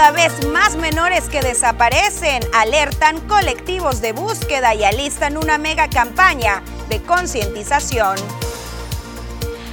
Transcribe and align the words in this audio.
Cada 0.00 0.12
vez 0.12 0.46
más 0.46 0.76
menores 0.76 1.28
que 1.28 1.42
desaparecen, 1.42 2.42
alertan 2.54 3.20
colectivos 3.28 4.00
de 4.00 4.12
búsqueda 4.12 4.74
y 4.74 4.82
alistan 4.82 5.36
una 5.36 5.58
mega 5.58 5.90
campaña 5.90 6.62
de 6.88 7.02
concientización. 7.02 8.16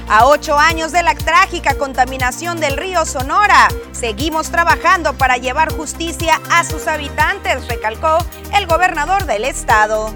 A 0.06 0.26
ocho 0.26 0.58
años 0.58 0.92
de 0.92 1.02
la 1.02 1.14
trágica 1.14 1.78
contaminación 1.78 2.60
del 2.60 2.76
río 2.76 3.06
Sonora, 3.06 3.68
seguimos 3.92 4.50
trabajando 4.50 5.14
para 5.14 5.38
llevar 5.38 5.72
justicia 5.72 6.38
a 6.50 6.62
sus 6.62 6.88
habitantes, 6.88 7.66
recalcó 7.66 8.18
el 8.54 8.66
gobernador 8.66 9.24
del 9.24 9.46
estado 9.46 10.14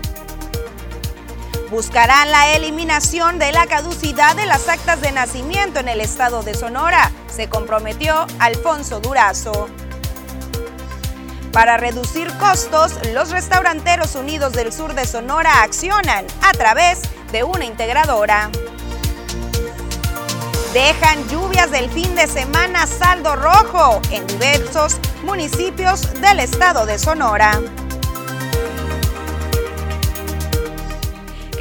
buscarán 1.70 2.30
la 2.30 2.54
eliminación 2.54 3.38
de 3.38 3.50
la 3.50 3.66
caducidad 3.66 4.36
de 4.36 4.44
las 4.44 4.68
actas 4.68 5.00
de 5.00 5.10
nacimiento 5.10 5.80
en 5.80 5.88
el 5.88 6.02
estado 6.02 6.42
de 6.42 6.52
Sonora, 6.52 7.10
se 7.34 7.48
comprometió 7.48 8.26
Alfonso 8.40 9.00
Durazo. 9.00 9.70
Para 11.52 11.76
reducir 11.76 12.32
costos, 12.38 12.94
los 13.12 13.30
restauranteros 13.30 14.14
unidos 14.14 14.54
del 14.54 14.72
sur 14.72 14.94
de 14.94 15.04
Sonora 15.04 15.62
accionan 15.62 16.24
a 16.40 16.52
través 16.52 17.02
de 17.30 17.44
una 17.44 17.66
integradora. 17.66 18.50
Dejan 20.72 21.28
lluvias 21.28 21.70
del 21.70 21.90
fin 21.90 22.14
de 22.14 22.26
semana 22.26 22.86
saldo 22.86 23.36
rojo 23.36 24.00
en 24.10 24.26
diversos 24.26 24.96
municipios 25.24 26.14
del 26.22 26.40
estado 26.40 26.86
de 26.86 26.98
Sonora. 26.98 27.60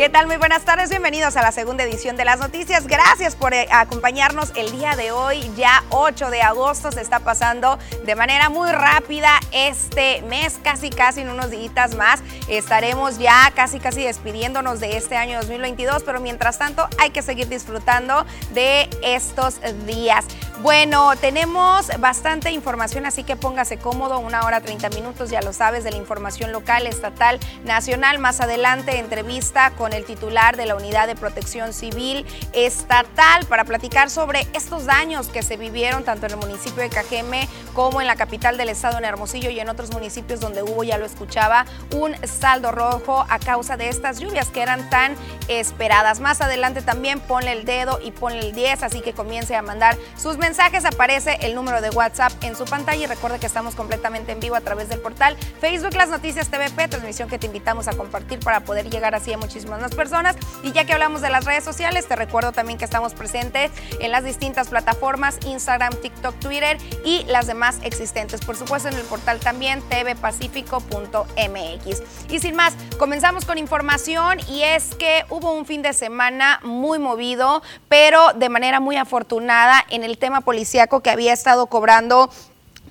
¿Qué 0.02 0.10
tal? 0.10 0.26
Muy 0.26 0.38
buenas 0.38 0.66
tardes, 0.66 0.90
bienvenidos 0.90 1.38
a 1.38 1.44
la 1.44 1.52
segunda 1.52 1.84
edición 1.84 2.18
de 2.18 2.26
las 2.26 2.40
noticias. 2.40 2.88
Gracias 2.88 3.36
por 3.36 3.54
eh, 3.54 3.68
acompañarnos 3.70 4.52
el 4.56 4.72
día 4.72 4.96
de 4.96 5.12
hoy, 5.12 5.48
ya 5.56 5.84
8 5.92 6.32
de 6.32 6.42
agosto, 6.42 6.92
se 6.92 7.02
está 7.02 7.20
pasando 7.20 7.78
de 8.04 8.16
manera 8.16 8.50
muy 8.50 8.72
rápida 8.72 9.40
este 9.52 10.24
mes, 10.24 10.60
casi 10.64 10.90
casi 10.90 11.22
en 11.22 11.30
unos 11.30 11.52
días 11.52 11.94
más. 11.96 12.24
Estaremos 12.48 13.20
ya 13.20 13.52
casi 13.56 13.80
casi 13.80 14.04
despidiéndonos 14.04 14.80
de 14.80 14.98
este 14.98 15.18
año 15.18 15.38
2022, 15.38 16.02
pero 16.02 16.20
mientras 16.20 16.58
tanto 16.58 16.88
hay 16.98 17.12
que 17.12 17.22
seguir 17.22 17.48
disfrutando 17.48 18.26
de 18.56 18.90
estos 19.04 19.60
días. 19.86 20.26
Bueno, 20.62 21.16
tenemos 21.16 21.88
bastante 22.00 22.52
información, 22.52 23.08
así 23.08 23.24
que 23.24 23.36
póngase 23.36 23.78
cómodo, 23.78 24.20
una 24.20 24.46
hora 24.46 24.62
30 24.62 24.90
minutos, 24.90 25.32
ya 25.32 25.42
lo 25.42 25.54
sabes, 25.54 25.84
de 25.84 25.90
la 25.90 25.98
información 25.98 26.52
local, 26.52 26.86
estatal, 26.86 27.40
nacional. 27.64 28.20
Más 28.20 28.42
adelante, 28.42 29.00
entrevista 29.00 29.72
con 29.72 29.91
el 29.94 30.06
titular 30.06 30.58
de 30.58 30.66
la 30.66 30.76
Unidad 30.76 31.08
de 31.08 31.16
Protección 31.16 31.74
Civil 31.74 32.26
Estatal 32.54 33.46
para 33.48 33.66
platicar 33.66 34.10
sobre 34.10 34.48
estos 34.54 34.86
daños 34.86 35.28
que 35.28 35.44
se 35.44 35.58
vivieron 35.58 36.04
tanto 36.04 36.26
en 36.26 36.34
el 36.34 36.38
municipio 36.38 36.84
de 36.84 36.90
Cajeme 36.90 37.48
como 37.74 38.02
en 38.02 38.08
la 38.08 38.16
capital 38.16 38.58
del 38.58 38.70
estado, 38.70 38.98
en 38.98 39.06
Hermosillo 39.06 39.50
y 39.50 39.60
en 39.60 39.70
otros 39.70 39.92
municipios 39.92 40.40
donde 40.40 40.64
hubo, 40.64 40.84
ya 40.84 40.98
lo 40.98 41.06
escuchaba, 41.06 41.66
un 41.96 42.16
saldo 42.28 42.72
rojo 42.72 43.26
a 43.30 43.40
causa 43.40 43.78
de 43.78 43.90
estas 43.90 44.20
lluvias 44.20 44.50
que 44.50 44.62
eran 44.62 44.90
tan 44.90 45.16
esperadas. 45.48 46.20
Más 46.20 46.42
adelante 46.42 46.82
también 46.82 47.20
ponle 47.20 47.54
el 47.54 47.66
dedo 47.66 48.00
y 48.04 48.12
ponle 48.12 48.40
el 48.40 48.54
10, 48.54 48.84
así 48.84 49.02
que 49.02 49.14
comience 49.14 49.56
a 49.56 49.62
mandar 49.62 49.98
sus 50.18 50.38
mensajes 50.38 50.86
aparece 50.86 51.38
el 51.42 51.56
número 51.56 51.82
de 51.82 51.90
WhatsApp 51.90 52.32
en 52.44 52.56
su 52.56 52.66
pantalla 52.66 53.04
y 53.04 53.08
recuerde 53.08 53.40
que 53.40 53.48
estamos 53.48 53.76
completamente 53.76 54.32
en 54.32 54.40
vivo 54.40 54.56
a 54.56 54.62
través 54.62 54.90
del 54.90 55.00
portal 55.00 55.38
Facebook 55.60 55.96
Las 55.96 56.10
Noticias 56.10 56.50
TVP, 56.50 56.88
transmisión 56.88 57.30
que 57.30 57.40
te 57.40 57.48
invitamos 57.48 57.88
a 57.88 57.94
compartir 57.94 58.40
para 58.40 58.62
poder 58.62 58.90
llegar 58.90 59.16
así 59.16 59.34
a 59.34 59.38
muchísimas 59.38 59.81
más 59.82 59.96
personas. 59.96 60.36
Y 60.64 60.72
ya 60.72 60.86
que 60.86 60.94
hablamos 60.94 61.22
de 61.22 61.30
las 61.30 61.46
redes 61.46 61.64
sociales, 61.64 62.08
te 62.08 62.16
recuerdo 62.16 62.52
también 62.52 62.78
que 62.78 62.86
estamos 62.86 63.14
presentes 63.14 63.72
en 64.00 64.12
las 64.12 64.24
distintas 64.24 64.70
plataformas 64.70 65.38
Instagram, 65.46 65.94
TikTok, 66.02 66.38
Twitter 66.40 66.78
y 67.04 67.24
las 67.26 67.48
demás 67.48 67.80
existentes. 67.84 68.42
Por 68.42 68.56
supuesto 68.56 68.90
en 68.90 68.96
el 68.96 69.04
portal 69.04 69.40
también 69.40 69.82
tvpacifico.mx. 69.82 72.04
Y 72.30 72.40
sin 72.40 72.56
más, 72.56 72.74
comenzamos 72.98 73.46
con 73.46 73.58
información 73.58 74.40
y 74.48 74.64
es 74.64 74.96
que 74.96 75.26
hubo 75.30 75.54
un 75.54 75.66
fin 75.66 75.82
de 75.82 75.94
semana 75.94 76.60
muy 76.64 77.00
movido, 77.00 77.62
pero 77.90 78.34
de 78.34 78.50
manera 78.50 78.80
muy 78.80 78.96
afortunada 78.96 79.84
en 79.90 80.04
el 80.04 80.18
tema 80.18 80.42
policíaco 80.42 81.02
que 81.02 81.10
había 81.10 81.34
estado 81.34 81.68
cobrando 81.68 82.30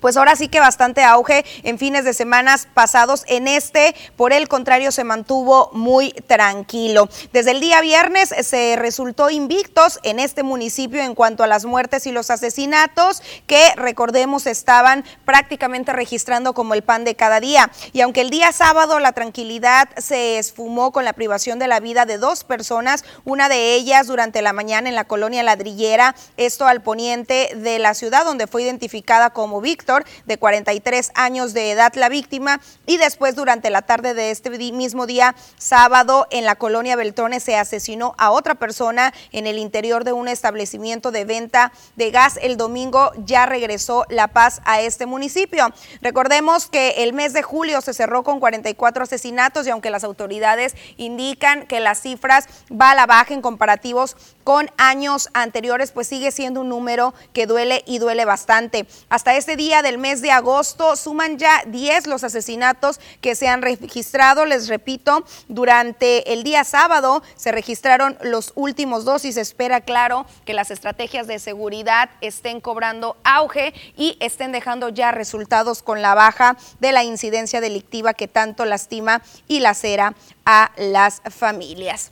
pues 0.01 0.17
ahora 0.17 0.35
sí 0.35 0.49
que 0.49 0.59
bastante 0.59 1.03
auge 1.03 1.45
en 1.63 1.77
fines 1.77 2.03
de 2.03 2.13
semanas 2.13 2.67
pasados. 2.73 3.23
En 3.27 3.47
este, 3.47 3.95
por 4.17 4.33
el 4.33 4.49
contrario, 4.49 4.91
se 4.91 5.05
mantuvo 5.05 5.69
muy 5.71 6.11
tranquilo. 6.11 7.07
Desde 7.31 7.51
el 7.51 7.61
día 7.61 7.79
viernes 7.79 8.33
se 8.41 8.75
resultó 8.77 9.29
invictos 9.29 9.99
en 10.03 10.19
este 10.19 10.43
municipio 10.43 11.01
en 11.01 11.15
cuanto 11.15 11.43
a 11.43 11.47
las 11.47 11.65
muertes 11.65 12.07
y 12.07 12.11
los 12.11 12.31
asesinatos 12.31 13.21
que, 13.47 13.71
recordemos, 13.75 14.47
estaban 14.47 15.05
prácticamente 15.23 15.93
registrando 15.93 16.53
como 16.53 16.73
el 16.73 16.81
pan 16.81 17.05
de 17.05 17.15
cada 17.15 17.39
día. 17.39 17.71
Y 17.93 18.01
aunque 18.01 18.21
el 18.21 18.31
día 18.31 18.51
sábado 18.51 18.99
la 18.99 19.13
tranquilidad 19.13 19.87
se 19.97 20.39
esfumó 20.39 20.91
con 20.91 21.05
la 21.05 21.13
privación 21.13 21.59
de 21.59 21.67
la 21.67 21.79
vida 21.79 22.05
de 22.05 22.17
dos 22.17 22.43
personas, 22.43 23.05
una 23.23 23.49
de 23.49 23.75
ellas 23.75 24.07
durante 24.07 24.41
la 24.41 24.51
mañana 24.51 24.89
en 24.89 24.95
la 24.95 25.05
colonia 25.05 25.43
ladrillera, 25.43 26.15
esto 26.37 26.65
al 26.65 26.81
poniente 26.81 27.51
de 27.55 27.77
la 27.77 27.93
ciudad, 27.93 28.25
donde 28.25 28.47
fue 28.47 28.63
identificada 28.63 29.29
como 29.29 29.61
Víctor 29.61 29.90
de 30.25 30.37
43 30.37 31.11
años 31.15 31.53
de 31.53 31.71
edad, 31.71 31.93
la 31.95 32.09
víctima, 32.09 32.61
y 32.85 32.97
después 32.97 33.35
durante 33.35 33.69
la 33.69 33.81
tarde 33.81 34.13
de 34.13 34.31
este 34.31 34.49
mismo 34.49 35.05
día, 35.05 35.35
sábado, 35.57 36.27
en 36.31 36.45
la 36.45 36.55
colonia 36.55 36.95
Beltrones 36.95 37.43
se 37.43 37.55
asesinó 37.55 38.15
a 38.17 38.31
otra 38.31 38.55
persona 38.55 39.13
en 39.31 39.47
el 39.47 39.57
interior 39.57 40.03
de 40.03 40.13
un 40.13 40.27
establecimiento 40.27 41.11
de 41.11 41.25
venta 41.25 41.71
de 41.95 42.11
gas. 42.11 42.39
El 42.41 42.57
domingo 42.57 43.11
ya 43.17 43.45
regresó 43.45 44.05
la 44.09 44.29
paz 44.29 44.61
a 44.65 44.81
este 44.81 45.05
municipio. 45.05 45.73
Recordemos 46.01 46.67
que 46.67 47.03
el 47.03 47.13
mes 47.13 47.33
de 47.33 47.43
julio 47.43 47.81
se 47.81 47.93
cerró 47.93 48.23
con 48.23 48.39
44 48.39 49.03
asesinatos 49.03 49.67
y 49.67 49.69
aunque 49.69 49.89
las 49.89 50.03
autoridades 50.03 50.75
indican 50.97 51.65
que 51.65 51.79
las 51.79 52.01
cifras 52.01 52.47
va 52.71 52.91
a 52.91 52.95
la 52.95 53.05
baja 53.05 53.33
en 53.33 53.41
comparativos 53.41 54.15
con 54.51 54.69
años 54.75 55.29
anteriores, 55.33 55.93
pues 55.93 56.09
sigue 56.09 56.29
siendo 56.29 56.59
un 56.59 56.67
número 56.67 57.13
que 57.31 57.47
duele 57.47 57.85
y 57.87 57.99
duele 57.99 58.25
bastante. 58.25 58.85
Hasta 59.07 59.37
este 59.37 59.55
día 59.55 59.81
del 59.81 59.97
mes 59.97 60.21
de 60.21 60.31
agosto 60.31 60.97
suman 60.97 61.37
ya 61.37 61.63
10 61.67 62.07
los 62.07 62.25
asesinatos 62.25 62.99
que 63.21 63.35
se 63.35 63.47
han 63.47 63.61
registrado. 63.61 64.45
Les 64.45 64.67
repito, 64.67 65.23
durante 65.47 66.33
el 66.33 66.43
día 66.43 66.65
sábado 66.65 67.23
se 67.37 67.53
registraron 67.53 68.17
los 68.23 68.51
últimos 68.55 69.05
dos 69.05 69.23
y 69.23 69.31
se 69.31 69.39
espera, 69.39 69.79
claro, 69.79 70.25
que 70.43 70.53
las 70.53 70.69
estrategias 70.69 71.27
de 71.27 71.39
seguridad 71.39 72.09
estén 72.19 72.59
cobrando 72.59 73.15
auge 73.23 73.73
y 73.95 74.17
estén 74.19 74.51
dejando 74.51 74.89
ya 74.89 75.13
resultados 75.13 75.81
con 75.81 76.01
la 76.01 76.13
baja 76.13 76.57
de 76.81 76.91
la 76.91 77.05
incidencia 77.05 77.61
delictiva 77.61 78.13
que 78.13 78.27
tanto 78.27 78.65
lastima 78.65 79.21
y 79.47 79.61
lacera 79.61 80.13
a 80.45 80.73
las 80.75 81.21
familias. 81.29 82.11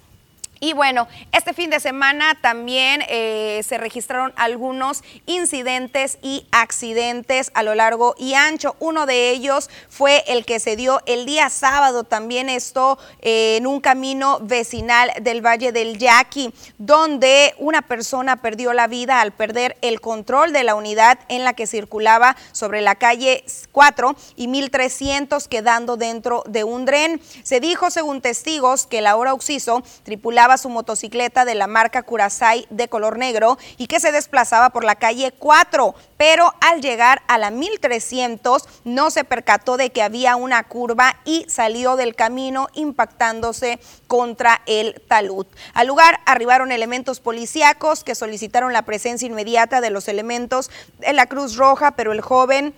Y 0.62 0.74
bueno, 0.74 1.08
este 1.32 1.54
fin 1.54 1.70
de 1.70 1.80
semana 1.80 2.38
también 2.42 3.02
eh, 3.08 3.62
se 3.66 3.78
registraron 3.78 4.34
algunos 4.36 5.04
incidentes 5.26 6.18
y 6.22 6.46
accidentes 6.52 7.52
a 7.54 7.64
lo 7.64 7.76
largo 7.76 8.14
y 8.18 8.34
ancho. 8.34 8.76
Uno 8.80 9.06
de 9.06 9.30
ellos 9.30 9.70
fue 9.88 10.24
el 10.28 10.46
que 10.46 10.60
se 10.60 10.76
dio 10.76 11.02
el 11.06 11.26
día 11.26 11.50
sábado, 11.50 12.04
también 12.04 12.50
esto 12.50 13.00
eh, 13.22 13.56
en 13.58 13.68
un 13.68 13.80
camino 13.80 14.40
vecinal 14.42 15.12
del 15.22 15.46
Valle 15.46 15.72
del 15.72 15.98
Yaqui, 15.98 16.54
donde 16.78 17.56
una 17.58 17.82
persona 17.82 18.42
perdió 18.42 18.74
la 18.74 18.88
vida 18.88 19.22
al 19.22 19.32
perder 19.32 19.78
el 19.82 20.02
control 20.02 20.52
de 20.52 20.64
la 20.64 20.76
unidad 20.76 21.20
en 21.30 21.46
la 21.46 21.54
que 21.54 21.68
circulaba 21.68 22.36
sobre 22.52 22.82
la 22.82 22.96
calle 22.96 23.46
4 23.72 24.16
y 24.36 24.48
1300 24.48 25.48
quedando 25.48 25.96
dentro 25.96 26.44
de 26.48 26.66
un 26.66 26.84
dren. 26.84 27.22
Se 27.44 27.62
dijo, 27.62 27.90
según 27.92 28.20
testigos, 28.20 28.88
que 28.88 29.00
la 29.00 29.16
hora 29.16 29.34
Oxiso 29.34 29.84
tripulaba 30.04 30.49
su 30.58 30.70
motocicleta 30.70 31.46
de 31.46 31.56
la 31.56 31.68
marca 31.68 32.04
Curasai 32.04 32.68
de 32.70 32.88
color 32.88 33.18
negro 33.18 33.58
y 33.78 33.88
que 33.88 34.00
se 34.00 34.12
desplazaba 34.12 34.70
por 34.70 34.84
la 34.84 34.96
calle 34.96 35.32
4, 35.38 35.96
pero 36.18 36.54
al 36.62 36.82
llegar 36.82 37.22
a 37.28 37.38
la 37.38 37.52
1300 37.52 38.68
no 38.84 39.12
se 39.12 39.24
percató 39.24 39.78
de 39.78 39.92
que 39.92 40.02
había 40.02 40.36
una 40.36 40.64
curva 40.64 41.16
y 41.26 41.46
salió 41.48 41.96
del 41.96 42.16
camino 42.16 42.68
impactándose 42.74 43.80
contra 44.08 44.62
el 44.66 45.02
talud. 45.08 45.46
Al 45.74 45.88
lugar 45.88 46.20
arribaron 46.26 46.72
elementos 46.72 47.20
policíacos 47.20 48.04
que 48.04 48.16
solicitaron 48.16 48.74
la 48.74 48.84
presencia 48.84 49.28
inmediata 49.28 49.82
de 49.82 49.90
los 49.90 50.08
elementos 50.08 50.70
de 51.00 51.14
la 51.14 51.26
Cruz 51.28 51.56
Roja, 51.56 51.92
pero 51.92 52.12
el 52.12 52.22
joven 52.22 52.74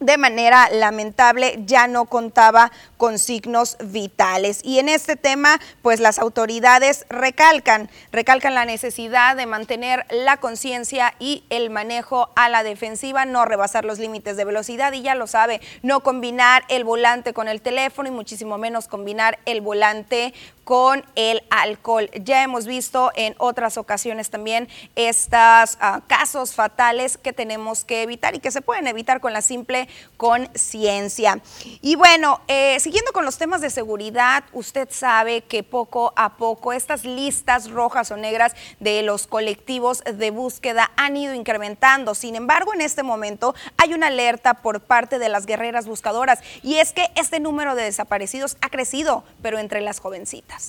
de 0.00 0.16
manera 0.16 0.68
lamentable 0.70 1.60
ya 1.64 1.86
no 1.86 2.06
contaba 2.06 2.72
con 2.96 3.18
signos 3.18 3.76
vitales. 3.82 4.60
Y 4.64 4.78
en 4.78 4.88
este 4.88 5.16
tema, 5.16 5.60
pues 5.82 6.00
las 6.00 6.18
autoridades 6.18 7.06
recalcan, 7.08 7.90
recalcan 8.10 8.54
la 8.54 8.64
necesidad 8.64 9.36
de 9.36 9.46
mantener 9.46 10.06
la 10.10 10.38
conciencia 10.38 11.14
y 11.18 11.44
el 11.50 11.70
manejo 11.70 12.30
a 12.34 12.48
la 12.48 12.62
defensiva, 12.62 13.24
no 13.24 13.44
rebasar 13.44 13.84
los 13.84 13.98
límites 13.98 14.36
de 14.36 14.44
velocidad 14.44 14.92
y 14.92 15.02
ya 15.02 15.14
lo 15.14 15.26
sabe, 15.26 15.60
no 15.82 16.00
combinar 16.00 16.64
el 16.68 16.84
volante 16.84 17.32
con 17.32 17.48
el 17.48 17.60
teléfono 17.60 18.08
y 18.08 18.12
muchísimo 18.12 18.58
menos 18.58 18.88
combinar 18.88 19.38
el 19.44 19.60
volante 19.60 20.34
con 20.64 21.04
el 21.14 21.42
alcohol. 21.50 22.10
Ya 22.22 22.42
hemos 22.42 22.66
visto 22.66 23.10
en 23.14 23.34
otras 23.38 23.76
ocasiones 23.78 24.30
también 24.30 24.68
estos 24.94 25.78
ah, 25.80 26.00
casos 26.06 26.54
fatales 26.54 27.18
que 27.18 27.32
tenemos 27.32 27.84
que 27.84 28.02
evitar 28.02 28.34
y 28.34 28.38
que 28.40 28.50
se 28.50 28.62
pueden 28.62 28.86
evitar 28.86 29.20
con 29.20 29.32
la 29.32 29.42
simple 29.42 29.88
conciencia. 30.16 31.40
Y 31.80 31.96
bueno, 31.96 32.40
eh, 32.48 32.78
siguiendo 32.80 33.12
con 33.12 33.24
los 33.24 33.38
temas 33.38 33.60
de 33.60 33.70
seguridad, 33.70 34.44
usted 34.52 34.88
sabe 34.90 35.42
que 35.42 35.62
poco 35.62 36.12
a 36.16 36.36
poco 36.36 36.72
estas 36.72 37.04
listas 37.04 37.70
rojas 37.70 38.10
o 38.10 38.16
negras 38.16 38.54
de 38.78 39.02
los 39.02 39.26
colectivos 39.26 40.02
de 40.04 40.30
búsqueda 40.30 40.90
han 40.96 41.16
ido 41.16 41.34
incrementando. 41.34 42.14
Sin 42.14 42.36
embargo, 42.36 42.74
en 42.74 42.80
este 42.80 43.02
momento 43.02 43.54
hay 43.76 43.94
una 43.94 44.08
alerta 44.08 44.54
por 44.54 44.80
parte 44.80 45.18
de 45.18 45.28
las 45.28 45.46
guerreras 45.46 45.86
buscadoras 45.86 46.40
y 46.62 46.76
es 46.76 46.92
que 46.92 47.10
este 47.16 47.40
número 47.40 47.74
de 47.74 47.84
desaparecidos 47.84 48.56
ha 48.60 48.68
crecido, 48.68 49.24
pero 49.42 49.58
entre 49.58 49.80
las 49.80 50.00
jovencitas. 50.00 50.59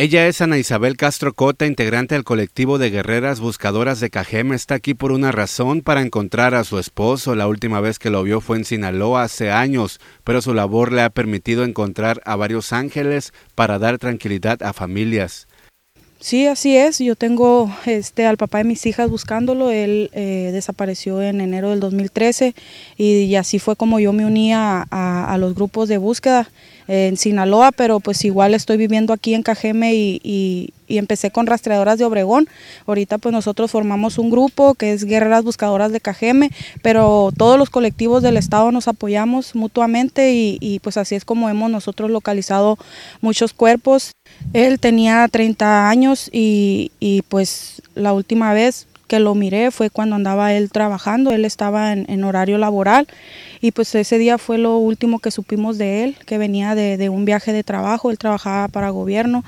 Ella 0.00 0.26
es 0.28 0.40
Ana 0.40 0.56
Isabel 0.56 0.96
Castro 0.96 1.34
Cota, 1.34 1.66
integrante 1.66 2.14
del 2.14 2.24
colectivo 2.24 2.78
de 2.78 2.88
guerreras 2.88 3.38
buscadoras 3.38 4.00
de 4.00 4.08
Cajeme. 4.08 4.56
Está 4.56 4.76
aquí 4.76 4.94
por 4.94 5.12
una 5.12 5.30
razón, 5.30 5.82
para 5.82 6.00
encontrar 6.00 6.54
a 6.54 6.64
su 6.64 6.78
esposo. 6.78 7.34
La 7.34 7.46
última 7.46 7.82
vez 7.82 7.98
que 7.98 8.08
lo 8.08 8.22
vio 8.22 8.40
fue 8.40 8.56
en 8.56 8.64
Sinaloa 8.64 9.24
hace 9.24 9.50
años, 9.50 10.00
pero 10.24 10.40
su 10.40 10.54
labor 10.54 10.90
le 10.90 11.02
ha 11.02 11.10
permitido 11.10 11.64
encontrar 11.64 12.22
a 12.24 12.34
varios 12.34 12.72
ángeles 12.72 13.34
para 13.54 13.78
dar 13.78 13.98
tranquilidad 13.98 14.62
a 14.62 14.72
familias. 14.72 15.48
Sí, 16.20 16.46
así 16.46 16.76
es. 16.76 16.98
Yo 16.98 17.16
tengo 17.16 17.74
este, 17.86 18.26
al 18.26 18.36
papá 18.36 18.58
de 18.58 18.64
mis 18.64 18.84
hijas 18.84 19.08
buscándolo. 19.08 19.70
Él 19.70 20.10
eh, 20.12 20.50
desapareció 20.52 21.22
en 21.22 21.40
enero 21.40 21.70
del 21.70 21.80
2013 21.80 22.54
y, 22.98 23.34
así 23.36 23.58
fue 23.58 23.74
como 23.74 23.98
yo 24.00 24.12
me 24.12 24.26
uní 24.26 24.52
a 24.52 25.36
los 25.40 25.54
grupos 25.54 25.88
de 25.88 25.96
búsqueda 25.96 26.50
en 26.92 27.16
Sinaloa, 27.16 27.70
pero 27.70 28.00
pues 28.00 28.24
igual 28.24 28.52
estoy 28.52 28.76
viviendo 28.76 29.12
aquí 29.12 29.34
en 29.34 29.44
Cajeme 29.44 29.94
y, 29.94 30.72
empecé 30.88 31.30
con 31.30 31.46
rastreadoras 31.46 31.98
de 31.98 32.04
Obregón. 32.04 32.48
Ahorita 32.84 33.18
pues 33.18 33.32
nosotros 33.32 33.70
formamos 33.70 34.18
un 34.18 34.28
grupo 34.28 34.74
que 34.74 34.92
es 34.92 35.04
Guerreras 35.04 35.44
Buscadoras 35.44 35.92
de 35.92 36.00
Cajeme, 36.00 36.50
pero 36.82 37.30
todos 37.36 37.56
los 37.56 37.70
colectivos 37.70 38.24
del 38.24 38.36
estado 38.36 38.72
nos 38.72 38.88
apoyamos 38.88 39.54
mutuamente 39.54 40.32
y, 40.34 40.80
pues 40.82 40.96
así 40.96 41.14
es 41.14 41.24
como 41.24 41.48
hemos 41.48 41.70
nosotros 41.70 42.10
localizado 42.10 42.76
muchos 43.20 43.52
cuerpos. 43.52 44.10
Él 44.52 44.80
tenía 44.80 45.26
30 45.28 45.88
años 45.88 46.28
y, 46.32 46.90
pues 47.28 47.82
la 47.94 48.12
última 48.12 48.52
vez 48.52 48.86
que 49.06 49.20
lo 49.20 49.34
miré 49.34 49.70
fue 49.70 49.90
cuando 49.90 50.16
andaba 50.16 50.52
él 50.52 50.70
trabajando, 50.70 51.32
él 51.32 51.44
estaba 51.44 51.92
en 51.92 52.24
horario 52.24 52.58
laboral 52.58 53.08
y 53.60 53.72
pues 53.72 53.94
ese 53.94 54.18
día 54.18 54.38
fue 54.38 54.58
lo 54.58 54.78
último 54.78 55.18
que 55.18 55.30
supimos 55.30 55.76
de 55.76 56.04
él, 56.04 56.16
que 56.26 56.38
venía 56.38 56.74
de, 56.74 57.08
un 57.10 57.24
viaje 57.24 57.52
de 57.52 57.62
trabajo, 57.62 58.10
él 58.10 58.18
trabajaba 58.18 58.68
para 58.68 58.90
gobierno 58.90 59.44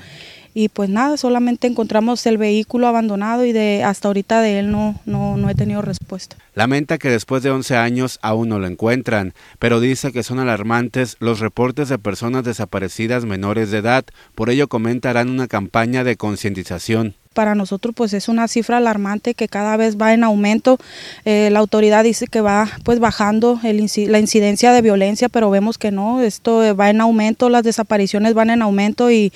y 0.53 0.69
pues 0.69 0.89
nada, 0.89 1.17
solamente 1.17 1.67
encontramos 1.67 2.25
el 2.25 2.37
vehículo 2.37 2.87
abandonado 2.87 3.45
y 3.45 3.51
de 3.51 3.83
hasta 3.83 4.07
ahorita 4.07 4.41
de 4.41 4.59
él 4.59 4.71
no, 4.71 4.99
no, 5.05 5.37
no 5.37 5.49
he 5.49 5.55
tenido 5.55 5.81
respuesta. 5.81 6.35
Lamenta 6.53 6.97
que 6.97 7.09
después 7.09 7.41
de 7.43 7.49
11 7.49 7.75
años 7.75 8.19
aún 8.21 8.49
no 8.49 8.59
lo 8.59 8.67
encuentran, 8.67 9.33
pero 9.59 9.79
dice 9.79 10.11
que 10.11 10.23
son 10.23 10.39
alarmantes 10.39 11.17
los 11.19 11.39
reportes 11.39 11.89
de 11.89 11.97
personas 11.97 12.43
desaparecidas 12.43 13.25
menores 13.25 13.71
de 13.71 13.79
edad, 13.79 14.05
por 14.35 14.49
ello 14.49 14.67
comentarán 14.67 15.29
una 15.29 15.47
campaña 15.47 16.03
de 16.03 16.15
concientización 16.15 17.15
para 17.33 17.55
nosotros 17.55 17.93
pues 17.95 18.13
es 18.13 18.27
una 18.27 18.47
cifra 18.47 18.77
alarmante 18.77 19.33
que 19.33 19.47
cada 19.47 19.77
vez 19.77 19.97
va 19.97 20.13
en 20.13 20.23
aumento. 20.23 20.79
Eh, 21.25 21.49
la 21.51 21.59
autoridad 21.59 22.03
dice 22.03 22.27
que 22.27 22.41
va 22.41 22.69
pues 22.83 22.99
bajando 22.99 23.59
la 23.63 24.19
incidencia 24.19 24.71
de 24.71 24.81
violencia, 24.81 25.29
pero 25.29 25.49
vemos 25.49 25.77
que 25.77 25.91
no, 25.91 26.21
esto 26.21 26.75
va 26.75 26.89
en 26.89 27.01
aumento, 27.01 27.49
las 27.49 27.63
desapariciones 27.63 28.33
van 28.33 28.49
en 28.49 28.61
aumento 28.61 29.11
y, 29.11 29.31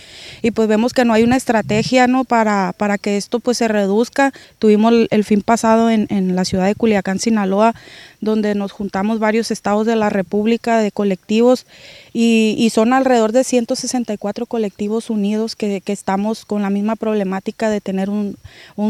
pues 0.54 0.68
vemos 0.68 0.94
que 0.94 1.06
no 1.06 1.14
hay 1.14 1.24
una 1.24 1.36
estrategia 1.36 2.08
¿no? 2.08 2.24
para, 2.24 2.74
para 2.78 2.98
que 2.98 3.18
esto 3.18 3.40
pues 3.40 3.58
se 3.58 3.68
reduzca. 3.68 4.34
Tuvimos 4.60 4.94
el, 5.10 5.24
fin 5.24 5.42
pasado 5.42 5.90
en, 5.90 6.08
en 6.10 6.36
la 6.36 6.46
ciudad 6.46 6.66
de 6.66 6.76
Culiacán, 6.76 7.20
Sinaloa, 7.20 7.74
donde 8.22 8.56
nos 8.56 8.72
juntamos 8.72 9.20
varios 9.20 9.52
estados 9.52 9.86
de 9.86 9.96
la 9.96 10.10
República, 10.10 10.80
de 10.80 10.92
colectivos, 10.92 11.66
y, 12.14 12.70
son 12.74 12.94
alrededor 12.94 13.32
de 13.32 13.44
164 13.44 14.46
colectivos 14.46 15.10
unidos 15.10 15.56
que, 15.56 15.82
estamos 15.88 16.46
con 16.46 16.62
la 16.62 16.70
misma 16.70 16.96
problemática 16.96 17.70
de 17.70 17.82
tener 17.82 18.10
un, 18.10 18.38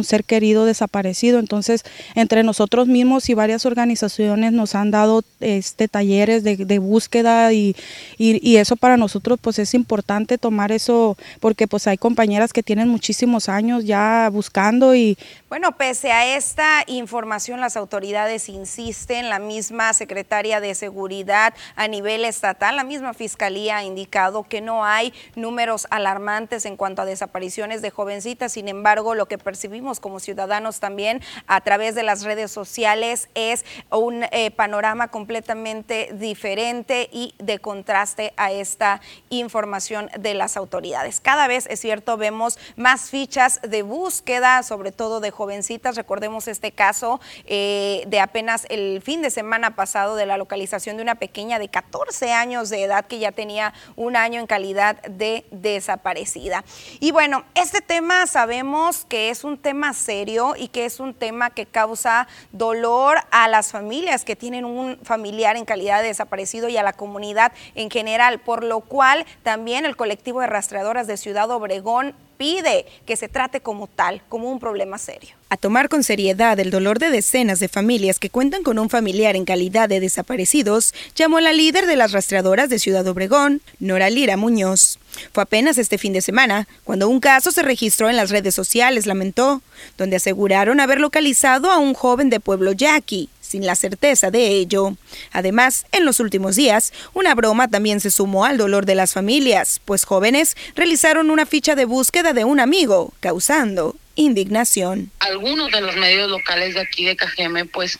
ser 0.04 0.24
querido 0.24 0.66
desaparecido. 0.66 1.40
Entonces, 1.40 1.84
entre 2.16 2.44
nosotros 2.44 2.88
mismos 2.88 3.30
y 3.30 3.34
varias 3.34 3.66
organizaciones 3.66 4.52
nos 4.52 4.75
han 4.75 4.92
dado 4.92 5.24
este, 5.40 5.88
talleres 5.88 6.44
de, 6.44 6.80
búsqueda 6.80 7.54
y, 7.54 7.75
eso 8.18 8.75
para 8.75 8.98
nosotros 8.98 9.40
pues 9.40 9.60
es 9.60 9.74
importante 9.75 10.38
tomar 10.38 10.72
eso 10.72 11.16
porque 11.40 11.68
pues 11.68 11.86
hay 11.88 11.98
compañeras 11.98 12.54
que 12.54 12.64
tienen 12.64 12.88
muchísimos 12.88 13.50
años 13.50 13.86
ya 13.86 14.30
buscando 14.31 14.96
y... 14.96 15.18
Bueno, 15.50 15.72
pese 15.78 16.12
a 16.12 16.36
esta 16.36 16.84
información, 16.88 17.60
las 17.60 17.78
autoridades 17.78 18.50
insisten 18.50 19.30
la 19.30 19.40
misma 19.40 19.94
secretaria 19.94 20.60
de 20.60 20.75
Seguridad 20.75 21.54
a 21.75 21.88
nivel 21.88 22.25
estatal, 22.25 22.75
la 22.75 22.84
misma 22.84 23.06
Fiscalía 23.13 23.77
ha 23.77 23.83
indicado 23.83 24.44
que 24.44 24.62
no 24.62 24.86
hay 24.86 25.13
números 25.36 25.88
alarmantes 25.89 26.65
en 26.65 26.77
cuanto 26.77 27.01
a 27.01 27.06
desapariciones 27.06 27.81
de 27.81 27.89
jovencitas. 27.89 28.54
Sin 28.54 28.68
embargo, 28.68 29.15
lo 29.15 29.27
que 29.27 29.38
percibimos 29.38 30.00
como 30.00 30.19
ciudadanos 30.19 30.80
también 30.80 31.21
a 31.48 31.62
través 31.62 31.95
de 31.95 32.04
las 32.04 32.24
redes 32.24 32.51
sociales 32.51 33.30
es 33.36 33.65
un 33.92 34.24
eh, 34.31 34.51
panorama 34.51 35.09
completamente 35.09 36.09
diferente 36.13 37.09
y 37.12 37.33
de 37.39 37.59
contraste 37.59 38.33
a 38.38 38.51
esta 38.51 39.01
información 39.30 40.09
de 40.18 40.33
las 40.33 40.57
autoridades. 40.57 41.19
Cada 41.19 41.48
vez, 41.48 41.68
es 41.69 41.80
cierto, 41.80 42.18
vemos 42.18 42.57
más 42.75 43.09
fichas 43.09 43.59
de 43.62 43.81
búsqueda, 43.81 44.63
sobre 44.63 44.92
todo 44.92 45.19
de 45.19 45.31
jovencitas. 45.31 45.95
Recordemos 45.95 46.48
este 46.48 46.71
caso 46.71 47.19
eh, 47.45 48.04
de 48.07 48.19
apenas 48.19 48.65
el 48.69 49.01
fin 49.01 49.21
de 49.21 49.30
semana 49.30 49.75
pasado 49.75 50.15
de 50.15 50.25
la 50.25 50.38
localización 50.38 50.98
de 50.98 51.04
una 51.04 51.15
pequeña 51.15 51.59
de 51.59 51.69
14 51.69 52.33
años 52.33 52.69
de 52.69 52.83
edad 52.83 52.97
que 53.04 53.20
ya 53.20 53.32
tenía 53.32 53.74
un 53.96 54.16
año 54.16 54.40
en 54.40 54.48
calidad 54.48 55.02
de 55.04 55.46
desaparecida. 55.52 56.64
Y 57.00 57.12
bueno, 57.12 57.44
este 57.56 57.82
tema 57.82 58.28
sabemos 58.28 59.06
que 59.06 59.30
es 59.30 59.44
un 59.44 59.58
tema 59.58 59.94
serio 59.94 60.56
y 60.58 60.70
que 60.70 60.86
es 60.86 61.00
un 61.00 61.14
tema 61.14 61.50
que 61.50 61.66
causa 61.66 62.28
dolor 62.52 63.18
a 63.31 63.48
las 63.48 63.71
familias 63.71 64.26
que 64.26 64.36
tienen 64.36 64.66
un 64.66 64.98
familiar 65.04 65.57
en 65.57 65.66
calidad 65.66 66.02
de 66.02 66.07
desaparecido 66.07 66.69
y 66.69 66.78
a 66.78 66.83
la 66.83 66.94
comunidad 66.94 67.52
en 67.76 67.90
general, 67.90 68.40
por 68.40 68.64
lo 68.64 68.81
cual 68.81 69.26
también 69.44 69.86
el 69.86 69.95
colectivo 69.95 70.42
de 70.42 70.48
rastreadoras 70.48 71.07
de 71.07 71.18
Ciudad 71.18 71.50
Obregón 71.52 72.16
pide 72.38 72.86
que 73.06 73.16
se 73.16 73.28
trate 73.28 73.62
como 73.62 73.88
tal, 73.88 74.22
como 74.30 74.52
un 74.52 74.60
problema 74.60 74.98
serio. 74.98 75.36
A 75.50 75.58
tomar 75.58 75.88
con 75.88 76.04
seriedad 76.04 76.60
el 76.60 76.72
dolor 76.72 77.00
de 77.00 77.10
decenas 77.10 77.60
de 77.60 77.70
familias 77.70 78.20
que 78.20 78.30
cuentan 78.30 78.64
con 78.64 78.80
un 78.80 78.90
familiar 78.90 79.36
en 79.36 79.46
calidad 79.46 79.88
de 79.88 80.00
desaparecidos, 80.00 80.94
llamó 81.16 81.40
la 81.40 81.54
líder 81.54 81.88
de 81.88 81.96
las 81.96 82.12
rastreadoras 82.12 82.70
de 82.70 82.80
Ciudad 82.80 83.08
Obregón, 83.08 83.62
Nora 83.80 84.10
Lira 84.10 84.36
Muñoz. 84.36 85.00
Fue 85.34 85.44
apenas 85.44 85.78
este 85.78 85.98
fin 85.98 86.14
de 86.14 86.22
semana 86.22 86.68
cuando 86.84 87.08
un 87.08 87.20
caso 87.20 87.52
se 87.52 87.62
registró 87.62 88.10
en 88.10 88.18
las 88.18 88.30
redes 88.30 88.54
sociales, 88.54 89.06
lamentó, 89.06 89.62
donde 89.98 90.18
aseguraron 90.18 90.80
haber 90.80 91.00
localizado 91.00 91.72
a 91.72 91.78
un 91.78 91.94
joven 91.94 92.30
de 92.30 92.40
pueblo 92.40 92.74
yaqui, 92.74 93.30
sin 93.47 93.66
la 93.66 93.75
certeza 93.75 94.31
de 94.31 94.47
ello. 94.47 94.95
Además, 95.31 95.85
en 95.92 96.06
los 96.06 96.19
últimos 96.19 96.56
días, 96.56 96.94
una 97.13 97.33
broma 97.33 97.68
también 97.68 97.99
se 97.99 98.11
sumó 98.11 98.45
al 98.45 98.57
dolor 98.57 98.85
de 98.85 98.95
las 98.95 99.13
familias, 99.13 99.81
pues 99.85 100.04
jóvenes 100.04 100.56
realizaron 100.75 101.31
una 101.31 101.45
ficha 101.45 101.75
de 101.75 101.85
búsqueda 101.85 102.33
de 102.33 102.44
un 102.44 102.59
amigo, 102.59 103.13
causando 103.19 103.95
indignación. 104.16 105.11
Algunos 105.19 105.71
de 105.71 105.81
los 105.81 105.95
medios 105.95 106.30
locales 106.30 106.73
de 106.75 106.81
aquí 106.81 107.06
de 107.06 107.16
Cajeme, 107.16 107.66
pues, 107.66 107.97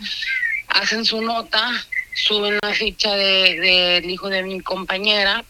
hacen 0.67 1.05
su 1.05 1.21
nota, 1.21 1.71
suben 2.13 2.57
la 2.61 2.73
ficha 2.73 3.15
del 3.15 3.61
de, 3.61 4.03
hijo 4.07 4.29
de 4.29 4.43
mi 4.43 4.59
compañera, 4.61 5.45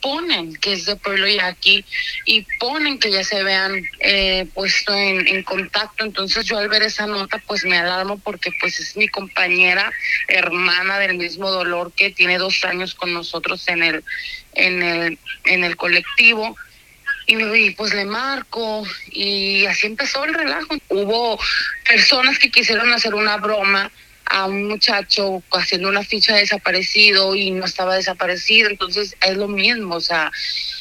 ponen 0.00 0.54
que 0.56 0.72
es 0.72 0.86
de 0.86 0.96
pueblo 0.96 1.26
aquí 1.42 1.84
y 2.24 2.46
ponen 2.58 2.98
que 2.98 3.10
ya 3.10 3.24
se 3.24 3.42
vean 3.42 3.82
eh, 4.00 4.46
puesto 4.54 4.94
en, 4.94 5.26
en, 5.26 5.42
contacto. 5.42 6.04
Entonces 6.04 6.46
yo 6.46 6.58
al 6.58 6.68
ver 6.68 6.82
esa 6.82 7.06
nota 7.06 7.42
pues 7.46 7.64
me 7.64 7.78
alarmo 7.78 8.18
porque 8.18 8.50
pues 8.60 8.80
es 8.80 8.96
mi 8.96 9.08
compañera, 9.08 9.92
hermana 10.28 10.98
del 10.98 11.16
mismo 11.16 11.50
dolor 11.50 11.92
que 11.92 12.10
tiene 12.10 12.38
dos 12.38 12.64
años 12.64 12.94
con 12.94 13.12
nosotros 13.12 13.66
en 13.68 13.82
el, 13.82 14.04
en 14.54 14.82
el, 14.82 15.18
en 15.44 15.64
el 15.64 15.76
colectivo. 15.76 16.56
Y, 17.30 17.70
pues 17.72 17.92
le 17.92 18.06
marco 18.06 18.84
y 19.10 19.66
así 19.66 19.86
empezó 19.86 20.24
el 20.24 20.32
relajo. 20.32 20.74
Hubo 20.88 21.38
personas 21.86 22.38
que 22.38 22.50
quisieron 22.50 22.90
hacer 22.90 23.14
una 23.14 23.36
broma 23.36 23.90
a 24.30 24.46
un 24.46 24.68
muchacho 24.68 25.42
haciendo 25.52 25.88
una 25.88 26.02
ficha 26.02 26.34
de 26.34 26.40
desaparecido 26.40 27.34
y 27.34 27.50
no 27.50 27.64
estaba 27.64 27.96
desaparecido, 27.96 28.70
entonces 28.70 29.16
es 29.20 29.36
lo 29.36 29.48
mismo, 29.48 29.96
o 29.96 30.00
sea, 30.00 30.30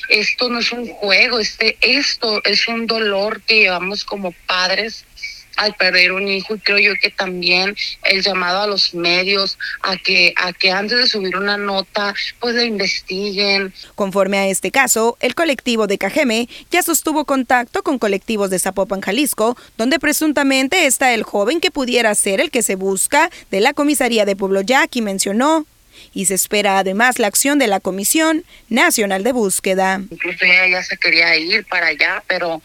esto 0.10 0.50
no 0.50 0.60
es 0.60 0.72
un 0.72 0.88
juego, 0.88 1.40
este, 1.40 1.78
esto 1.82 2.42
es 2.44 2.68
un 2.68 2.88
dolor 2.88 3.42
que 3.42 3.62
llevamos 3.62 4.06
como 4.06 4.34
padres 4.46 5.07
al 5.58 5.76
perder 5.76 6.12
un 6.14 6.28
hijo 6.28 6.56
y 6.56 6.60
creo 6.60 6.78
yo 6.78 6.94
que 7.02 7.10
también 7.10 7.76
el 8.04 8.22
llamado 8.22 8.62
a 8.62 8.68
los 8.68 8.94
medios 8.94 9.58
a 9.82 9.98
que 9.98 10.34
a 10.38 10.54
que 10.54 10.72
antes 10.72 10.98
de 10.98 11.08
subir 11.08 11.36
una 11.36 11.58
nota 11.58 12.14
pues 12.40 12.56
la 12.56 12.64
investiguen. 12.64 13.74
Conforme 13.96 14.38
a 14.38 14.48
este 14.48 14.72
caso, 14.72 15.18
el 15.20 15.36
colectivo 15.36 15.88
de 15.88 15.98
Cajeme 15.98 16.48
ya 16.72 16.82
sostuvo 16.82 17.26
contacto 17.26 17.84
con 17.84 18.00
colectivos 18.00 18.50
de 18.50 18.60
Zapopan, 18.60 19.02
Jalisco, 19.02 19.58
donde 19.78 20.00
presuntamente 20.00 20.86
está 20.86 21.14
el 21.14 21.24
joven 21.24 21.60
que 21.60 21.72
pudiera 21.72 22.14
ser 22.16 22.40
el 22.40 22.52
que 22.52 22.62
se 22.62 22.76
busca 22.76 23.30
de 23.52 23.60
la 23.60 23.74
comisaría 23.74 24.26
de 24.26 24.36
Pueblo 24.36 24.62
Yaqui, 24.62 25.02
mencionó 25.02 25.66
y 26.14 26.26
se 26.26 26.36
espera 26.36 26.80
además 26.80 27.20
la 27.20 27.28
acción 27.28 27.60
de 27.60 27.68
la 27.68 27.80
Comisión 27.80 28.44
Nacional 28.70 29.24
de 29.24 29.32
Búsqueda. 29.32 30.02
Incluso 30.10 30.46
ella 30.46 30.68
ya 30.68 30.84
se 30.84 30.98
quería 30.98 31.36
ir 31.38 31.66
para 31.66 31.88
allá, 31.88 32.24
pero 32.28 32.62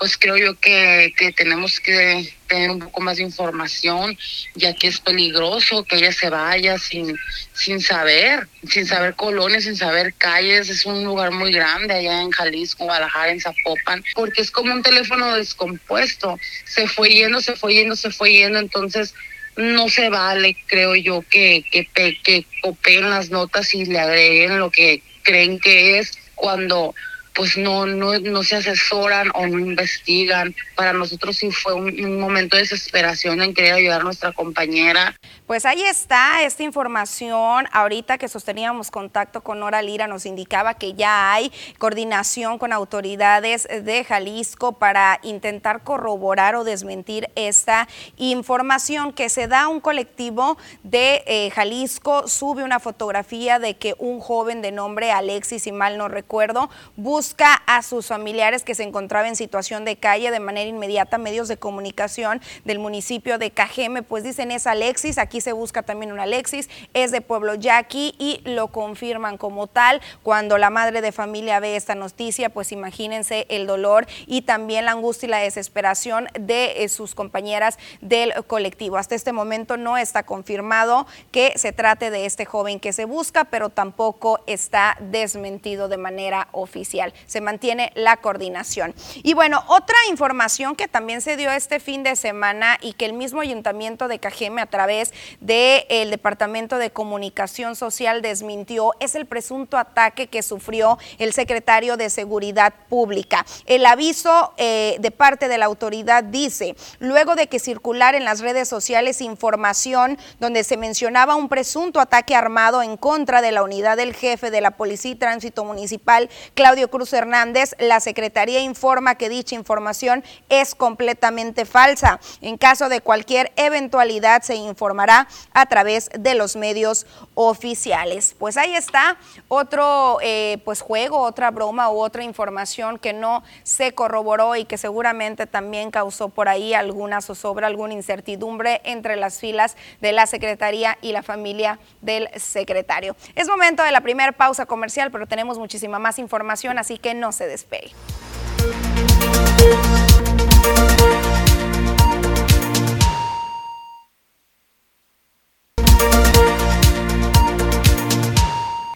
pues 0.00 0.16
creo 0.16 0.38
yo 0.38 0.58
que, 0.58 1.12
que 1.14 1.30
tenemos 1.30 1.78
que 1.78 2.34
tener 2.48 2.70
un 2.70 2.78
poco 2.78 3.02
más 3.02 3.18
de 3.18 3.22
información, 3.22 4.16
ya 4.54 4.74
que 4.74 4.88
es 4.88 4.98
peligroso 4.98 5.84
que 5.84 5.96
ella 5.96 6.10
se 6.10 6.30
vaya 6.30 6.78
sin, 6.78 7.18
sin 7.52 7.82
saber, 7.82 8.48
sin 8.66 8.86
saber 8.86 9.14
colonias, 9.14 9.64
sin 9.64 9.76
saber 9.76 10.14
calles. 10.14 10.70
Es 10.70 10.86
un 10.86 11.04
lugar 11.04 11.32
muy 11.32 11.52
grande 11.52 11.92
allá 11.92 12.22
en 12.22 12.30
Jalisco, 12.30 12.84
Guadalajara, 12.84 13.30
en 13.30 13.42
Zapopan, 13.42 14.02
porque 14.14 14.40
es 14.40 14.50
como 14.50 14.72
un 14.72 14.82
teléfono 14.82 15.36
descompuesto. 15.36 16.38
Se 16.64 16.88
fue 16.88 17.10
yendo, 17.10 17.42
se 17.42 17.54
fue 17.54 17.74
yendo, 17.74 17.94
se 17.94 18.10
fue 18.10 18.32
yendo, 18.32 18.58
entonces 18.58 19.14
no 19.56 19.90
se 19.90 20.08
vale, 20.08 20.56
creo 20.66 20.96
yo, 20.96 21.22
que, 21.28 21.62
que, 21.70 21.84
que 22.22 22.46
copien 22.62 23.10
las 23.10 23.28
notas 23.28 23.74
y 23.74 23.84
le 23.84 24.00
agreguen 24.00 24.58
lo 24.58 24.70
que 24.70 25.02
creen 25.22 25.60
que 25.60 25.98
es 25.98 26.12
cuando 26.34 26.94
pues 27.40 27.56
no, 27.56 27.86
no, 27.86 28.18
no 28.18 28.42
se 28.42 28.56
asesoran 28.56 29.30
o 29.32 29.46
no 29.46 29.58
investigan. 29.58 30.54
Para 30.76 30.92
nosotros 30.92 31.38
sí 31.38 31.50
fue 31.50 31.72
un, 31.72 32.20
momento 32.20 32.58
de 32.58 32.64
desesperación 32.64 33.40
en 33.40 33.54
querer 33.54 33.72
ayudar 33.72 34.02
a 34.02 34.04
nuestra 34.04 34.32
compañera. 34.32 35.16
Pues 35.46 35.64
ahí 35.64 35.80
está 35.80 36.42
esta 36.42 36.64
información. 36.64 37.64
Ahorita 37.72 38.18
que 38.18 38.28
sosteníamos 38.28 38.90
contacto 38.90 39.40
con 39.40 39.58
Nora 39.60 39.80
Lira 39.80 40.06
nos 40.06 40.26
indicaba 40.26 40.74
que 40.74 40.92
ya 40.92 41.32
hay 41.32 41.50
coordinación 41.78 42.58
con 42.58 42.74
autoridades 42.74 43.66
de 43.66 44.04
Jalisco 44.04 44.74
para 44.74 45.18
intentar 45.22 45.82
corroborar 45.82 46.56
o 46.56 46.62
desmentir 46.62 47.30
esta 47.36 47.88
información 48.18 49.14
que 49.14 49.30
se 49.30 49.48
da 49.48 49.68
un 49.68 49.80
colectivo 49.80 50.58
de 50.82 51.24
eh, 51.26 51.50
Jalisco, 51.54 52.28
sube 52.28 52.64
una 52.64 52.80
fotografía 52.80 53.58
de 53.58 53.78
que 53.78 53.94
un 53.98 54.20
joven 54.20 54.60
de 54.60 54.72
nombre 54.72 55.10
Alexis, 55.10 55.62
si 55.62 55.72
mal 55.72 55.96
no 55.96 56.08
recuerdo, 56.08 56.68
busca 56.96 57.29
a 57.66 57.82
sus 57.82 58.06
familiares 58.06 58.64
que 58.64 58.74
se 58.74 58.82
encontraban 58.82 59.28
en 59.28 59.36
situación 59.36 59.84
de 59.84 59.96
calle 59.96 60.30
de 60.30 60.40
manera 60.40 60.68
inmediata. 60.68 61.18
Medios 61.18 61.48
de 61.48 61.56
comunicación 61.56 62.40
del 62.64 62.78
municipio 62.78 63.38
de 63.38 63.50
Cajeme, 63.50 64.02
pues 64.02 64.24
dicen 64.24 64.50
es 64.50 64.66
Alexis, 64.66 65.18
aquí 65.18 65.40
se 65.40 65.52
busca 65.52 65.82
también 65.82 66.12
un 66.12 66.20
Alexis, 66.20 66.68
es 66.94 67.10
de 67.12 67.20
Pueblo 67.20 67.54
Yaqui 67.54 68.14
y 68.18 68.40
lo 68.44 68.68
confirman 68.68 69.38
como 69.38 69.66
tal. 69.66 70.00
Cuando 70.22 70.58
la 70.58 70.70
madre 70.70 71.00
de 71.00 71.12
familia 71.12 71.60
ve 71.60 71.76
esta 71.76 71.94
noticia, 71.94 72.50
pues 72.50 72.72
imagínense 72.72 73.46
el 73.48 73.66
dolor 73.66 74.06
y 74.26 74.42
también 74.42 74.84
la 74.84 74.92
angustia 74.92 75.26
y 75.26 75.30
la 75.30 75.38
desesperación 75.38 76.28
de 76.38 76.84
eh, 76.84 76.88
sus 76.88 77.14
compañeras 77.14 77.78
del 78.00 78.32
colectivo. 78.46 78.96
Hasta 78.96 79.14
este 79.14 79.32
momento 79.32 79.76
no 79.76 79.96
está 79.96 80.24
confirmado 80.24 81.06
que 81.30 81.52
se 81.56 81.72
trate 81.72 82.10
de 82.10 82.26
este 82.26 82.44
joven 82.44 82.80
que 82.80 82.92
se 82.92 83.04
busca, 83.04 83.44
pero 83.44 83.70
tampoco 83.70 84.40
está 84.46 84.96
desmentido 85.00 85.88
de 85.88 85.96
manera 85.96 86.48
oficial 86.52 87.12
se 87.26 87.40
mantiene 87.40 87.92
la 87.94 88.16
coordinación. 88.16 88.94
Y 89.22 89.34
bueno, 89.34 89.64
otra 89.68 89.96
información 90.08 90.76
que 90.76 90.88
también 90.88 91.20
se 91.20 91.36
dio 91.36 91.50
este 91.50 91.80
fin 91.80 92.02
de 92.02 92.16
semana 92.16 92.78
y 92.80 92.92
que 92.92 93.06
el 93.06 93.12
mismo 93.12 93.40
ayuntamiento 93.40 94.08
de 94.08 94.18
Cajeme 94.18 94.62
a 94.62 94.66
través 94.66 95.12
del 95.40 96.10
Departamento 96.10 96.78
de 96.78 96.90
Comunicación 96.90 97.76
Social 97.76 98.22
desmintió 98.22 98.92
es 99.00 99.14
el 99.14 99.26
presunto 99.26 99.78
ataque 99.78 100.26
que 100.26 100.42
sufrió 100.42 100.98
el 101.18 101.32
secretario 101.32 101.96
de 101.96 102.10
Seguridad 102.10 102.74
Pública. 102.88 103.46
El 103.66 103.86
aviso 103.86 104.52
eh, 104.56 104.96
de 105.00 105.10
parte 105.10 105.48
de 105.48 105.58
la 105.58 105.66
autoridad 105.66 106.24
dice, 106.24 106.76
luego 106.98 107.34
de 107.34 107.46
que 107.46 107.58
circular 107.58 108.14
en 108.14 108.24
las 108.24 108.40
redes 108.40 108.68
sociales 108.68 109.20
información 109.20 110.18
donde 110.38 110.64
se 110.64 110.76
mencionaba 110.76 111.36
un 111.36 111.48
presunto 111.48 112.00
ataque 112.00 112.34
armado 112.34 112.82
en 112.82 112.96
contra 112.96 113.40
de 113.40 113.52
la 113.52 113.62
unidad 113.62 113.96
del 113.96 114.14
jefe 114.14 114.50
de 114.50 114.60
la 114.60 114.72
Policía 114.72 115.12
y 115.12 115.14
Tránsito 115.14 115.64
Municipal, 115.64 116.28
Claudio 116.54 116.90
Cruz, 116.90 116.99
Hernández, 117.12 117.74
la 117.78 118.00
Secretaría 118.00 118.60
informa 118.60 119.14
que 119.14 119.28
dicha 119.28 119.54
información 119.54 120.22
es 120.48 120.74
completamente 120.74 121.64
falsa. 121.64 122.20
En 122.40 122.56
caso 122.56 122.88
de 122.88 123.00
cualquier 123.00 123.52
eventualidad 123.56 124.42
se 124.42 124.54
informará 124.54 125.28
a 125.52 125.66
través 125.66 126.10
de 126.18 126.34
los 126.34 126.56
medios 126.56 127.06
oficiales. 127.34 128.34
Pues 128.38 128.56
ahí 128.56 128.74
está 128.74 129.16
otro 129.48 130.18
eh, 130.22 130.58
pues 130.64 130.80
juego, 130.80 131.20
otra 131.20 131.50
broma 131.50 131.90
u 131.90 132.00
otra 132.00 132.22
información 132.22 132.98
que 132.98 133.12
no 133.12 133.42
se 133.62 133.92
corroboró 133.92 134.56
y 134.56 134.64
que 134.64 134.78
seguramente 134.78 135.46
también 135.46 135.90
causó 135.90 136.28
por 136.28 136.48
ahí 136.48 136.74
alguna 136.74 137.20
zozobra, 137.20 137.66
alguna 137.66 137.94
incertidumbre 137.94 138.80
entre 138.84 139.16
las 139.16 139.38
filas 139.38 139.76
de 140.00 140.12
la 140.12 140.26
Secretaría 140.26 140.98
y 141.00 141.12
la 141.12 141.22
familia 141.22 141.78
del 142.00 142.28
secretario. 142.36 143.16
Es 143.34 143.48
momento 143.48 143.82
de 143.82 143.92
la 143.92 144.00
primera 144.00 144.32
pausa 144.32 144.66
comercial, 144.66 145.10
pero 145.10 145.26
tenemos 145.26 145.58
muchísima 145.58 145.98
más 145.98 146.18
información, 146.18 146.78
así 146.78 146.89
que 146.98 147.14
no 147.14 147.32
se 147.32 147.46
despegue. 147.46 147.92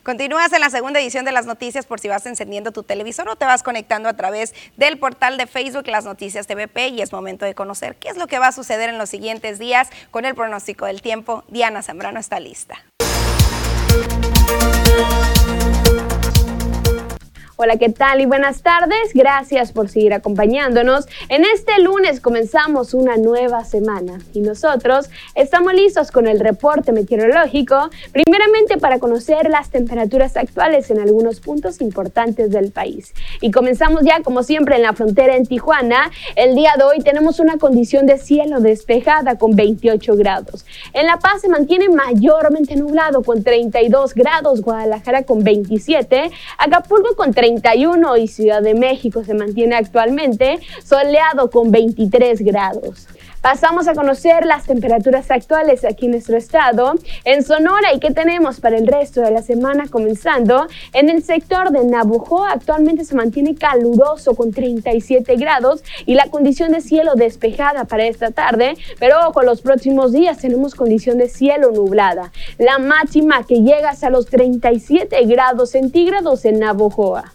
Continúas 0.04 0.52
en 0.52 0.60
la 0.60 0.68
segunda 0.68 1.00
edición 1.00 1.24
de 1.24 1.32
las 1.32 1.46
noticias 1.46 1.86
por 1.86 1.98
si 1.98 2.08
vas 2.08 2.26
encendiendo 2.26 2.72
tu 2.72 2.82
televisor 2.82 3.26
o 3.26 3.36
te 3.36 3.46
vas 3.46 3.62
conectando 3.62 4.10
a 4.10 4.12
través 4.12 4.54
del 4.76 4.98
portal 4.98 5.38
de 5.38 5.46
Facebook 5.46 5.88
Las 5.88 6.04
Noticias 6.04 6.46
TVP 6.46 6.88
y 6.88 7.00
es 7.00 7.10
momento 7.10 7.46
de 7.46 7.54
conocer 7.54 7.96
qué 7.96 8.10
es 8.10 8.18
lo 8.18 8.26
que 8.26 8.38
va 8.38 8.48
a 8.48 8.52
suceder 8.52 8.90
en 8.90 8.98
los 8.98 9.08
siguientes 9.08 9.58
días 9.58 9.88
con 10.10 10.26
el 10.26 10.34
pronóstico 10.34 10.84
del 10.84 11.00
tiempo. 11.00 11.42
Diana 11.48 11.82
Zambrano 11.82 12.20
está 12.20 12.38
lista. 12.38 12.84
Hola, 17.56 17.76
¿qué 17.76 17.88
tal? 17.88 18.20
Y 18.20 18.26
buenas 18.26 18.62
tardes. 18.62 19.12
Gracias 19.14 19.70
por 19.70 19.88
seguir 19.88 20.12
acompañándonos. 20.12 21.06
En 21.28 21.44
este 21.44 21.80
lunes 21.80 22.18
comenzamos 22.18 22.94
una 22.94 23.16
nueva 23.16 23.62
semana 23.64 24.18
y 24.32 24.40
nosotros 24.40 25.08
estamos 25.36 25.72
listos 25.72 26.10
con 26.10 26.26
el 26.26 26.40
reporte 26.40 26.90
meteorológico, 26.90 27.90
primeramente 28.10 28.76
para 28.78 28.98
conocer 28.98 29.48
las 29.50 29.70
temperaturas 29.70 30.36
actuales 30.36 30.90
en 30.90 30.98
algunos 30.98 31.38
puntos 31.38 31.80
importantes 31.80 32.50
del 32.50 32.72
país. 32.72 33.14
Y 33.40 33.52
comenzamos 33.52 34.02
ya, 34.02 34.20
como 34.24 34.42
siempre, 34.42 34.74
en 34.74 34.82
la 34.82 34.92
frontera 34.92 35.36
en 35.36 35.46
Tijuana. 35.46 36.10
El 36.34 36.56
día 36.56 36.72
de 36.76 36.82
hoy 36.82 37.02
tenemos 37.04 37.38
una 37.38 37.56
condición 37.58 38.04
de 38.06 38.18
cielo 38.18 38.58
despejada 38.58 39.38
con 39.38 39.54
28 39.54 40.16
grados. 40.16 40.66
En 40.92 41.06
La 41.06 41.20
Paz 41.20 41.42
se 41.42 41.48
mantiene 41.48 41.88
mayormente 41.88 42.74
nublado 42.74 43.22
con 43.22 43.44
32 43.44 44.12
grados, 44.12 44.60
Guadalajara 44.60 45.22
con 45.22 45.44
27, 45.44 46.32
Acapulco 46.58 47.14
con 47.14 47.32
31 47.44 48.16
y 48.16 48.26
Ciudad 48.26 48.62
de 48.62 48.74
México 48.74 49.22
se 49.22 49.34
mantiene 49.34 49.74
actualmente 49.74 50.60
soleado 50.82 51.50
con 51.50 51.70
23 51.70 52.40
grados. 52.40 53.06
Pasamos 53.44 53.88
a 53.88 53.94
conocer 53.94 54.46
las 54.46 54.64
temperaturas 54.64 55.30
actuales 55.30 55.84
aquí 55.84 56.06
en 56.06 56.12
nuestro 56.12 56.38
estado, 56.38 56.94
en 57.24 57.42
Sonora 57.42 57.92
y 57.92 58.00
qué 58.00 58.10
tenemos 58.10 58.58
para 58.58 58.78
el 58.78 58.86
resto 58.86 59.20
de 59.20 59.30
la 59.30 59.42
semana 59.42 59.84
comenzando. 59.86 60.66
En 60.94 61.10
el 61.10 61.22
sector 61.22 61.70
de 61.70 61.84
Nabujo 61.84 62.42
actualmente 62.46 63.04
se 63.04 63.14
mantiene 63.14 63.54
caluroso 63.54 64.34
con 64.34 64.50
37 64.50 65.36
grados 65.36 65.84
y 66.06 66.14
la 66.14 66.30
condición 66.30 66.72
de 66.72 66.80
cielo 66.80 67.16
despejada 67.16 67.84
para 67.84 68.06
esta 68.06 68.30
tarde, 68.30 68.78
pero 68.98 69.16
con 69.34 69.44
los 69.44 69.60
próximos 69.60 70.12
días 70.12 70.38
tenemos 70.38 70.74
condición 70.74 71.18
de 71.18 71.28
cielo 71.28 71.70
nublada. 71.70 72.32
La 72.56 72.78
máxima 72.78 73.44
que 73.46 73.56
llega 73.56 73.90
hasta 73.90 74.08
los 74.08 74.24
37 74.24 75.22
grados 75.26 75.72
centígrados 75.72 76.46
en 76.46 76.60
Navojoa. 76.60 77.34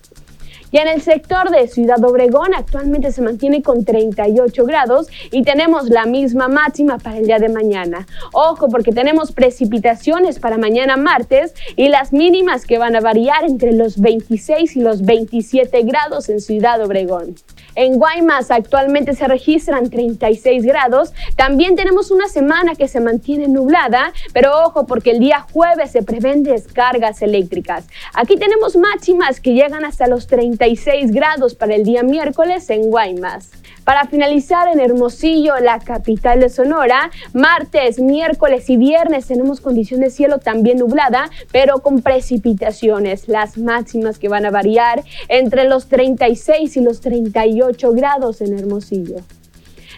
Y 0.72 0.78
en 0.78 0.88
el 0.88 1.02
sector 1.02 1.50
de 1.50 1.68
Ciudad 1.68 2.04
Obregón 2.04 2.54
actualmente 2.56 3.12
se 3.12 3.22
mantiene 3.22 3.62
con 3.64 3.86
38 3.86 4.66
grados 4.66 5.08
y 5.32 5.44
tenemos 5.44 5.90
la 5.90 6.06
misma 6.06 6.48
máxima 6.48 6.98
para 7.00 7.18
el 7.18 7.26
día 7.26 7.40
de 7.40 7.50
mañana. 7.50 8.06
Ojo 8.34 8.70
porque 8.70 8.92
tenemos 8.92 9.32
precipitaciones 9.32 10.40
para 10.40 10.58
mañana 10.58 10.96
martes 10.96 11.54
y 11.76 11.90
las 11.90 12.14
mínimas 12.14 12.66
que 12.66 12.78
van 12.78 12.96
a 12.96 13.02
variar 13.02 13.46
entre 13.46 13.74
los 13.74 14.00
26 14.00 14.76
y 14.76 14.82
los 14.82 15.02
27 15.02 15.82
grados 15.84 16.30
en 16.30 16.40
Ciudad 16.40 16.82
Obregón. 16.84 17.36
En 17.76 17.98
Guaymas 17.98 18.52
actualmente 18.52 19.14
se 19.14 19.28
registran 19.28 19.90
36 19.90 20.66
grados. 20.66 21.14
También 21.36 21.76
tenemos 21.76 22.12
una 22.12 22.28
semana 22.28 22.76
que 22.76 22.88
se 22.88 23.00
mantiene 23.00 23.48
nublada, 23.48 24.12
pero 24.34 24.66
ojo 24.66 24.86
porque 24.86 25.12
el 25.12 25.20
día 25.20 25.46
jueves 25.52 25.92
se 25.92 26.04
prevén 26.04 26.44
descargas 26.44 27.22
eléctricas. 27.22 27.88
Aquí 28.14 28.38
tenemos 28.38 28.76
máximas 28.76 29.40
que 29.40 29.54
llegan 29.54 29.86
hasta 29.86 30.08
los 30.08 30.28
36 30.28 31.12
grados 31.12 31.56
para 31.56 31.76
el 31.76 31.84
día 31.84 32.04
miércoles 32.04 32.70
en 32.70 32.90
Guaymas. 32.90 33.52
Para 33.90 34.06
finalizar 34.06 34.68
en 34.68 34.80
Hermosillo, 34.80 35.58
la 35.58 35.80
capital 35.80 36.42
de 36.42 36.50
Sonora, 36.50 37.10
martes, 37.34 38.00
miércoles 38.00 38.70
y 38.70 38.78
viernes 38.78 39.26
tenemos 39.26 39.62
condición 39.62 40.02
de 40.02 40.12
cielo 40.12 40.38
también 40.38 40.78
nublada, 40.78 41.32
pero 41.52 41.80
con 41.80 42.04
precipitaciones. 42.04 43.28
Las 43.28 43.58
máximas 43.58 44.20
que 44.20 44.30
van 44.30 44.46
a 44.46 44.52
variar 44.52 45.04
entre 45.28 45.64
los 45.64 45.88
36 45.88 46.78
y 46.78 46.82
los 46.82 47.02
38 47.02 47.69
grados 47.78 48.42
en 48.42 48.58
Hermosillo. 48.58 49.24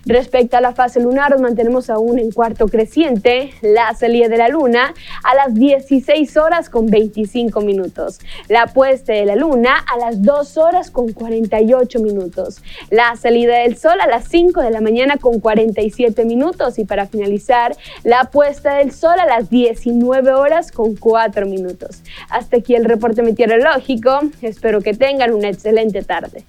Respecto 0.06 0.58
a 0.58 0.62
la 0.62 0.74
fase 0.74 1.00
lunar, 1.00 1.30
nos 1.32 1.42
mantenemos 1.42 1.90
aún 1.92 2.18
en 2.18 2.32
cuarto 2.32 2.68
creciente, 2.68 3.54
la 3.62 3.94
salida 3.94 4.30
de 4.30 4.38
la 4.38 4.48
luna 4.48 4.96
a 5.24 5.36
las 5.36 5.54
16 5.54 6.38
horas 6.38 6.70
con 6.70 6.88
25 6.88 7.62
minutos, 7.62 8.20
la 8.48 8.66
puesta 8.68 9.14
de 9.14 9.26
la 9.26 9.36
luna 9.36 9.76
a 9.78 9.98
las 10.00 10.24
2 10.24 10.58
horas 10.58 10.90
con 10.90 11.14
48 11.14 12.00
minutos, 12.00 12.64
la 12.90 13.16
salida 13.16 13.60
del 13.60 13.78
sol 13.78 14.02
a 14.02 14.08
las 14.08 14.28
5 14.28 14.62
de 14.62 14.72
la 14.72 14.82
mañana 14.82 15.18
con 15.18 15.40
47 15.40 16.26
minutos 16.26 16.80
y 16.80 16.86
para 16.86 17.06
finalizar, 17.06 17.76
la 18.04 18.24
puesta 18.26 18.76
del 18.76 18.92
sol 18.92 19.20
a 19.20 19.28
las 19.28 19.52
19 19.52 20.32
horas 20.34 20.72
con 20.72 20.96
4 20.96 21.46
minutos. 21.46 22.02
Hasta 22.30 22.58
aquí 22.58 22.74
el 22.74 22.86
reporte 22.86 23.22
meteorológico, 23.22 24.22
espero 24.42 24.82
que 24.82 24.96
tengan 24.96 25.32
una 25.32 25.50
excelente 25.50 26.02
tarde. 26.02 26.44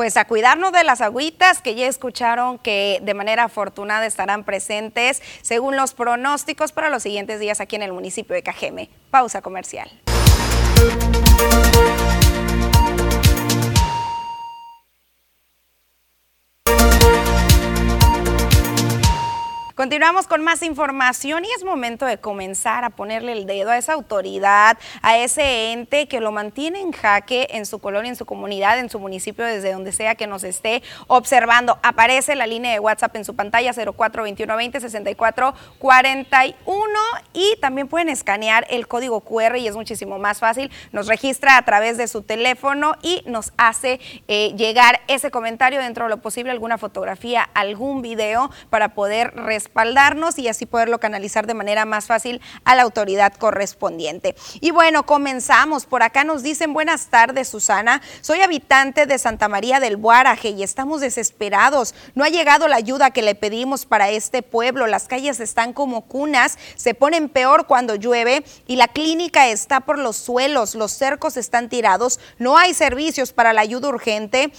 Pues 0.00 0.16
a 0.16 0.24
cuidarnos 0.24 0.72
de 0.72 0.82
las 0.82 1.02
agüitas 1.02 1.60
que 1.60 1.74
ya 1.74 1.86
escucharon 1.86 2.56
que 2.56 3.00
de 3.02 3.12
manera 3.12 3.44
afortunada 3.44 4.06
estarán 4.06 4.44
presentes 4.44 5.20
según 5.42 5.76
los 5.76 5.92
pronósticos 5.92 6.72
para 6.72 6.88
los 6.88 7.02
siguientes 7.02 7.38
días 7.38 7.60
aquí 7.60 7.76
en 7.76 7.82
el 7.82 7.92
municipio 7.92 8.34
de 8.34 8.42
Cajeme. 8.42 8.88
Pausa 9.10 9.42
comercial. 9.42 9.90
Continuamos 19.80 20.26
con 20.26 20.44
más 20.44 20.62
información 20.62 21.46
y 21.46 21.48
es 21.56 21.64
momento 21.64 22.04
de 22.04 22.18
comenzar 22.18 22.84
a 22.84 22.90
ponerle 22.90 23.32
el 23.32 23.46
dedo 23.46 23.70
a 23.70 23.78
esa 23.78 23.94
autoridad, 23.94 24.76
a 25.00 25.16
ese 25.16 25.72
ente 25.72 26.06
que 26.06 26.20
lo 26.20 26.32
mantiene 26.32 26.82
en 26.82 26.92
jaque 26.92 27.48
en 27.52 27.64
su 27.64 27.78
colonia, 27.78 28.10
en 28.10 28.16
su 28.16 28.26
comunidad, 28.26 28.78
en 28.78 28.90
su 28.90 28.98
municipio, 28.98 29.42
desde 29.42 29.72
donde 29.72 29.92
sea 29.92 30.16
que 30.16 30.26
nos 30.26 30.44
esté 30.44 30.82
observando. 31.06 31.78
Aparece 31.82 32.34
la 32.34 32.46
línea 32.46 32.74
de 32.74 32.78
WhatsApp 32.78 33.16
en 33.16 33.24
su 33.24 33.34
pantalla 33.34 33.72
042120 33.72 34.80
6441 34.80 37.00
y 37.32 37.56
también 37.62 37.88
pueden 37.88 38.10
escanear 38.10 38.66
el 38.68 38.86
código 38.86 39.22
QR 39.22 39.56
y 39.56 39.66
es 39.66 39.76
muchísimo 39.76 40.18
más 40.18 40.40
fácil. 40.40 40.70
Nos 40.92 41.06
registra 41.06 41.56
a 41.56 41.64
través 41.64 41.96
de 41.96 42.06
su 42.06 42.20
teléfono 42.20 42.96
y 43.00 43.22
nos 43.24 43.54
hace 43.56 43.98
eh, 44.28 44.52
llegar 44.58 44.99
ese 45.14 45.30
comentario 45.32 45.80
dentro 45.80 46.04
de 46.04 46.10
lo 46.10 46.22
posible, 46.22 46.52
alguna 46.52 46.78
fotografía, 46.78 47.42
algún 47.54 48.00
video 48.00 48.50
para 48.70 48.94
poder 48.94 49.34
respaldarnos 49.34 50.38
y 50.38 50.46
así 50.46 50.66
poderlo 50.66 51.00
canalizar 51.00 51.46
de 51.48 51.54
manera 51.54 51.84
más 51.84 52.06
fácil 52.06 52.40
a 52.64 52.76
la 52.76 52.82
autoridad 52.82 53.32
correspondiente. 53.34 54.36
Y 54.60 54.70
bueno, 54.70 55.04
comenzamos. 55.06 55.86
Por 55.86 56.04
acá 56.04 56.22
nos 56.22 56.44
dicen 56.44 56.72
buenas 56.72 57.08
tardes, 57.08 57.48
Susana. 57.48 58.00
Soy 58.20 58.40
habitante 58.40 59.06
de 59.06 59.18
Santa 59.18 59.48
María 59.48 59.80
del 59.80 59.96
Buaraje 59.96 60.50
y 60.50 60.62
estamos 60.62 61.00
desesperados. 61.00 61.94
No 62.14 62.22
ha 62.22 62.28
llegado 62.28 62.68
la 62.68 62.76
ayuda 62.76 63.10
que 63.10 63.22
le 63.22 63.34
pedimos 63.34 63.86
para 63.86 64.10
este 64.10 64.42
pueblo. 64.42 64.86
Las 64.86 65.08
calles 65.08 65.40
están 65.40 65.72
como 65.72 66.02
cunas, 66.02 66.56
se 66.76 66.94
ponen 66.94 67.28
peor 67.28 67.66
cuando 67.66 67.96
llueve 67.96 68.44
y 68.68 68.76
la 68.76 68.86
clínica 68.86 69.48
está 69.48 69.80
por 69.80 69.98
los 69.98 70.16
suelos, 70.16 70.76
los 70.76 70.92
cercos 70.92 71.36
están 71.36 71.68
tirados, 71.68 72.20
no 72.38 72.56
hay 72.56 72.74
servicios 72.74 73.32
para 73.32 73.52
la 73.52 73.62
ayuda 73.62 73.88
urgente. 73.88 74.52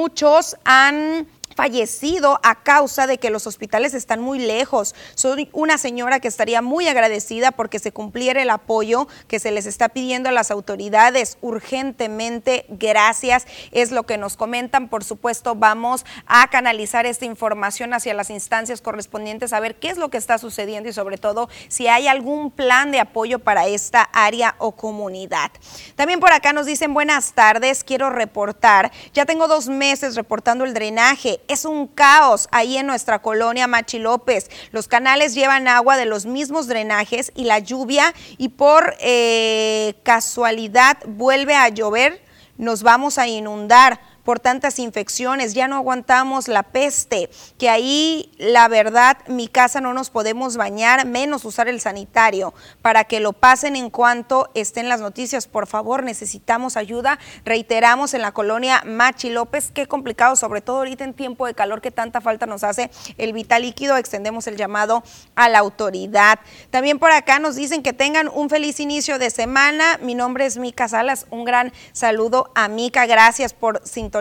Muchos 0.00 0.56
han 0.64 1.26
fallecido 1.58 2.38
a 2.44 2.62
causa 2.62 3.08
de 3.08 3.18
que 3.18 3.30
los 3.30 3.48
hospitales 3.48 3.92
están 3.92 4.20
muy 4.20 4.38
lejos. 4.38 4.94
Soy 5.16 5.48
una 5.52 5.76
señora 5.76 6.20
que 6.20 6.28
estaría 6.28 6.62
muy 6.62 6.86
agradecida 6.86 7.50
porque 7.50 7.80
se 7.80 7.90
cumpliera 7.90 8.40
el 8.40 8.50
apoyo 8.50 9.08
que 9.26 9.40
se 9.40 9.50
les 9.50 9.66
está 9.66 9.88
pidiendo 9.88 10.28
a 10.28 10.32
las 10.32 10.52
autoridades 10.52 11.36
urgentemente. 11.40 12.64
Gracias, 12.68 13.44
es 13.72 13.90
lo 13.90 14.04
que 14.04 14.18
nos 14.18 14.36
comentan. 14.36 14.88
Por 14.88 15.02
supuesto, 15.02 15.56
vamos 15.56 16.06
a 16.28 16.46
canalizar 16.46 17.06
esta 17.06 17.24
información 17.24 17.92
hacia 17.92 18.14
las 18.14 18.30
instancias 18.30 18.80
correspondientes 18.80 19.52
a 19.52 19.58
ver 19.58 19.80
qué 19.80 19.88
es 19.88 19.98
lo 19.98 20.10
que 20.10 20.18
está 20.18 20.38
sucediendo 20.38 20.88
y 20.88 20.92
sobre 20.92 21.18
todo 21.18 21.48
si 21.66 21.88
hay 21.88 22.06
algún 22.06 22.52
plan 22.52 22.92
de 22.92 23.00
apoyo 23.00 23.40
para 23.40 23.66
esta 23.66 24.02
área 24.12 24.54
o 24.58 24.76
comunidad. 24.76 25.50
También 25.96 26.20
por 26.20 26.32
acá 26.32 26.52
nos 26.52 26.66
dicen 26.66 26.94
buenas 26.94 27.32
tardes, 27.32 27.82
quiero 27.82 28.10
reportar, 28.10 28.92
ya 29.12 29.26
tengo 29.26 29.48
dos 29.48 29.66
meses 29.66 30.14
reportando 30.14 30.64
el 30.64 30.72
drenaje, 30.72 31.40
es 31.48 31.64
un 31.64 31.86
caos 31.86 32.48
ahí 32.52 32.76
en 32.76 32.86
nuestra 32.86 33.20
colonia 33.20 33.66
Machi 33.66 33.98
López. 33.98 34.50
Los 34.70 34.86
canales 34.86 35.34
llevan 35.34 35.66
agua 35.68 35.96
de 35.96 36.04
los 36.04 36.26
mismos 36.26 36.66
drenajes 36.68 37.32
y 37.34 37.44
la 37.44 37.58
lluvia 37.58 38.14
y 38.36 38.50
por 38.50 38.94
eh, 39.00 39.94
casualidad 40.02 40.98
vuelve 41.06 41.54
a 41.54 41.68
llover, 41.68 42.22
nos 42.56 42.82
vamos 42.82 43.18
a 43.18 43.26
inundar 43.26 44.00
por 44.28 44.40
tantas 44.40 44.78
infecciones, 44.78 45.54
ya 45.54 45.68
no 45.68 45.76
aguantamos 45.76 46.48
la 46.48 46.62
peste, 46.62 47.30
que 47.56 47.70
ahí 47.70 48.30
la 48.36 48.68
verdad 48.68 49.16
mi 49.26 49.48
casa 49.48 49.80
no 49.80 49.94
nos 49.94 50.10
podemos 50.10 50.58
bañar, 50.58 51.06
menos 51.06 51.46
usar 51.46 51.66
el 51.66 51.80
sanitario, 51.80 52.52
para 52.82 53.04
que 53.04 53.20
lo 53.20 53.32
pasen 53.32 53.74
en 53.74 53.88
cuanto 53.88 54.50
estén 54.52 54.90
las 54.90 55.00
noticias. 55.00 55.46
Por 55.46 55.66
favor, 55.66 56.02
necesitamos 56.02 56.76
ayuda. 56.76 57.18
Reiteramos 57.46 58.12
en 58.12 58.20
la 58.20 58.32
colonia 58.32 58.82
Machi 58.84 59.30
López, 59.30 59.70
qué 59.72 59.86
complicado, 59.86 60.36
sobre 60.36 60.60
todo 60.60 60.76
ahorita 60.76 61.04
en 61.04 61.14
tiempo 61.14 61.46
de 61.46 61.54
calor 61.54 61.80
que 61.80 61.90
tanta 61.90 62.20
falta 62.20 62.44
nos 62.44 62.64
hace 62.64 62.90
el 63.16 63.32
vital 63.32 63.62
líquido, 63.62 63.96
extendemos 63.96 64.46
el 64.46 64.58
llamado 64.58 65.04
a 65.36 65.48
la 65.48 65.60
autoridad. 65.60 66.38
También 66.68 66.98
por 66.98 67.12
acá 67.12 67.38
nos 67.38 67.56
dicen 67.56 67.82
que 67.82 67.94
tengan 67.94 68.28
un 68.28 68.50
feliz 68.50 68.78
inicio 68.78 69.18
de 69.18 69.30
semana. 69.30 69.98
Mi 70.02 70.14
nombre 70.14 70.44
es 70.44 70.58
Mica 70.58 70.86
Salas, 70.86 71.24
un 71.30 71.46
gran 71.46 71.72
saludo 71.94 72.52
a 72.54 72.68
Mica, 72.68 73.06
gracias 73.06 73.54
por 73.54 73.80
sintonizar 73.86 74.17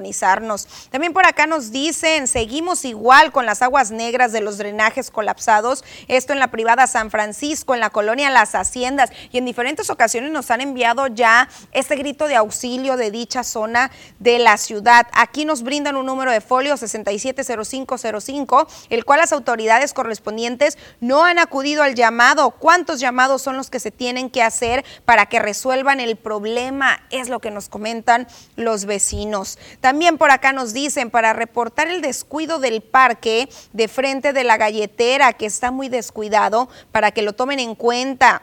también 0.92 1.14
por 1.14 1.26
acá 1.26 1.48
nos 1.48 1.72
dicen, 1.72 2.28
seguimos 2.28 2.86
igual 2.86 3.32
con 3.32 3.46
las 3.46 3.62
aguas 3.62 3.92
negras 3.92 4.32
de 4.32 4.42
los 4.42 4.58
drenajes 4.58 5.12
colapsados, 5.12 5.84
esto 6.08 6.34
en 6.34 6.40
la 6.40 6.52
privada 6.52 6.88
San 6.88 7.12
Francisco, 7.12 7.74
en 7.74 7.80
la 7.80 7.90
colonia 7.90 8.30
Las 8.30 8.56
Haciendas, 8.56 9.12
y 9.32 9.38
en 9.38 9.46
diferentes 9.46 9.90
ocasiones 9.90 10.32
nos 10.32 10.52
han 10.52 10.62
enviado 10.62 11.08
ya 11.08 11.50
este 11.72 11.96
grito 11.96 12.28
de 12.28 12.36
auxilio 12.36 12.98
de 12.98 13.12
dicha 13.12 13.44
zona 13.44 13.92
de 14.20 14.40
la 14.40 14.58
ciudad. 14.58 15.08
Aquí 15.14 15.46
nos 15.46 15.64
brindan 15.64 15.96
un 15.96 16.06
número 16.06 16.32
de 16.32 16.42
folio 16.42 16.78
670505, 16.78 18.68
el 18.90 19.06
cual 19.06 19.20
las 19.20 19.32
autoridades 19.32 19.94
correspondientes 19.94 20.78
no 21.00 21.24
han 21.24 21.40
acudido 21.40 21.84
al 21.84 21.96
llamado. 21.96 22.52
¿Cuántos 22.52 23.00
llamados 23.00 23.42
son 23.42 23.58
los 23.58 23.70
que 23.70 23.80
se 23.80 23.92
tienen 23.92 24.30
que 24.30 24.44
hacer 24.44 24.86
para 25.06 25.28
que 25.28 25.40
resuelvan 25.40 26.00
el 26.00 26.16
problema? 26.16 27.02
Es 27.10 27.30
lo 27.30 27.40
que 27.40 27.52
nos 27.52 27.70
comentan 27.70 28.28
los 28.56 28.86
vecinos. 28.86 29.58
También 29.88 30.17
por 30.17 30.32
acá 30.32 30.52
nos 30.52 30.73
dicen 30.73 31.10
para 31.10 31.32
reportar 31.32 31.88
el 31.88 32.02
descuido 32.02 32.60
del 32.60 32.82
parque 32.82 33.47
de 33.71 33.88
frente 33.88 34.34
de 34.34 34.43
la 34.43 34.58
galletera 34.58 35.32
que 35.32 35.45
está 35.45 35.71
muy 35.71 35.88
descuidado 35.88 36.67
para 36.91 37.12
que 37.12 37.21
lo 37.21 37.32
tomen 37.32 37.62
en 37.62 37.73
cuenta. 37.73 38.41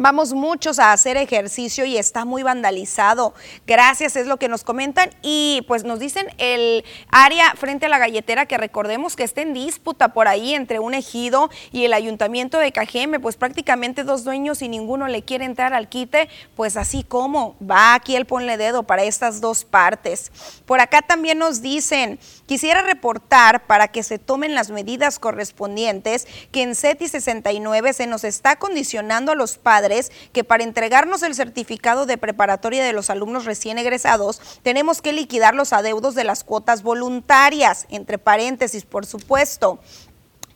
Vamos 0.00 0.32
muchos 0.32 0.78
a 0.78 0.92
hacer 0.92 1.16
ejercicio 1.16 1.84
y 1.84 1.96
está 1.96 2.24
muy 2.24 2.44
vandalizado. 2.44 3.34
Gracias, 3.66 4.14
es 4.14 4.28
lo 4.28 4.36
que 4.36 4.46
nos 4.46 4.62
comentan. 4.62 5.10
Y 5.22 5.64
pues 5.66 5.82
nos 5.82 5.98
dicen 5.98 6.28
el 6.38 6.84
área 7.10 7.54
frente 7.56 7.86
a 7.86 7.88
la 7.88 7.98
galletera 7.98 8.46
que 8.46 8.56
recordemos 8.58 9.16
que 9.16 9.24
está 9.24 9.42
en 9.42 9.54
disputa 9.54 10.12
por 10.12 10.28
ahí 10.28 10.54
entre 10.54 10.78
un 10.78 10.94
ejido 10.94 11.50
y 11.72 11.84
el 11.84 11.92
ayuntamiento 11.92 12.58
de 12.58 12.70
Cajeme, 12.70 13.18
pues 13.18 13.34
prácticamente 13.34 14.04
dos 14.04 14.22
dueños 14.22 14.62
y 14.62 14.68
ninguno 14.68 15.08
le 15.08 15.24
quiere 15.24 15.44
entrar 15.44 15.74
al 15.74 15.88
quite, 15.88 16.28
pues 16.54 16.76
así 16.76 17.02
como 17.02 17.56
va 17.60 17.94
aquí 17.94 18.14
el 18.14 18.24
ponle 18.24 18.56
dedo 18.56 18.84
para 18.84 19.02
estas 19.02 19.40
dos 19.40 19.64
partes. 19.64 20.30
Por 20.64 20.78
acá 20.78 21.02
también 21.02 21.38
nos 21.38 21.60
dicen, 21.60 22.20
quisiera 22.46 22.82
reportar 22.82 23.66
para 23.66 23.88
que 23.88 24.04
se 24.04 24.20
tomen 24.20 24.54
las 24.54 24.70
medidas 24.70 25.18
correspondientes 25.18 26.28
que 26.52 26.62
en 26.62 26.76
CETI 26.76 27.08
69 27.08 27.94
se 27.94 28.06
nos 28.06 28.22
está 28.22 28.54
condicionando 28.54 29.32
a 29.32 29.34
los 29.34 29.58
padres 29.58 29.87
que 30.32 30.44
para 30.44 30.64
entregarnos 30.64 31.22
el 31.22 31.34
certificado 31.34 32.06
de 32.06 32.18
preparatoria 32.18 32.84
de 32.84 32.92
los 32.92 33.10
alumnos 33.10 33.44
recién 33.44 33.78
egresados 33.78 34.40
tenemos 34.62 35.00
que 35.02 35.12
liquidar 35.12 35.54
los 35.54 35.72
adeudos 35.72 36.14
de 36.14 36.24
las 36.24 36.44
cuotas 36.44 36.82
voluntarias, 36.82 37.86
entre 37.90 38.18
paréntesis, 38.18 38.84
por 38.84 39.06
supuesto. 39.06 39.80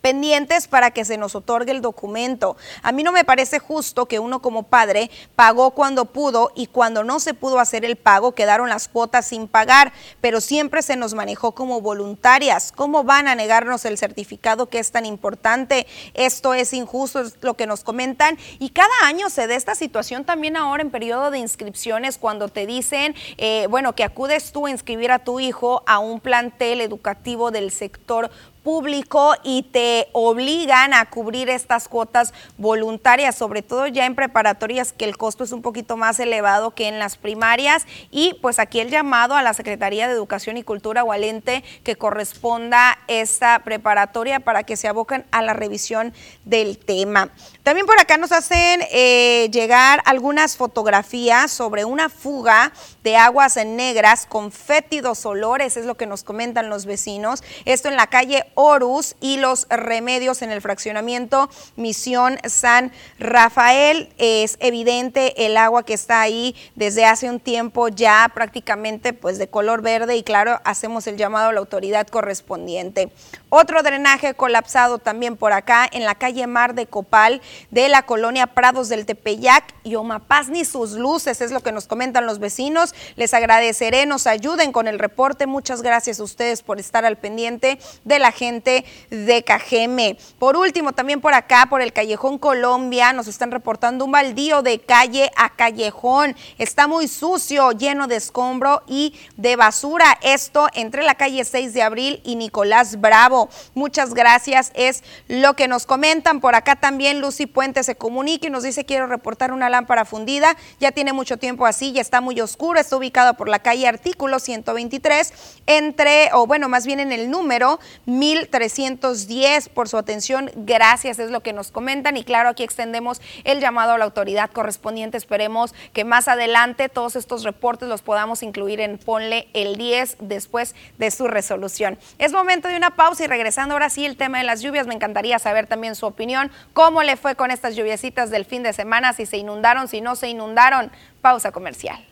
Pendientes 0.03 0.67
para 0.67 0.91
que 0.91 1.05
se 1.05 1.15
nos 1.15 1.33
otorgue 1.33 1.71
el 1.71 1.81
documento. 1.81 2.57
A 2.81 2.91
mí 2.91 3.03
no 3.03 3.13
me 3.13 3.23
parece 3.23 3.57
justo 3.57 4.05
que 4.05 4.19
uno 4.19 4.41
como 4.41 4.63
padre 4.63 5.09
pagó 5.37 5.71
cuando 5.71 6.03
pudo 6.03 6.51
y 6.55 6.67
cuando 6.67 7.05
no 7.05 7.21
se 7.21 7.33
pudo 7.33 7.57
hacer 7.57 7.85
el 7.85 7.95
pago 7.95 8.33
quedaron 8.33 8.67
las 8.67 8.89
cuotas 8.89 9.27
sin 9.27 9.47
pagar, 9.47 9.93
pero 10.19 10.41
siempre 10.41 10.81
se 10.81 10.97
nos 10.97 11.13
manejó 11.13 11.53
como 11.53 11.79
voluntarias. 11.79 12.73
¿Cómo 12.75 13.05
van 13.05 13.29
a 13.29 13.35
negarnos 13.35 13.85
el 13.85 13.97
certificado 13.97 14.67
que 14.67 14.79
es 14.79 14.91
tan 14.91 15.05
importante? 15.05 15.87
Esto 16.15 16.53
es 16.53 16.73
injusto, 16.73 17.21
es 17.21 17.37
lo 17.39 17.53
que 17.53 17.65
nos 17.65 17.85
comentan. 17.85 18.37
Y 18.59 18.71
cada 18.71 18.91
año 19.05 19.29
se 19.29 19.47
da 19.47 19.55
esta 19.55 19.73
situación 19.73 20.25
también 20.25 20.57
ahora 20.57 20.83
en 20.83 20.91
periodo 20.91 21.31
de 21.31 21.39
inscripciones 21.39 22.17
cuando 22.17 22.49
te 22.49 22.65
dicen, 22.65 23.15
eh, 23.37 23.67
bueno, 23.69 23.95
que 23.95 24.03
acudes 24.03 24.51
tú 24.51 24.67
a 24.67 24.69
inscribir 24.69 25.13
a 25.13 25.19
tu 25.19 25.39
hijo 25.39 25.81
a 25.87 25.99
un 25.99 26.19
plantel 26.19 26.81
educativo 26.81 27.51
del 27.51 27.71
sector 27.71 28.29
público 28.63 29.35
y 29.43 29.63
te 29.63 30.07
obligan 30.13 30.93
a 30.93 31.09
cubrir 31.09 31.49
estas 31.49 31.87
cuotas 31.87 32.33
voluntarias, 32.57 33.35
sobre 33.35 33.61
todo 33.61 33.87
ya 33.87 34.05
en 34.05 34.15
preparatorias 34.15 34.93
que 34.93 35.05
el 35.05 35.17
costo 35.17 35.43
es 35.43 35.51
un 35.51 35.61
poquito 35.61 35.97
más 35.97 36.19
elevado 36.19 36.71
que 36.71 36.87
en 36.87 36.99
las 36.99 37.17
primarias 37.17 37.85
y 38.09 38.35
pues 38.41 38.59
aquí 38.59 38.79
el 38.79 38.89
llamado 38.89 39.35
a 39.35 39.43
la 39.43 39.53
Secretaría 39.53 40.07
de 40.07 40.13
Educación 40.13 40.57
y 40.57 40.63
Cultura 40.63 41.03
o 41.03 41.11
al 41.11 41.23
ente 41.23 41.63
que 41.83 41.95
corresponda 41.95 42.97
esta 43.07 43.59
preparatoria 43.59 44.39
para 44.39 44.63
que 44.63 44.77
se 44.77 44.87
aboquen 44.87 45.25
a 45.31 45.41
la 45.41 45.53
revisión 45.53 46.13
del 46.45 46.77
tema. 46.77 47.29
También 47.63 47.85
por 47.85 47.97
acá 47.97 48.17
nos 48.17 48.33
hacen 48.33 48.81
eh, 48.91 49.47
llegar 49.49 50.01
algunas 50.03 50.57
fotografías 50.57 51.49
sobre 51.49 51.85
una 51.85 52.09
fuga 52.09 52.73
de 53.03 53.15
aguas 53.15 53.55
negras 53.55 54.25
con 54.25 54.51
fétidos 54.51 55.25
olores, 55.25 55.77
es 55.77 55.85
lo 55.85 55.95
que 55.95 56.05
nos 56.05 56.25
comentan 56.25 56.67
los 56.67 56.85
vecinos. 56.85 57.41
Esto 57.63 57.87
en 57.87 57.95
la 57.95 58.07
calle 58.07 58.45
Horus 58.55 59.15
y 59.21 59.37
los 59.37 59.65
remedios 59.69 60.41
en 60.41 60.51
el 60.51 60.59
fraccionamiento 60.59 61.49
Misión 61.77 62.37
San 62.43 62.91
Rafael. 63.17 64.09
Es 64.17 64.57
evidente 64.59 65.45
el 65.45 65.55
agua 65.55 65.83
que 65.83 65.93
está 65.93 66.19
ahí 66.19 66.57
desde 66.75 67.05
hace 67.05 67.29
un 67.29 67.39
tiempo 67.39 67.87
ya 67.87 68.29
prácticamente 68.33 69.13
pues 69.13 69.37
de 69.37 69.47
color 69.47 69.81
verde 69.81 70.17
y 70.17 70.23
claro, 70.23 70.59
hacemos 70.65 71.07
el 71.07 71.15
llamado 71.15 71.47
a 71.47 71.53
la 71.53 71.61
autoridad 71.61 72.07
correspondiente. 72.07 73.09
Otro 73.47 73.83
drenaje 73.83 74.33
colapsado 74.33 74.97
también 74.97 75.37
por 75.37 75.53
acá 75.53 75.87
en 75.89 76.03
la 76.03 76.15
calle 76.15 76.45
Mar 76.47 76.73
de 76.73 76.87
Copal 76.87 77.41
de 77.71 77.89
la 77.89 78.03
colonia 78.03 78.47
Prados 78.47 78.89
del 78.89 79.05
Tepeyac 79.05 79.73
y 79.83 79.95
Omapaz 79.95 80.49
ni 80.49 80.65
sus 80.65 80.91
luces, 80.91 81.41
es 81.41 81.51
lo 81.51 81.61
que 81.61 81.71
nos 81.71 81.87
comentan 81.87 82.25
los 82.25 82.39
vecinos. 82.39 82.95
Les 83.15 83.33
agradeceré, 83.33 84.05
nos 84.05 84.27
ayuden 84.27 84.71
con 84.71 84.87
el 84.87 84.99
reporte. 84.99 85.47
Muchas 85.47 85.81
gracias 85.81 86.19
a 86.19 86.23
ustedes 86.23 86.61
por 86.61 86.79
estar 86.79 87.05
al 87.05 87.17
pendiente 87.17 87.79
de 88.03 88.19
la 88.19 88.31
gente 88.31 88.85
de 89.09 89.43
Cajeme. 89.43 90.17
Por 90.39 90.57
último, 90.57 90.93
también 90.93 91.21
por 91.21 91.33
acá, 91.33 91.67
por 91.69 91.81
el 91.81 91.93
Callejón 91.93 92.37
Colombia, 92.37 93.13
nos 93.13 93.27
están 93.27 93.51
reportando 93.51 94.05
un 94.05 94.11
baldío 94.11 94.61
de 94.61 94.79
calle 94.79 95.31
a 95.35 95.49
callejón. 95.55 96.35
Está 96.57 96.87
muy 96.87 97.07
sucio, 97.07 97.71
lleno 97.71 98.07
de 98.07 98.15
escombro 98.15 98.83
y 98.87 99.13
de 99.37 99.55
basura. 99.55 100.17
Esto 100.21 100.67
entre 100.73 101.03
la 101.03 101.15
calle 101.15 101.45
6 101.45 101.73
de 101.73 101.81
abril 101.81 102.21
y 102.23 102.35
Nicolás 102.35 102.99
Bravo. 102.99 103.49
Muchas 103.73 104.13
gracias, 104.13 104.71
es 104.75 105.03
lo 105.27 105.55
que 105.55 105.67
nos 105.67 105.85
comentan. 105.85 106.39
Por 106.39 106.55
acá 106.55 106.75
también 106.75 107.21
Lucy 107.21 107.42
Puente 107.45 107.83
se 107.83 107.95
comunica 107.95 108.47
y 108.47 108.49
nos 108.49 108.63
dice 108.63 108.85
quiero 108.85 109.07
reportar 109.07 109.51
una 109.51 109.69
lámpara 109.69 110.05
fundida. 110.05 110.55
Ya 110.79 110.91
tiene 110.91 111.13
mucho 111.13 111.37
tiempo 111.37 111.65
así, 111.65 111.91
ya 111.91 112.01
está 112.01 112.21
muy 112.21 112.39
oscuro, 112.41 112.79
está 112.79 112.97
ubicado 112.97 113.33
por 113.35 113.49
la 113.49 113.59
calle 113.59 113.87
Artículo 113.87 114.39
123, 114.39 115.33
entre, 115.67 116.29
o 116.33 116.47
bueno, 116.47 116.69
más 116.69 116.85
bien 116.85 116.99
en 116.99 117.11
el 117.11 117.29
número 117.29 117.79
1310 118.05 119.69
por 119.69 119.89
su 119.89 119.97
atención. 119.97 120.51
Gracias, 120.55 121.19
es 121.19 121.31
lo 121.31 121.41
que 121.41 121.53
nos 121.53 121.71
comentan. 121.71 122.17
Y 122.17 122.23
claro, 122.23 122.49
aquí 122.49 122.63
extendemos 122.63 123.21
el 123.43 123.59
llamado 123.59 123.93
a 123.93 123.97
la 123.97 124.05
autoridad 124.05 124.49
correspondiente. 124.51 125.17
Esperemos 125.17 125.73
que 125.93 126.03
más 126.03 126.27
adelante 126.27 126.89
todos 126.89 127.15
estos 127.15 127.43
reportes 127.43 127.89
los 127.89 128.01
podamos 128.01 128.43
incluir 128.43 128.79
en 128.79 128.97
Ponle 128.97 129.47
el 129.53 129.75
10 129.75 130.17
después 130.19 130.75
de 130.97 131.11
su 131.11 131.27
resolución. 131.27 131.97
Es 132.19 132.31
momento 132.31 132.67
de 132.67 132.77
una 132.77 132.95
pausa 132.95 133.23
y 133.23 133.27
regresando 133.27 133.75
ahora 133.75 133.89
sí 133.89 134.05
el 134.05 134.17
tema 134.17 134.37
de 134.37 134.43
las 134.43 134.61
lluvias, 134.61 134.87
me 134.87 134.93
encantaría 134.93 135.39
saber 135.39 135.67
también 135.67 135.95
su 135.95 136.05
opinión. 136.05 136.51
¿Cómo 136.73 137.03
le 137.03 137.17
fue 137.17 137.32
con 137.35 137.51
estas 137.51 137.75
lluviecitas 137.75 138.29
del 138.29 138.45
fin 138.45 138.63
de 138.63 138.73
semana? 138.73 139.13
Si 139.13 139.25
se 139.25 139.37
inundaron, 139.37 139.87
si 139.87 140.01
no 140.01 140.15
se 140.15 140.27
inundaron. 140.27 140.91
Pausa 141.21 141.51
comercial. 141.51 142.05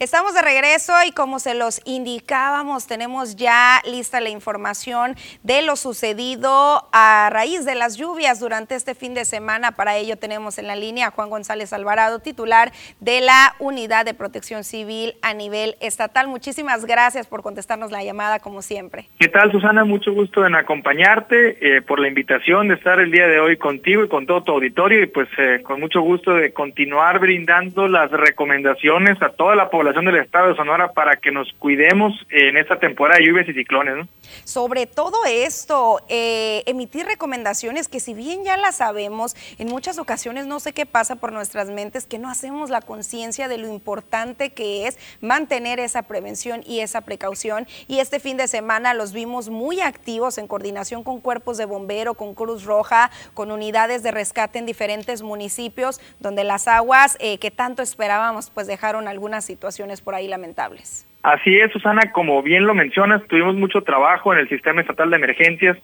Estamos 0.00 0.32
de 0.32 0.42
regreso 0.42 0.92
y 1.04 1.10
como 1.10 1.40
se 1.40 1.54
los 1.54 1.80
indicábamos, 1.84 2.86
tenemos 2.86 3.34
ya 3.34 3.82
lista 3.84 4.20
la 4.20 4.28
información 4.28 5.16
de 5.42 5.60
lo 5.62 5.74
sucedido 5.74 6.86
a 6.92 7.28
raíz 7.32 7.64
de 7.64 7.74
las 7.74 7.96
lluvias 7.96 8.38
durante 8.38 8.76
este 8.76 8.94
fin 8.94 9.14
de 9.14 9.24
semana. 9.24 9.72
Para 9.72 9.96
ello 9.96 10.16
tenemos 10.16 10.56
en 10.58 10.68
la 10.68 10.76
línea 10.76 11.08
a 11.08 11.10
Juan 11.10 11.30
González 11.30 11.72
Alvarado, 11.72 12.20
titular 12.20 12.70
de 13.00 13.20
la 13.20 13.56
Unidad 13.58 14.04
de 14.04 14.14
Protección 14.14 14.62
Civil 14.62 15.14
a 15.20 15.34
nivel 15.34 15.74
estatal. 15.80 16.28
Muchísimas 16.28 16.84
gracias 16.84 17.26
por 17.26 17.42
contestarnos 17.42 17.90
la 17.90 18.04
llamada 18.04 18.38
como 18.38 18.62
siempre. 18.62 19.08
¿Qué 19.18 19.26
tal 19.26 19.50
Susana? 19.50 19.84
Mucho 19.84 20.12
gusto 20.12 20.46
en 20.46 20.54
acompañarte, 20.54 21.76
eh, 21.78 21.82
por 21.82 21.98
la 21.98 22.06
invitación 22.06 22.68
de 22.68 22.74
estar 22.74 23.00
el 23.00 23.10
día 23.10 23.26
de 23.26 23.40
hoy 23.40 23.56
contigo 23.56 24.04
y 24.04 24.08
con 24.08 24.26
todo 24.26 24.44
tu 24.44 24.52
auditorio 24.52 25.02
y 25.02 25.06
pues 25.06 25.28
eh, 25.38 25.60
con 25.64 25.80
mucho 25.80 26.02
gusto 26.02 26.34
de 26.34 26.52
continuar 26.52 27.18
brindando 27.18 27.88
las 27.88 28.12
recomendaciones 28.12 29.20
a 29.20 29.30
toda 29.30 29.56
la 29.56 29.68
población 29.68 29.87
del 29.94 30.16
Estado 30.16 30.48
de 30.48 30.56
Sonora 30.56 30.92
para 30.92 31.16
que 31.16 31.30
nos 31.32 31.52
cuidemos 31.54 32.12
en 32.30 32.56
esta 32.56 32.78
temporada 32.78 33.18
de 33.18 33.26
lluvias 33.26 33.48
y 33.48 33.54
ciclones. 33.54 33.96
¿no? 33.96 34.08
Sobre 34.44 34.86
todo 34.86 35.16
esto, 35.26 36.00
eh, 36.08 36.62
emitir 36.66 37.06
recomendaciones 37.06 37.88
que 37.88 37.98
si 37.98 38.14
bien 38.14 38.44
ya 38.44 38.56
las 38.56 38.76
sabemos, 38.76 39.34
en 39.58 39.68
muchas 39.68 39.98
ocasiones 39.98 40.46
no 40.46 40.60
sé 40.60 40.72
qué 40.72 40.86
pasa 40.86 41.16
por 41.16 41.32
nuestras 41.32 41.68
mentes, 41.68 42.06
que 42.06 42.18
no 42.18 42.28
hacemos 42.28 42.70
la 42.70 42.82
conciencia 42.82 43.48
de 43.48 43.58
lo 43.58 43.66
importante 43.66 44.50
que 44.50 44.86
es 44.86 44.98
mantener 45.20 45.80
esa 45.80 46.02
prevención 46.02 46.62
y 46.66 46.80
esa 46.80 47.00
precaución. 47.00 47.66
Y 47.86 48.00
este 48.00 48.20
fin 48.20 48.36
de 48.36 48.46
semana 48.46 48.94
los 48.94 49.12
vimos 49.12 49.48
muy 49.48 49.80
activos 49.80 50.38
en 50.38 50.46
coordinación 50.46 51.02
con 51.02 51.20
cuerpos 51.20 51.56
de 51.56 51.64
bombero, 51.64 52.14
con 52.14 52.34
Cruz 52.34 52.64
Roja, 52.64 53.10
con 53.34 53.50
unidades 53.50 54.02
de 54.02 54.10
rescate 54.10 54.58
en 54.58 54.66
diferentes 54.66 55.22
municipios, 55.22 56.00
donde 56.20 56.44
las 56.44 56.68
aguas 56.68 57.16
eh, 57.20 57.38
que 57.38 57.50
tanto 57.50 57.82
esperábamos 57.82 58.50
pues 58.50 58.66
dejaron 58.66 59.08
algunas 59.08 59.44
situaciones 59.44 59.77
por 60.02 60.14
ahí 60.14 60.28
lamentables. 60.28 61.06
Así 61.22 61.56
es, 61.58 61.72
Susana, 61.72 62.12
como 62.12 62.42
bien 62.42 62.64
lo 62.64 62.74
mencionas, 62.74 63.26
tuvimos 63.28 63.56
mucho 63.56 63.82
trabajo 63.82 64.32
en 64.32 64.40
el 64.40 64.48
sistema 64.48 64.80
estatal 64.80 65.10
de 65.10 65.16
emergencias 65.16 65.76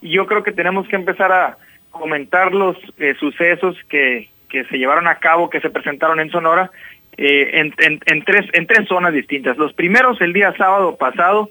y 0.00 0.10
yo 0.10 0.26
creo 0.26 0.42
que 0.42 0.52
tenemos 0.52 0.88
que 0.88 0.96
empezar 0.96 1.32
a 1.32 1.58
comentar 1.90 2.52
los 2.52 2.76
eh, 2.98 3.14
sucesos 3.18 3.76
que, 3.88 4.28
que 4.48 4.64
se 4.64 4.78
llevaron 4.78 5.06
a 5.06 5.16
cabo, 5.16 5.50
que 5.50 5.60
se 5.60 5.70
presentaron 5.70 6.20
en 6.20 6.30
Sonora, 6.30 6.70
eh, 7.16 7.50
en, 7.52 8.24
tres, 8.24 8.46
en 8.52 8.66
tres 8.66 8.86
zonas 8.88 9.12
distintas. 9.12 9.58
Los 9.58 9.72
primeros 9.72 10.20
el 10.20 10.32
día 10.32 10.54
sábado 10.56 10.96
pasado 10.96 11.50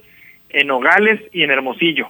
en 0.49 0.67
Nogales 0.67 1.21
y 1.33 1.43
en 1.43 1.51
Hermosillo. 1.51 2.09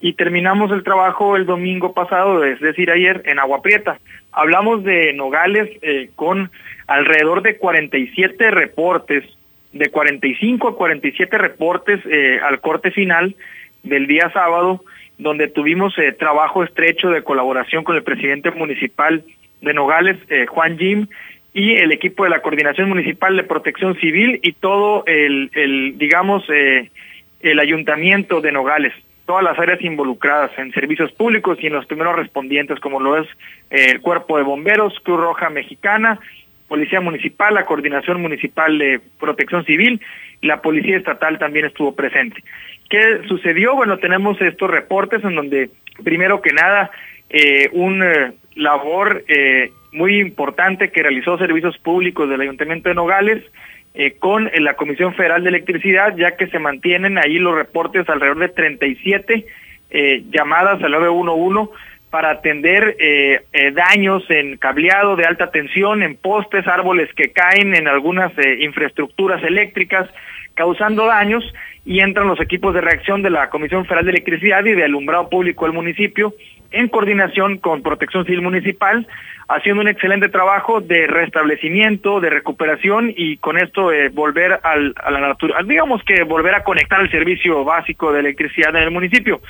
Y 0.00 0.14
terminamos 0.14 0.72
el 0.72 0.82
trabajo 0.82 1.36
el 1.36 1.44
domingo 1.44 1.92
pasado, 1.92 2.42
es 2.42 2.58
decir, 2.60 2.90
ayer 2.90 3.22
en 3.26 3.38
Agua 3.38 3.60
Prieta. 3.60 3.98
Hablamos 4.32 4.82
de 4.82 5.12
Nogales 5.12 5.68
eh, 5.82 6.08
con 6.16 6.50
alrededor 6.86 7.42
de 7.42 7.58
47 7.58 8.50
reportes, 8.50 9.24
de 9.72 9.90
45 9.90 10.68
a 10.68 10.76
47 10.76 11.36
reportes 11.36 12.00
eh, 12.06 12.40
al 12.42 12.60
corte 12.60 12.90
final 12.90 13.36
del 13.82 14.06
día 14.06 14.30
sábado, 14.32 14.82
donde 15.18 15.48
tuvimos 15.48 15.96
eh, 15.98 16.12
trabajo 16.12 16.64
estrecho 16.64 17.10
de 17.10 17.22
colaboración 17.22 17.84
con 17.84 17.94
el 17.94 18.02
presidente 18.02 18.50
municipal 18.52 19.22
de 19.60 19.74
Nogales, 19.74 20.16
Juan 20.48 20.78
Jim, 20.78 21.08
y 21.52 21.74
el 21.74 21.92
equipo 21.92 22.24
de 22.24 22.30
la 22.30 22.40
Coordinación 22.40 22.88
Municipal 22.88 23.36
de 23.36 23.44
Protección 23.44 23.94
Civil 23.96 24.40
y 24.42 24.52
todo 24.52 25.04
el, 25.04 25.50
el 25.52 25.98
digamos, 25.98 26.44
el 26.48 27.58
ayuntamiento 27.58 28.40
de 28.40 28.52
Nogales 28.52 28.94
todas 29.30 29.44
las 29.44 29.60
áreas 29.60 29.80
involucradas 29.84 30.50
en 30.58 30.72
servicios 30.72 31.12
públicos 31.12 31.56
y 31.60 31.68
en 31.68 31.74
los 31.74 31.86
primeros 31.86 32.16
respondientes, 32.16 32.80
como 32.80 32.98
lo 32.98 33.16
es 33.16 33.28
el 33.70 34.00
Cuerpo 34.00 34.38
de 34.38 34.42
Bomberos, 34.42 34.98
Cruz 35.04 35.20
Roja 35.20 35.50
Mexicana 35.50 36.18
Policía 36.66 37.00
Municipal, 37.00 37.54
la 37.54 37.64
Coordinación 37.64 38.20
Municipal 38.20 38.76
de 38.76 39.00
Protección 39.20 39.64
Civil 39.64 40.00
y 40.40 40.48
la 40.48 40.60
Policía 40.62 40.96
Estatal 40.96 41.38
también 41.38 41.66
estuvo 41.66 41.94
presente. 41.94 42.42
¿Qué 42.88 43.20
sucedió? 43.28 43.76
Bueno, 43.76 43.98
tenemos 43.98 44.40
estos 44.40 44.68
reportes 44.68 45.22
en 45.22 45.36
donde, 45.36 45.70
primero 46.02 46.42
que 46.42 46.52
nada, 46.52 46.90
eh, 47.28 47.68
un 47.72 48.02
eh, 48.02 48.32
labor 48.56 49.22
eh, 49.28 49.70
muy 49.92 50.18
importante 50.18 50.90
que 50.90 51.04
realizó 51.04 51.38
Servicios 51.38 51.78
Públicos 51.78 52.28
del 52.28 52.40
Ayuntamiento 52.40 52.88
de 52.88 52.96
Nogales 52.96 53.44
eh, 53.94 54.16
con 54.18 54.50
la 54.54 54.74
Comisión 54.74 55.14
Federal 55.14 55.42
de 55.42 55.50
Electricidad, 55.50 56.16
ya 56.16 56.36
que 56.36 56.46
se 56.46 56.58
mantienen 56.58 57.18
ahí 57.18 57.38
los 57.38 57.54
reportes 57.54 58.08
alrededor 58.08 58.38
de 58.38 58.48
37 58.48 59.46
eh, 59.90 60.22
llamadas 60.30 60.82
al 60.82 60.92
911 60.92 61.70
para 62.10 62.30
atender 62.30 62.96
eh, 62.98 63.42
eh, 63.52 63.70
daños 63.70 64.28
en 64.30 64.56
cableado 64.56 65.14
de 65.14 65.24
alta 65.24 65.50
tensión, 65.52 66.02
en 66.02 66.16
postes, 66.16 66.66
árboles 66.66 67.08
que 67.14 67.30
caen 67.30 67.74
en 67.74 67.86
algunas 67.86 68.36
eh, 68.36 68.58
infraestructuras 68.62 69.42
eléctricas, 69.44 70.10
causando 70.54 71.06
daños, 71.06 71.44
y 71.86 72.00
entran 72.00 72.26
los 72.26 72.40
equipos 72.40 72.74
de 72.74 72.80
reacción 72.80 73.22
de 73.22 73.30
la 73.30 73.48
Comisión 73.48 73.84
Federal 73.84 74.04
de 74.04 74.10
Electricidad 74.10 74.64
y 74.64 74.72
de 74.72 74.84
Alumbrado 74.84 75.30
Público 75.30 75.64
del 75.64 75.72
municipio, 75.72 76.34
en 76.70 76.88
coordinación 76.88 77.58
con 77.58 77.82
Protección 77.82 78.24
Civil 78.24 78.42
Municipal, 78.42 79.06
haciendo 79.48 79.82
un 79.82 79.88
excelente 79.88 80.28
trabajo 80.28 80.80
de 80.80 81.06
restablecimiento, 81.06 82.20
de 82.20 82.30
recuperación 82.30 83.12
y 83.16 83.36
con 83.38 83.58
esto 83.58 83.90
volver 84.12 84.60
al, 84.62 84.94
a 85.02 85.10
la 85.10 85.20
naturaleza, 85.20 85.68
digamos 85.68 86.02
que 86.04 86.22
volver 86.22 86.54
a 86.54 86.62
conectar 86.62 87.00
el 87.00 87.10
servicio 87.10 87.64
básico 87.64 88.12
de 88.12 88.20
electricidad 88.20 88.74
en 88.76 88.84
el 88.84 88.90
municipio. 88.90 89.40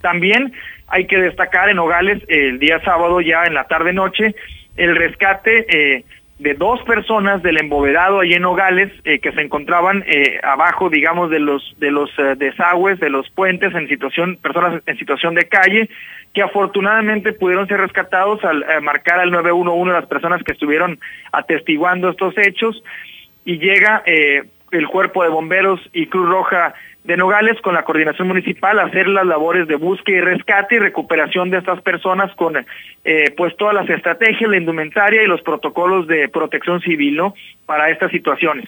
También 0.00 0.52
hay 0.88 1.06
que 1.06 1.18
destacar 1.18 1.68
en 1.68 1.76
Nogales 1.76 2.22
el 2.28 2.58
día 2.58 2.80
sábado 2.80 3.20
ya 3.20 3.44
en 3.44 3.54
la 3.54 3.64
tarde 3.64 3.92
noche 3.92 4.34
el 4.76 4.96
rescate 4.96 5.66
eh, 5.68 6.04
de 6.40 6.54
dos 6.54 6.82
personas 6.82 7.42
del 7.42 7.58
embovedado 7.58 8.20
allí 8.20 8.34
en 8.34 8.42
Nogales 8.42 8.90
eh, 9.04 9.20
que 9.20 9.32
se 9.32 9.40
encontraban 9.40 10.04
eh, 10.06 10.40
abajo 10.42 10.90
digamos 10.90 11.30
de 11.30 11.38
los 11.38 11.74
de 11.78 11.90
los 11.90 12.10
desagües 12.36 12.98
de 12.98 13.10
los 13.10 13.28
puentes 13.30 13.74
en 13.74 13.88
situación 13.88 14.36
personas 14.36 14.82
en 14.86 14.98
situación 14.98 15.34
de 15.34 15.48
calle 15.48 15.88
que 16.34 16.42
afortunadamente 16.42 17.32
pudieron 17.32 17.66
ser 17.68 17.80
rescatados 17.80 18.44
al 18.44 18.64
marcar 18.82 19.20
al 19.20 19.30
911 19.30 19.92
las 19.92 20.06
personas 20.06 20.42
que 20.44 20.52
estuvieron 20.52 21.00
atestiguando 21.32 22.08
estos 22.08 22.38
hechos. 22.38 22.82
Y 23.44 23.58
llega 23.58 24.04
el 24.72 24.86
cuerpo 24.88 25.22
de 25.22 25.30
bomberos 25.30 25.80
y 25.92 26.06
Cruz 26.06 26.28
Roja 26.28 26.74
de 27.04 27.16
Nogales 27.16 27.60
con 27.62 27.74
la 27.74 27.84
coordinación 27.84 28.28
municipal 28.28 28.78
hacer 28.78 29.08
las 29.08 29.26
labores 29.26 29.66
de 29.66 29.76
búsqueda 29.76 30.18
y 30.18 30.20
rescate 30.20 30.76
y 30.76 30.78
recuperación 30.78 31.50
de 31.50 31.58
estas 31.58 31.80
personas 31.80 32.34
con 32.34 32.54
eh, 33.04 33.34
pues 33.36 33.56
todas 33.56 33.74
las 33.74 33.88
estrategias, 33.88 34.50
la 34.50 34.58
indumentaria 34.58 35.22
y 35.22 35.26
los 35.26 35.40
protocolos 35.42 36.06
de 36.06 36.28
protección 36.28 36.80
civil 36.80 37.16
¿no? 37.16 37.34
para 37.66 37.90
estas 37.90 38.10
situaciones. 38.10 38.66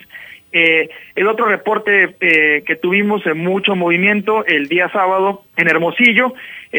Eh, 0.54 0.90
el 1.14 1.28
otro 1.28 1.46
reporte 1.46 2.14
eh, 2.20 2.62
que 2.66 2.76
tuvimos 2.76 3.24
en 3.26 3.38
mucho 3.38 3.74
movimiento 3.74 4.44
el 4.44 4.68
día 4.68 4.90
sábado 4.90 5.42
en 5.56 5.68
Hermosillo, 5.68 6.34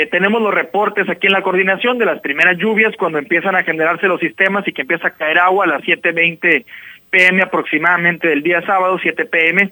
tenemos 0.10 0.42
los 0.42 0.52
reportes 0.52 1.08
aquí 1.08 1.28
en 1.28 1.34
la 1.34 1.44
coordinación 1.44 2.00
de 2.00 2.06
las 2.06 2.20
primeras 2.20 2.58
lluvias 2.58 2.96
cuando 2.98 3.20
empiezan 3.20 3.56
a 3.56 3.62
generarse 3.62 4.08
los 4.08 4.20
sistemas 4.20 4.68
y 4.68 4.74
que 4.74 4.82
empieza 4.82 5.10
a 5.10 5.14
caer 5.14 5.38
agua 5.38 5.66
a 5.66 5.68
las 5.68 5.84
7.20 5.84 6.66
pm 7.14 7.44
aproximadamente 7.44 8.28
del 8.28 8.42
día 8.42 8.62
sábado, 8.64 8.98
7 9.00 9.26
pm, 9.26 9.70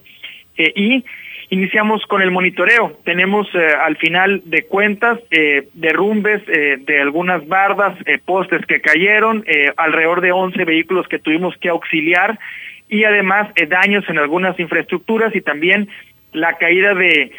y 0.58 1.04
Iniciamos 1.52 2.06
con 2.06 2.22
el 2.22 2.32
monitoreo. 2.32 2.98
Tenemos 3.04 3.46
eh, 3.54 3.74
al 3.78 3.98
final 3.98 4.42
de 4.46 4.64
cuentas 4.64 5.20
eh, 5.32 5.68
derrumbes 5.74 6.42
eh, 6.48 6.78
de 6.80 7.02
algunas 7.02 7.46
bardas, 7.46 7.98
postes 8.24 8.66
que 8.66 8.80
cayeron, 8.80 9.44
alrededor 9.76 10.22
de 10.22 10.32
11 10.32 10.64
vehículos 10.64 11.10
que 11.10 11.20
tuvimos 11.20 11.54
que 11.58 11.68
auxiliar 11.68 12.40
y 12.88 13.04
además 13.04 13.50
daños 13.68 14.06
en 14.08 14.18
algunas 14.18 14.58
infraestructuras 14.62 15.36
y 15.36 15.42
también 15.42 15.90
la 16.32 16.58
caída 16.58 16.94
de, 16.94 17.32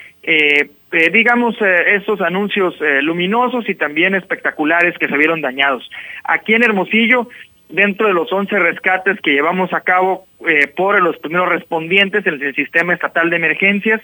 digamos, 1.10 1.56
esos 1.86 2.20
anuncios 2.20 2.74
luminosos 3.02 3.66
y 3.68 3.74
también 3.74 4.14
espectaculares 4.14 4.96
que 4.98 5.08
se 5.08 5.16
vieron 5.16 5.40
dañados. 5.40 5.90
Aquí 6.24 6.52
en 6.54 6.64
Hermosillo 6.64 7.28
dentro 7.72 8.06
de 8.06 8.14
los 8.14 8.30
11 8.32 8.58
rescates 8.58 9.20
que 9.20 9.32
llevamos 9.32 9.72
a 9.72 9.80
cabo 9.80 10.26
eh, 10.46 10.68
por 10.68 11.00
los 11.02 11.16
primeros 11.18 11.48
respondientes 11.48 12.24
en 12.26 12.40
el 12.40 12.54
sistema 12.54 12.92
estatal 12.92 13.30
de 13.30 13.36
emergencias, 13.36 14.00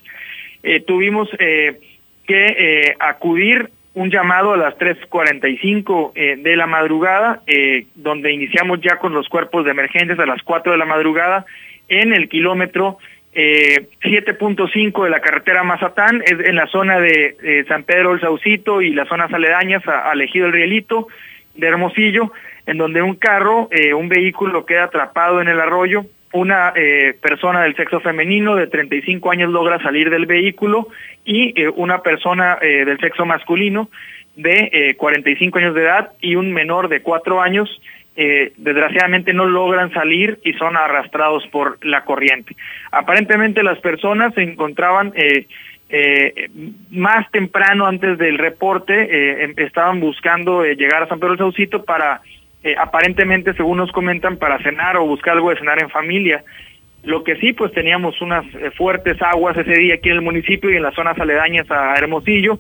eh, 0.63 0.81
tuvimos 0.81 1.29
eh, 1.39 1.79
que 2.27 2.95
acudir 2.99 3.71
un 3.95 4.11
llamado 4.11 4.53
a 4.53 4.57
las 4.57 4.77
3.45 4.77 6.43
de 6.43 6.57
la 6.57 6.67
madrugada, 6.67 7.43
donde 7.95 8.33
iniciamos 8.33 8.81
ya 8.83 8.97
con 8.99 9.15
los 9.15 9.29
cuerpos 9.29 9.65
de 9.65 9.71
emergencias 9.71 10.19
a 10.19 10.27
las 10.27 10.43
4 10.43 10.73
de 10.73 10.79
la 10.79 10.85
madrugada 10.85 11.47
en 11.89 12.13
el 12.13 12.29
kilómetro 12.29 12.99
7.5 13.35 15.05
de 15.05 15.11
la 15.11 15.21
carretera 15.21 15.65
Mazatán, 15.65 16.23
en 16.27 16.55
la 16.55 16.67
zona 16.67 17.01
de 17.01 17.65
San 17.67 17.85
Pedro 17.85 18.11
del 18.11 18.21
Saucito 18.21 18.83
y 18.83 18.91
las 18.91 19.09
zonas 19.09 19.33
aledañas 19.33 19.85
a, 19.89 20.11
a 20.11 20.15
Ejido 20.23 20.47
el 20.47 20.53
Rielito 20.53 21.09
de 21.57 21.67
Hermosillo 21.67 22.31
en 22.69 22.77
donde 22.77 23.01
un 23.01 23.15
carro, 23.15 23.69
eh, 23.71 23.95
un 23.95 24.11
vehículo 24.11 24.67
queda 24.67 24.85
atrapado 24.85 25.41
en 25.41 25.49
el 25.49 25.59
arroyo, 25.59 26.05
una 26.35 26.75
eh, 26.77 27.17
persona 27.19 27.63
del 27.63 27.75
sexo 27.75 27.99
femenino 28.01 28.57
de 28.57 28.67
35 28.67 29.31
años 29.31 29.51
logra 29.51 29.83
salir 29.83 30.11
del 30.11 30.27
vehículo 30.27 30.89
y 31.25 31.59
eh, 31.59 31.71
una 31.75 32.03
persona 32.03 32.59
del 32.61 33.01
sexo 33.01 33.25
masculino 33.25 33.89
de 34.37 34.95
45 34.99 35.59
años 35.59 35.75
de 35.75 35.83
edad 35.83 36.13
y 36.21 36.37
un 36.37 36.53
menor 36.53 36.91
de 36.91 37.01
4 37.01 37.41
años 37.41 37.81
desgraciadamente 38.15 39.33
no 39.33 39.47
logran 39.47 39.93
salir 39.93 40.39
y 40.45 40.53
son 40.55 40.77
arrastrados 40.77 41.47
por 41.49 41.85
la 41.87 42.05
corriente. 42.05 42.55
Aparentemente 42.91 43.63
las 43.63 43.79
personas 43.79 44.35
se 44.35 44.43
encontraban 44.43 45.13
más 46.91 47.31
temprano 47.31 47.87
antes 47.87 48.19
del 48.19 48.39
reporte, 48.39 49.45
em, 49.45 49.55
estaban 49.57 50.01
buscando 50.01 50.65
llegar 50.65 51.05
a 51.05 51.09
San 51.09 51.19
Pedro 51.19 51.31
del 51.31 51.39
Saucito 51.39 51.85
para 51.85 52.21
eh, 52.65 52.75
aparentemente, 52.77 53.55
según 53.55 53.79
nos 53.79 53.93
comentan, 53.93 54.37
para 54.37 54.59
cenar 54.63 54.97
o 54.97 55.07
buscar 55.07 55.35
algo 55.35 55.51
de 55.51 55.59
cenar 55.59 55.81
en 55.81 55.91
familia. 55.91 56.45
Lo 57.05 57.23
que 57.23 57.37
sí, 57.37 57.53
pues 57.53 57.73
teníamos 57.73 58.21
unas 58.21 58.45
eh, 58.55 58.71
fuertes 58.77 59.21
aguas 59.23 59.57
ese 59.57 59.73
día 59.73 59.95
aquí 59.95 60.09
en 60.09 60.17
el 60.17 60.23
municipio 60.23 60.71
y 60.71 60.77
en 60.77 60.83
las 60.83 60.95
zonas 60.95 61.19
aledañas 61.19 61.71
a 61.71 61.95
Hermosillo 61.95 62.59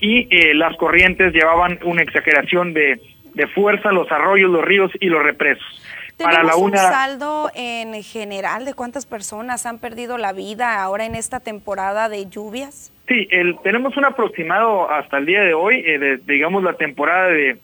y 0.00 0.28
eh, 0.30 0.54
las 0.54 0.76
corrientes 0.76 1.32
llevaban 1.32 1.78
una 1.82 2.02
exageración 2.02 2.74
de, 2.74 3.00
de 3.34 3.46
fuerza, 3.48 3.90
los 3.90 4.10
arroyos, 4.12 4.50
los 4.50 4.64
ríos 4.64 4.92
y 5.00 5.06
los 5.06 5.22
represos. 5.22 5.82
Para 6.18 6.42
la 6.42 6.56
una... 6.56 6.82
un 6.82 6.92
saldo 6.92 7.50
en 7.54 8.02
general 8.02 8.64
de 8.64 8.74
cuántas 8.74 9.06
personas 9.06 9.64
han 9.66 9.78
perdido 9.78 10.18
la 10.18 10.32
vida 10.32 10.82
ahora 10.82 11.06
en 11.06 11.14
esta 11.14 11.40
temporada 11.40 12.08
de 12.08 12.28
lluvias? 12.28 12.92
Sí, 13.06 13.28
el, 13.30 13.56
tenemos 13.62 13.96
un 13.96 14.04
aproximado 14.04 14.90
hasta 14.90 15.18
el 15.18 15.26
día 15.26 15.42
de 15.42 15.54
hoy, 15.54 15.80
de, 15.80 16.18
digamos 16.26 16.62
la 16.64 16.74
temporada 16.74 17.28
de, 17.28 17.56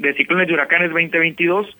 de 0.00 0.14
ciclones 0.14 0.48
y 0.48 0.52
huracanes 0.52 0.90
2022 0.90 1.76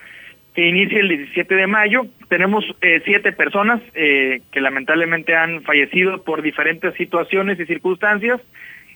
que 0.54 0.66
inicia 0.66 0.98
el 0.98 1.08
17 1.08 1.54
de 1.54 1.66
mayo. 1.66 2.06
Tenemos 2.28 2.64
eh, 2.80 3.00
siete 3.04 3.32
personas 3.32 3.80
eh, 3.94 4.42
que 4.50 4.60
lamentablemente 4.60 5.36
han 5.36 5.62
fallecido 5.62 6.22
por 6.22 6.42
diferentes 6.42 6.94
situaciones 6.94 7.58
y 7.60 7.66
circunstancias 7.66 8.40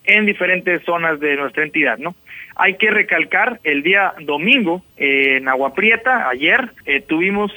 en 0.04 0.26
diferentes 0.26 0.82
zonas 0.84 1.18
de 1.20 1.36
nuestra 1.36 1.62
entidad, 1.62 1.96
¿no? 1.98 2.14
Hay 2.56 2.76
que 2.76 2.90
recalcar 2.90 3.60
el 3.64 3.82
día 3.82 4.14
domingo 4.20 4.84
eh, 4.96 5.36
en 5.36 5.48
Agua 5.48 5.74
Prieta, 5.74 6.28
ayer 6.28 6.70
tuvimos 7.08 7.52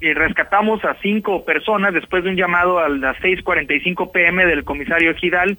y 0.00 0.12
rescatamos 0.12 0.84
a 0.84 0.96
cinco 1.02 1.44
personas 1.44 1.92
después 1.92 2.24
de 2.24 2.30
un 2.30 2.36
llamado 2.36 2.78
a 2.78 2.88
las 2.88 3.16
6:45 3.18 4.10
pm 4.10 4.46
del 4.46 4.64
comisario 4.64 5.10
Ejidal 5.10 5.58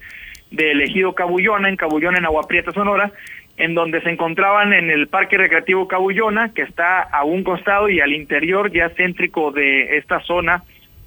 del 0.52 0.82
ejido 0.82 1.14
Cabullona, 1.14 1.70
en 1.70 1.76
Cabullona, 1.76 2.18
en 2.18 2.26
Agua 2.26 2.48
Prieta, 2.48 2.72
Sonora, 2.72 3.12
en 3.58 3.74
donde 3.74 4.02
se 4.02 4.10
encontraban 4.10 4.72
en 4.72 4.90
el 4.92 5.08
Parque 5.08 5.38
Recreativo 5.38 5.88
Cabullona, 5.88 6.54
que 6.54 6.62
está 6.62 7.02
a 7.02 7.24
un 7.24 7.44
costado 7.44 7.90
y 7.90 8.00
al 8.00 8.14
interior 8.14 8.72
ya 8.72 8.90
céntrico 8.90 9.52
de 9.52 9.98
esta 9.98 10.20
zona 10.22 10.64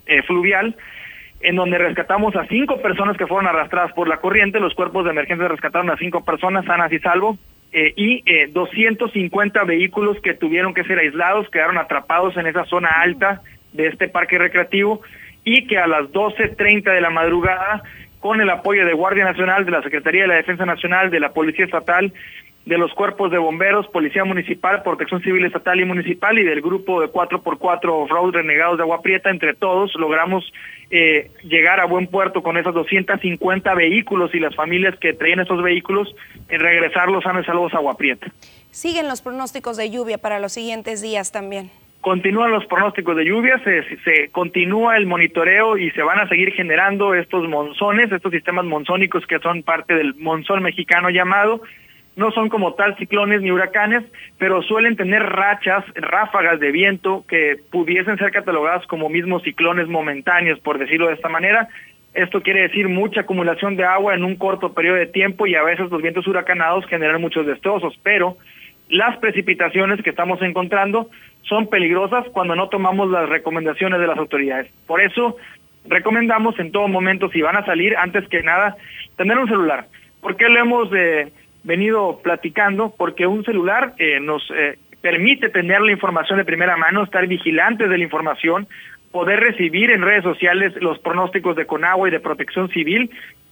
eh, 0.07 0.23
fluvial, 0.23 0.77
en 1.41 1.57
donde 1.57 1.79
rescatamos 1.79 2.35
a 2.35 2.47
cinco 2.47 2.83
personas 2.83 3.17
que 3.17 3.27
fueron 3.27 3.47
arrastradas 3.47 3.93
por 3.93 4.09
la 4.09 4.19
corriente, 4.19 4.61
los 4.61 4.75
cuerpos 4.75 5.05
de 5.05 5.11
emergencia 5.11 5.49
rescataron 5.49 5.91
a 5.91 5.97
cinco 5.97 6.25
personas 6.25 6.65
sanas 6.65 6.93
y 6.93 6.99
salvo, 6.99 7.39
eh, 7.73 7.93
y 7.97 8.23
eh, 8.27 8.49
250 8.53 9.63
vehículos 9.65 10.21
que 10.21 10.35
tuvieron 10.35 10.75
que 10.75 10.83
ser 10.85 10.99
aislados, 10.99 11.49
quedaron 11.51 11.79
atrapados 11.79 12.37
en 12.37 12.49
esa 12.49 12.65
zona 12.65 12.89
alta 13.01 13.43
de 13.73 13.87
este 13.87 14.09
parque 14.09 14.39
recreativo, 14.39 15.03
y 15.45 15.67
que 15.69 15.79
a 15.79 15.87
las 15.87 16.11
12.30 16.11 16.93
de 16.93 17.01
la 17.01 17.11
madrugada 17.11 17.83
con 18.21 18.41
el 18.41 18.51
apoyo 18.51 18.85
de 18.85 18.93
Guardia 18.93 19.25
Nacional, 19.25 19.65
de 19.65 19.71
la 19.71 19.83
Secretaría 19.83 20.23
de 20.23 20.29
la 20.29 20.35
Defensa 20.35 20.67
Nacional, 20.67 21.11
de 21.11 21.21
la 21.21 21.33
Policía 21.33 21.65
Estatal, 21.65 22.13
de 22.67 22.79
los 22.79 22.93
cuerpos 22.93 23.31
de 23.31 23.39
bomberos, 23.39 23.89
Policía 23.89 24.25
Municipal, 24.25 24.83
Protección 24.83 25.23
Civil 25.23 25.45
Estatal 25.47 25.81
y 25.81 25.85
Municipal 25.87 26.39
y 26.39 26.45
del 26.45 26.61
grupo 26.61 27.01
de 27.01 27.09
4x4 27.09 28.09
Road 28.09 28.33
Renegados 28.33 28.77
de 28.77 28.83
Agua 28.83 29.01
Prieta, 29.01 29.31
entre 29.31 29.55
todos 29.55 29.95
logramos 29.95 30.45
eh, 30.91 31.31
llegar 31.43 31.81
a 31.81 31.87
buen 31.87 32.07
puerto 32.07 32.43
con 32.43 32.59
esos 32.59 32.75
250 32.75 33.75
vehículos 33.75 34.35
y 34.35 34.41
las 34.41 34.55
familias 34.55 34.95
que 35.01 35.15
traían 35.15 35.41
esos 35.41 35.63
vehículos 35.63 36.15
en 36.49 36.61
regresarlos 36.61 37.25
sanos 37.25 37.45
y 37.45 37.47
salvos 37.47 37.73
a 37.73 37.79
Agua 37.79 37.97
Prieta. 37.97 38.27
¿Siguen 38.71 39.09
los 39.09 39.23
pronósticos 39.23 39.77
de 39.77 39.91
lluvia 39.91 40.19
para 40.19 40.39
los 40.39 40.53
siguientes 40.53 41.01
días 41.01 41.33
también? 41.33 41.71
Continúan 42.01 42.51
los 42.51 42.65
pronósticos 42.65 43.15
de 43.15 43.27
lluvia, 43.27 43.59
se, 43.63 43.83
se, 43.99 44.31
continúa 44.31 44.97
el 44.97 45.07
monitoreo 45.07 45.77
y 45.77 45.91
se 45.91 46.03
van 46.03 46.19
a 46.19 46.29
seguir 46.29 46.53
generando 46.53 47.15
estos 47.15 47.47
monzones, 47.47 48.11
estos 48.11 48.33
sistemas 48.33 48.65
monzónicos 48.65 49.27
que 49.27 49.39
son 49.39 49.63
parte 49.63 49.95
del 49.95 50.15
monzón 50.15 50.63
mexicano 50.63 51.11
llamado. 51.11 51.61
No 52.17 52.33
son 52.33 52.49
como 52.49 52.75
tal 52.75 52.97
ciclones 52.97 53.43
ni 53.43 53.51
huracanes, 53.51 54.03
pero 54.39 54.63
suelen 54.63 54.97
tener 54.97 55.23
rachas, 55.23 55.85
ráfagas 55.95 56.59
de 56.59 56.73
viento 56.73 57.25
que 57.29 57.57
pudiesen 57.71 58.17
ser 58.17 58.31
catalogadas 58.31 58.87
como 58.87 59.11
mismos 59.11 59.43
ciclones 59.43 59.87
momentáneos, 59.87 60.59
por 60.61 60.79
decirlo 60.79 61.09
de 61.09 61.15
esta 61.15 61.29
manera, 61.29 61.69
Esto 62.13 62.43
quiere 62.43 62.63
decir 62.63 62.89
mucha 62.89 63.21
acumulación 63.21 63.77
de 63.77 63.85
agua 63.85 64.15
en 64.15 64.25
un 64.25 64.37
corto 64.37 64.73
periodo 64.73 64.97
de 64.97 65.07
tiempo 65.07 65.47
y 65.47 65.55
a 65.55 65.63
veces 65.63 65.91
los 65.91 66.03
vientos 66.03 66.27
huracanados 66.27 66.85
generan 66.87 67.21
muchos 67.21 67.47
destrozos, 67.47 67.97
pero 68.03 68.37
las 68.90 69.16
precipitaciones 69.18 70.03
que 70.03 70.11
estamos 70.11 70.42
encontrando 70.42 71.09
son 71.42 71.68
peligrosas 71.68 72.26
cuando 72.33 72.55
no 72.55 72.68
tomamos 72.68 73.11
las 73.11 73.29
recomendaciones 73.29 74.00
de 74.00 74.07
las 74.07 74.18
autoridades. 74.18 74.70
Por 74.87 75.00
eso 75.00 75.37
recomendamos 75.87 76.59
en 76.59 76.72
todo 76.72 76.88
momento, 76.88 77.31
si 77.31 77.40
van 77.40 77.57
a 77.57 77.64
salir, 77.64 77.96
antes 77.96 78.29
que 78.29 78.42
nada, 78.42 78.76
tener 79.16 79.38
un 79.38 79.48
celular. 79.48 79.87
¿Por 80.20 80.37
qué 80.37 80.48
lo 80.48 80.61
hemos 80.61 80.90
eh, 80.94 81.33
venido 81.62 82.20
platicando? 82.22 82.94
Porque 82.96 83.26
un 83.26 83.44
celular 83.44 83.94
eh, 83.98 84.20
nos 84.20 84.42
eh, 84.50 84.79
permite 85.00 85.48
tener 85.48 85.81
la 85.81 85.92
información 85.92 86.38
de 86.38 86.44
primera 86.44 86.76
mano, 86.76 87.05
estar 87.05 87.26
vigilantes 87.26 87.88
de 87.88 87.98
la 87.98 88.05
información, 88.05 88.68
poder 89.11 89.40
recibir 89.40 89.90
en 89.90 90.03
redes 90.03 90.22
sociales 90.22 90.74
los 90.81 90.98
pronósticos 90.98 91.57
de 91.57 91.66
Conagua 91.66 92.09
y 92.09 92.12
de 92.12 92.20
Protección 92.20 92.68
Civil 92.68 93.11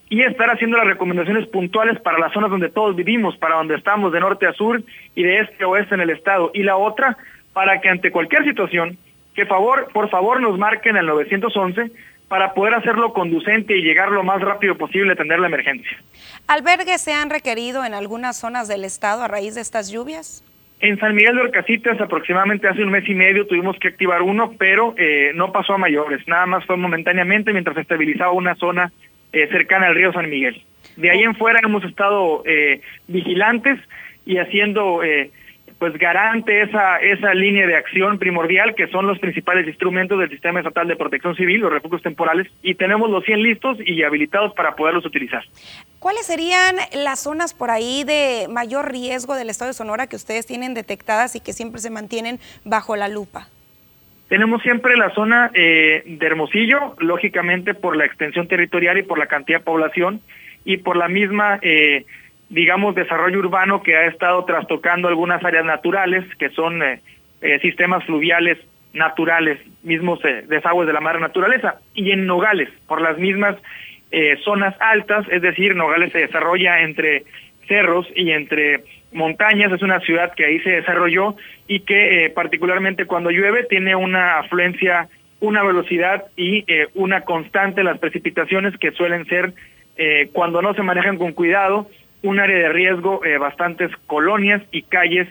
y 0.09 0.23
estar 0.23 0.49
haciendo 0.49 0.77
las 0.77 0.87
recomendaciones 0.87 1.47
puntuales 1.47 1.99
para 2.01 2.17
las 2.17 2.33
zonas 2.33 2.49
donde 2.49 2.69
todos 2.69 2.95
vivimos, 2.95 3.37
para 3.37 3.55
donde 3.55 3.75
estamos 3.75 4.11
de 4.11 4.19
norte 4.19 4.47
a 4.47 4.53
sur 4.53 4.81
y 5.13 5.23
de 5.23 5.39
este 5.39 5.63
a 5.63 5.67
oeste 5.67 5.95
en 5.95 6.01
el 6.01 6.09
estado. 6.09 6.49
Y 6.53 6.63
la 6.63 6.77
otra, 6.77 7.15
para 7.53 7.79
que 7.79 7.89
ante 7.89 8.11
cualquier 8.11 8.43
situación, 8.43 8.97
que 9.35 9.45
favor, 9.45 9.89
por 9.93 10.09
favor 10.09 10.41
nos 10.41 10.57
marquen 10.57 10.97
al 10.97 11.05
911 11.05 11.91
para 12.27 12.53
poder 12.53 12.73
hacerlo 12.75 13.13
conducente 13.13 13.77
y 13.77 13.81
llegar 13.81 14.11
lo 14.11 14.23
más 14.23 14.41
rápido 14.41 14.77
posible 14.77 15.11
a 15.11 15.13
atender 15.13 15.39
la 15.39 15.47
emergencia. 15.47 15.97
¿Albergues 16.47 17.01
se 17.01 17.13
han 17.13 17.29
requerido 17.29 17.85
en 17.85 17.93
algunas 17.93 18.37
zonas 18.37 18.67
del 18.67 18.85
estado 18.85 19.23
a 19.23 19.27
raíz 19.27 19.55
de 19.55 19.61
estas 19.61 19.91
lluvias? 19.91 20.43
En 20.79 20.97
San 20.97 21.13
Miguel 21.13 21.35
de 21.35 21.41
Orcasitas 21.41 21.99
aproximadamente 21.99 22.67
hace 22.67 22.83
un 22.83 22.91
mes 22.91 23.07
y 23.07 23.13
medio 23.13 23.45
tuvimos 23.45 23.77
que 23.79 23.89
activar 23.89 24.21
uno, 24.21 24.53
pero 24.57 24.93
eh, 24.97 25.31
no 25.35 25.51
pasó 25.51 25.73
a 25.73 25.77
mayores, 25.77 26.25
nada 26.27 26.45
más 26.45 26.65
fue 26.65 26.77
momentáneamente 26.77 27.51
mientras 27.51 27.75
se 27.75 27.81
estabilizaba 27.81 28.31
una 28.31 28.55
zona 28.55 28.91
eh, 29.33 29.47
cercana 29.49 29.87
al 29.87 29.95
río 29.95 30.13
San 30.13 30.29
Miguel. 30.29 30.63
De 30.95 31.09
ahí 31.11 31.23
en 31.23 31.35
fuera 31.35 31.59
hemos 31.63 31.83
estado 31.83 32.43
eh, 32.45 32.81
vigilantes 33.07 33.79
y 34.25 34.37
haciendo 34.37 35.01
pues 35.79 35.97
garante 35.97 36.61
esa, 36.61 36.97
esa 36.97 37.33
línea 37.33 37.65
de 37.65 37.77
acción 37.77 38.19
primordial 38.19 38.75
que 38.75 38.87
son 38.87 39.07
los 39.07 39.17
principales 39.17 39.65
instrumentos 39.65 40.19
del 40.19 40.29
Sistema 40.29 40.59
Estatal 40.59 40.87
de 40.87 40.97
Protección 40.97 41.35
Civil, 41.35 41.61
los 41.61 41.71
refugios 41.71 42.03
temporales, 42.03 42.47
y 42.61 42.75
tenemos 42.75 43.09
los 43.09 43.23
100 43.23 43.41
listos 43.41 43.77
y 43.83 44.03
habilitados 44.03 44.53
para 44.53 44.75
poderlos 44.75 45.05
utilizar. 45.05 45.43
¿Cuáles 45.99 46.25
serían 46.25 46.75
las 46.93 47.23
zonas 47.23 47.53
por 47.53 47.71
ahí 47.71 48.03
de 48.03 48.47
mayor 48.49 48.91
riesgo 48.91 49.35
del 49.35 49.49
estado 49.49 49.69
de 49.69 49.73
Sonora 49.73 50.07
que 50.07 50.17
ustedes 50.17 50.45
tienen 50.45 50.73
detectadas 50.73 51.35
y 51.35 51.39
que 51.39 51.53
siempre 51.53 51.79
se 51.79 51.89
mantienen 51.89 52.39
bajo 52.65 52.97
la 52.97 53.07
lupa? 53.07 53.47
Tenemos 54.29 54.61
siempre 54.61 54.95
la 54.95 55.09
zona 55.09 55.49
eh, 55.55 56.03
de 56.05 56.25
Hermosillo, 56.25 56.95
lógicamente 56.99 57.73
por 57.73 57.97
la 57.97 58.05
extensión 58.05 58.47
territorial 58.47 58.99
y 58.99 59.03
por 59.03 59.17
la 59.17 59.25
cantidad 59.25 59.57
de 59.57 59.65
población 59.65 60.21
y 60.63 60.77
por 60.77 60.97
la 60.97 61.07
misma 61.07 61.57
eh, 61.63 62.05
digamos, 62.49 62.93
desarrollo 62.93 63.39
urbano 63.39 63.81
que 63.81 63.95
ha 63.95 64.05
estado 64.05 64.45
trastocando 64.45 65.07
algunas 65.07 65.43
áreas 65.43 65.65
naturales, 65.65 66.23
que 66.37 66.49
son 66.49 66.81
eh, 66.83 66.99
sistemas 67.61 68.03
fluviales 68.05 68.59
naturales, 68.93 69.59
mismos 69.83 70.19
desagües 70.47 70.87
de 70.87 70.93
la 70.93 70.99
madre 70.99 71.19
naturaleza, 71.19 71.75
y 71.93 72.11
en 72.11 72.25
Nogales, 72.25 72.69
por 72.87 73.01
las 73.01 73.19
mismas 73.19 73.55
zonas 74.43 74.73
altas, 74.79 75.27
es 75.29 75.43
decir, 75.43 75.75
Nogales 75.75 76.11
se 76.11 76.17
desarrolla 76.17 76.81
entre 76.81 77.23
cerros 77.67 78.07
y 78.15 78.31
entre 78.31 78.83
montañas, 79.11 79.71
es 79.71 79.81
una 79.81 79.99
ciudad 80.01 80.33
que 80.35 80.45
ahí 80.45 80.59
se 80.59 80.69
desarrolló 80.69 81.35
y 81.67 81.81
que 81.81 82.31
particularmente 82.35 83.05
cuando 83.05 83.31
llueve 83.31 83.63
tiene 83.63 83.95
una 83.95 84.39
afluencia, 84.39 85.07
una 85.39 85.63
velocidad 85.63 86.25
y 86.35 86.65
una 86.93 87.21
constante 87.21 87.83
las 87.83 87.97
precipitaciones 87.99 88.77
que 88.77 88.91
suelen 88.91 89.25
ser, 89.25 89.53
cuando 90.33 90.61
no 90.61 90.73
se 90.73 90.83
manejan 90.83 91.17
con 91.17 91.33
cuidado, 91.33 91.89
un 92.21 92.39
área 92.39 92.57
de 92.57 92.69
riesgo, 92.69 93.23
eh, 93.23 93.37
bastantes 93.37 93.91
colonias 94.07 94.61
y 94.71 94.81
calles 94.83 95.27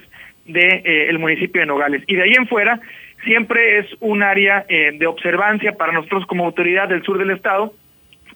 del 0.46 0.82
de, 0.82 1.08
eh, 1.10 1.18
municipio 1.18 1.60
de 1.60 1.66
Nogales. 1.66 2.02
Y 2.06 2.16
de 2.16 2.22
ahí 2.22 2.32
en 2.32 2.46
fuera, 2.46 2.80
siempre 3.24 3.78
es 3.78 3.86
un 4.00 4.22
área 4.22 4.64
eh, 4.68 4.92
de 4.94 5.06
observancia 5.06 5.72
para 5.72 5.92
nosotros 5.92 6.24
como 6.26 6.44
autoridad 6.44 6.88
del 6.88 7.02
sur 7.02 7.18
del 7.18 7.30
estado, 7.30 7.74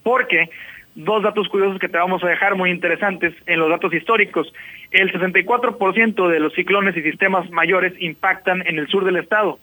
porque 0.02 0.50
dos 0.94 1.22
datos 1.22 1.48
curiosos 1.48 1.78
que 1.78 1.88
te 1.88 1.98
vamos 1.98 2.22
a 2.22 2.28
dejar 2.28 2.54
muy 2.54 2.70
interesantes 2.70 3.34
en 3.46 3.58
los 3.58 3.70
datos 3.70 3.92
históricos. 3.94 4.52
El 4.90 5.12
64% 5.12 6.28
de 6.28 6.40
los 6.40 6.52
ciclones 6.52 6.96
y 6.96 7.02
sistemas 7.02 7.50
mayores 7.50 7.94
impactan 7.98 8.62
en 8.66 8.78
el 8.78 8.88
sur 8.88 9.04
del 9.04 9.16
estado. 9.16 9.58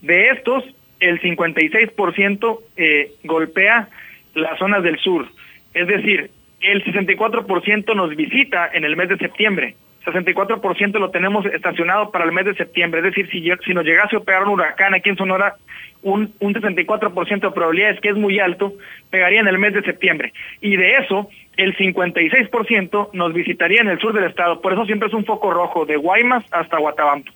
De 0.00 0.30
estos, 0.30 0.64
el 1.00 1.20
56% 1.20 2.58
eh, 2.76 3.12
golpea 3.24 3.88
las 4.34 4.58
zonas 4.58 4.82
del 4.82 4.98
sur. 4.98 5.26
Es 5.74 5.86
decir, 5.86 6.30
el 6.60 6.84
64% 6.84 7.94
nos 7.94 8.16
visita 8.16 8.70
en 8.72 8.84
el 8.84 8.96
mes 8.96 9.08
de 9.08 9.18
septiembre. 9.18 9.76
64% 10.04 10.98
lo 10.98 11.10
tenemos 11.10 11.46
estacionado 11.46 12.10
para 12.10 12.24
el 12.24 12.32
mes 12.32 12.44
de 12.44 12.54
septiembre. 12.54 13.00
Es 13.00 13.14
decir, 13.14 13.28
si, 13.30 13.72
nos 13.74 13.84
llegase 13.84 14.16
a 14.16 14.18
operar 14.18 14.44
un 14.44 14.50
huracán 14.50 14.94
aquí 14.94 15.10
en 15.10 15.16
Sonora, 15.16 15.56
un, 16.02 16.32
un 16.40 16.54
64% 16.54 17.40
de 17.40 17.50
probabilidades, 17.50 18.00
que 18.00 18.10
es 18.10 18.16
muy 18.16 18.38
alto, 18.38 18.72
pegaría 19.10 19.40
en 19.40 19.48
el 19.48 19.58
mes 19.58 19.74
de 19.74 19.82
septiembre. 19.82 20.32
Y 20.60 20.76
de 20.76 20.96
eso, 20.96 21.28
el 21.56 21.76
56% 21.76 23.10
nos 23.12 23.32
visitaría 23.32 23.80
en 23.80 23.88
el 23.88 23.98
sur 23.98 24.12
del 24.12 24.24
estado. 24.24 24.60
Por 24.60 24.72
eso 24.72 24.84
siempre 24.86 25.08
es 25.08 25.14
un 25.14 25.24
foco 25.24 25.52
rojo, 25.52 25.86
de 25.86 25.96
Guaymas 25.96 26.44
hasta 26.50 26.78
Guatabampo. 26.78 27.32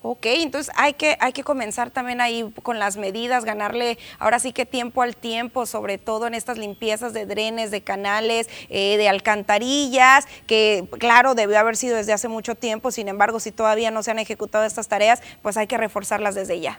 Ok, 0.00 0.26
entonces 0.26 0.72
hay 0.76 0.92
que, 0.92 1.16
hay 1.18 1.32
que 1.32 1.42
comenzar 1.42 1.90
también 1.90 2.20
ahí 2.20 2.44
con 2.62 2.78
las 2.78 2.96
medidas, 2.96 3.44
ganarle 3.44 3.98
ahora 4.20 4.38
sí 4.38 4.52
que 4.52 4.64
tiempo 4.64 5.02
al 5.02 5.16
tiempo, 5.16 5.66
sobre 5.66 5.98
todo 5.98 6.28
en 6.28 6.34
estas 6.34 6.56
limpiezas 6.56 7.12
de 7.12 7.26
drenes, 7.26 7.72
de 7.72 7.82
canales, 7.82 8.48
eh, 8.70 8.96
de 8.96 9.08
alcantarillas, 9.08 10.26
que 10.46 10.84
claro, 11.00 11.34
debió 11.34 11.58
haber 11.58 11.74
sido 11.74 11.96
desde 11.96 12.12
hace 12.12 12.28
mucho 12.28 12.54
tiempo, 12.54 12.92
sin 12.92 13.08
embargo, 13.08 13.40
si 13.40 13.50
todavía 13.50 13.90
no 13.90 14.04
se 14.04 14.12
han 14.12 14.20
ejecutado 14.20 14.64
estas 14.64 14.88
tareas, 14.88 15.20
pues 15.42 15.56
hay 15.56 15.66
que 15.66 15.76
reforzarlas 15.76 16.36
desde 16.36 16.60
ya. 16.60 16.78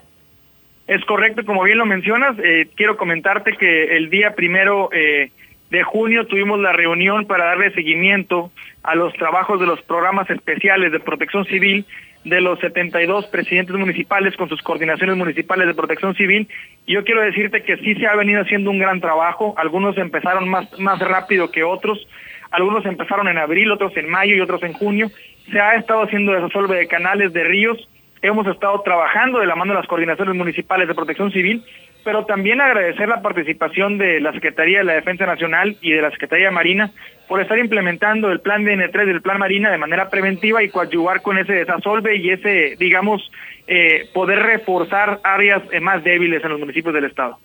Es 0.86 1.04
correcto, 1.04 1.44
como 1.44 1.62
bien 1.62 1.76
lo 1.76 1.84
mencionas, 1.84 2.38
eh, 2.42 2.70
quiero 2.74 2.96
comentarte 2.96 3.52
que 3.58 3.96
el 3.96 4.08
día 4.08 4.34
primero 4.34 4.88
eh, 4.92 5.30
de 5.70 5.82
junio 5.82 6.26
tuvimos 6.26 6.58
la 6.58 6.72
reunión 6.72 7.26
para 7.26 7.44
darle 7.44 7.72
seguimiento 7.74 8.50
a 8.82 8.94
los 8.94 9.12
trabajos 9.12 9.60
de 9.60 9.66
los 9.66 9.80
programas 9.82 10.28
especiales 10.30 10.90
de 10.90 11.00
protección 11.00 11.44
civil 11.44 11.86
de 12.24 12.40
los 12.40 12.58
72 12.60 13.26
presidentes 13.26 13.74
municipales 13.76 14.36
con 14.36 14.48
sus 14.48 14.60
coordinaciones 14.62 15.16
municipales 15.16 15.66
de 15.66 15.74
protección 15.74 16.14
civil. 16.14 16.48
Yo 16.86 17.04
quiero 17.04 17.22
decirte 17.22 17.62
que 17.62 17.76
sí 17.78 17.94
se 17.94 18.06
ha 18.06 18.14
venido 18.14 18.42
haciendo 18.42 18.70
un 18.70 18.78
gran 18.78 19.00
trabajo. 19.00 19.54
Algunos 19.56 19.96
empezaron 19.96 20.48
más, 20.48 20.78
más 20.78 20.98
rápido 20.98 21.50
que 21.50 21.64
otros. 21.64 22.06
Algunos 22.50 22.84
empezaron 22.84 23.28
en 23.28 23.38
abril, 23.38 23.70
otros 23.70 23.96
en 23.96 24.08
mayo 24.08 24.34
y 24.34 24.40
otros 24.40 24.62
en 24.62 24.72
junio. 24.72 25.10
Se 25.50 25.60
ha 25.60 25.74
estado 25.76 26.02
haciendo 26.02 26.32
desasolve 26.32 26.76
de 26.76 26.88
canales, 26.88 27.32
de 27.32 27.44
ríos. 27.44 27.88
Hemos 28.22 28.46
estado 28.46 28.82
trabajando 28.82 29.38
de 29.38 29.46
la 29.46 29.56
mano 29.56 29.72
de 29.72 29.78
las 29.78 29.88
coordinaciones 29.88 30.34
municipales 30.34 30.88
de 30.88 30.94
protección 30.94 31.32
civil 31.32 31.64
pero 32.04 32.24
también 32.24 32.60
agradecer 32.60 33.08
la 33.08 33.22
participación 33.22 33.98
de 33.98 34.20
la 34.20 34.32
Secretaría 34.32 34.78
de 34.78 34.84
la 34.84 34.94
Defensa 34.94 35.26
Nacional 35.26 35.76
y 35.80 35.92
de 35.92 36.02
la 36.02 36.10
Secretaría 36.10 36.46
de 36.46 36.52
Marina 36.52 36.90
por 37.30 37.40
estar 37.40 37.60
implementando 37.60 38.32
el 38.32 38.40
plan 38.40 38.64
DN3 38.64 39.06
del 39.06 39.22
plan 39.22 39.38
Marina 39.38 39.70
de 39.70 39.78
manera 39.78 40.10
preventiva 40.10 40.64
y 40.64 40.68
coadyuvar 40.68 41.22
con 41.22 41.38
ese 41.38 41.52
desasolve 41.52 42.16
y 42.16 42.30
ese, 42.30 42.74
digamos, 42.76 43.30
eh, 43.68 44.08
poder 44.12 44.40
reforzar 44.40 45.20
áreas 45.22 45.62
eh, 45.70 45.78
más 45.78 46.02
débiles 46.02 46.42
en 46.42 46.50
los 46.50 46.58
municipios 46.58 46.92
del 46.92 47.04
Estado. 47.04 47.38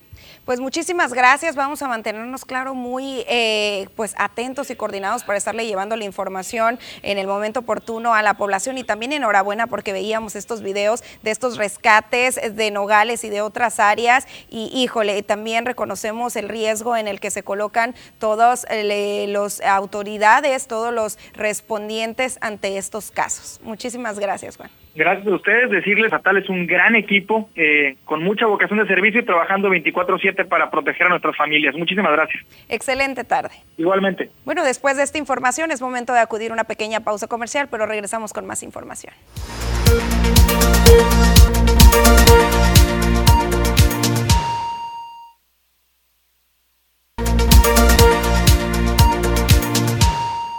Pues 0.46 0.60
muchísimas 0.60 1.12
gracias. 1.12 1.56
Vamos 1.56 1.82
a 1.82 1.88
mantenernos, 1.88 2.46
claro, 2.46 2.76
muy 2.76 3.26
eh, 3.28 3.90
pues 3.96 4.14
atentos 4.16 4.70
y 4.70 4.76
coordinados 4.76 5.24
para 5.24 5.40
estarle 5.40 5.66
llevando 5.66 5.96
la 5.96 6.06
información 6.06 6.78
en 7.02 7.18
el 7.18 7.26
momento 7.26 7.62
oportuno 7.62 8.14
a 8.14 8.22
la 8.22 8.36
población 8.36 8.78
y 8.78 8.84
también 8.84 9.12
enhorabuena 9.12 9.66
porque 9.66 9.92
veíamos 9.92 10.36
estos 10.36 10.62
videos 10.62 11.04
de 11.24 11.32
estos 11.32 11.58
rescates 11.58 12.40
de 12.56 12.70
Nogales 12.70 13.24
y 13.24 13.30
de 13.30 13.42
otras 13.42 13.80
áreas 13.80 14.28
y 14.48 14.70
híjole, 14.72 15.24
también 15.24 15.66
reconocemos 15.66 16.36
el 16.36 16.48
riesgo 16.48 16.96
en 16.96 17.08
el 17.08 17.20
que 17.20 17.32
se 17.32 17.42
colocan 17.42 17.96
todas 18.20 18.68
las 18.70 19.62
autoridades, 19.62 20.68
todos 20.68 20.94
los 20.94 21.18
respondientes 21.34 22.38
ante 22.42 22.78
estos 22.78 23.10
casos. 23.10 23.60
Muchísimas 23.64 24.20
gracias, 24.20 24.58
Juan. 24.58 24.85
Gracias 24.96 25.28
a 25.28 25.36
ustedes, 25.36 25.70
decirles 25.70 26.14
a 26.14 26.20
tal 26.20 26.38
es 26.38 26.48
un 26.50 26.66
gran 26.66 26.96
equipo 26.96 27.50
eh, 27.56 27.98
con 28.06 28.24
mucha 28.24 28.46
vocación 28.46 28.80
de 28.80 28.88
servicio 28.88 29.20
y 29.20 29.26
trabajando 29.26 29.70
24/7 29.70 30.48
para 30.48 30.72
proteger 30.72 31.08
a 31.08 31.10
nuestras 31.10 31.36
familias. 31.36 31.76
Muchísimas 31.76 32.14
gracias. 32.14 32.44
Excelente 32.70 33.26
tarde. 33.26 33.56
Igualmente. 33.78 34.30
Bueno, 34.46 34.64
después 34.64 34.96
de 34.96 35.04
esta 35.04 35.18
información 35.18 35.72
es 35.72 35.82
momento 35.82 36.14
de 36.14 36.20
acudir 36.20 36.52
a 36.52 36.54
una 36.54 36.64
pequeña 36.64 37.02
pausa 37.02 37.28
comercial, 37.28 37.68
pero 37.70 37.86
regresamos 37.86 38.32
con 38.32 38.46
más 38.46 38.64
información. 38.64 39.14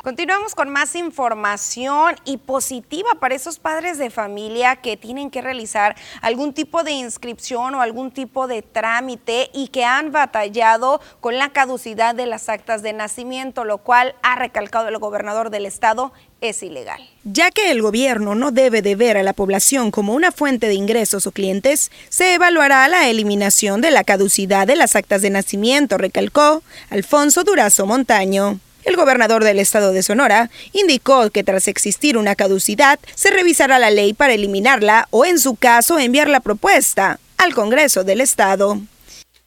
Continuamos 0.06 0.54
con 0.54 0.68
más 0.68 0.94
información 0.94 2.14
y 2.24 2.36
positiva 2.36 3.16
para 3.18 3.34
esos 3.34 3.58
padres 3.58 3.98
de 3.98 4.08
familia 4.08 4.76
que 4.76 4.96
tienen 4.96 5.32
que 5.32 5.42
realizar 5.42 5.96
algún 6.22 6.52
tipo 6.52 6.84
de 6.84 6.92
inscripción 6.92 7.74
o 7.74 7.80
algún 7.80 8.12
tipo 8.12 8.46
de 8.46 8.62
trámite 8.62 9.50
y 9.52 9.66
que 9.66 9.84
han 9.84 10.12
batallado 10.12 11.00
con 11.18 11.38
la 11.38 11.50
caducidad 11.50 12.14
de 12.14 12.26
las 12.26 12.48
actas 12.48 12.82
de 12.82 12.92
nacimiento, 12.92 13.64
lo 13.64 13.78
cual 13.78 14.14
ha 14.22 14.36
recalcado 14.36 14.86
el 14.86 14.98
gobernador 14.98 15.50
del 15.50 15.66
estado 15.66 16.12
es 16.40 16.62
ilegal. 16.62 17.02
Ya 17.24 17.50
que 17.50 17.72
el 17.72 17.82
gobierno 17.82 18.36
no 18.36 18.52
debe 18.52 18.82
de 18.82 18.94
ver 18.94 19.16
a 19.16 19.24
la 19.24 19.32
población 19.32 19.90
como 19.90 20.14
una 20.14 20.30
fuente 20.30 20.68
de 20.68 20.74
ingresos 20.74 21.26
o 21.26 21.32
clientes, 21.32 21.90
se 22.10 22.34
evaluará 22.34 22.86
la 22.86 23.08
eliminación 23.08 23.80
de 23.80 23.90
la 23.90 24.04
caducidad 24.04 24.68
de 24.68 24.76
las 24.76 24.94
actas 24.94 25.20
de 25.20 25.30
nacimiento, 25.30 25.98
recalcó 25.98 26.62
Alfonso 26.90 27.42
Durazo 27.42 27.86
Montaño. 27.86 28.60
El 28.86 28.94
gobernador 28.94 29.42
del 29.42 29.58
estado 29.58 29.90
de 29.90 30.04
Sonora 30.04 30.48
indicó 30.72 31.28
que 31.30 31.42
tras 31.42 31.66
existir 31.66 32.16
una 32.16 32.36
caducidad, 32.36 33.00
se 33.16 33.30
revisará 33.30 33.80
la 33.80 33.90
ley 33.90 34.12
para 34.12 34.32
eliminarla 34.32 35.08
o, 35.10 35.24
en 35.24 35.40
su 35.40 35.56
caso, 35.56 35.98
enviar 35.98 36.28
la 36.28 36.38
propuesta 36.38 37.18
al 37.36 37.52
Congreso 37.52 38.04
del 38.04 38.20
Estado. 38.20 38.80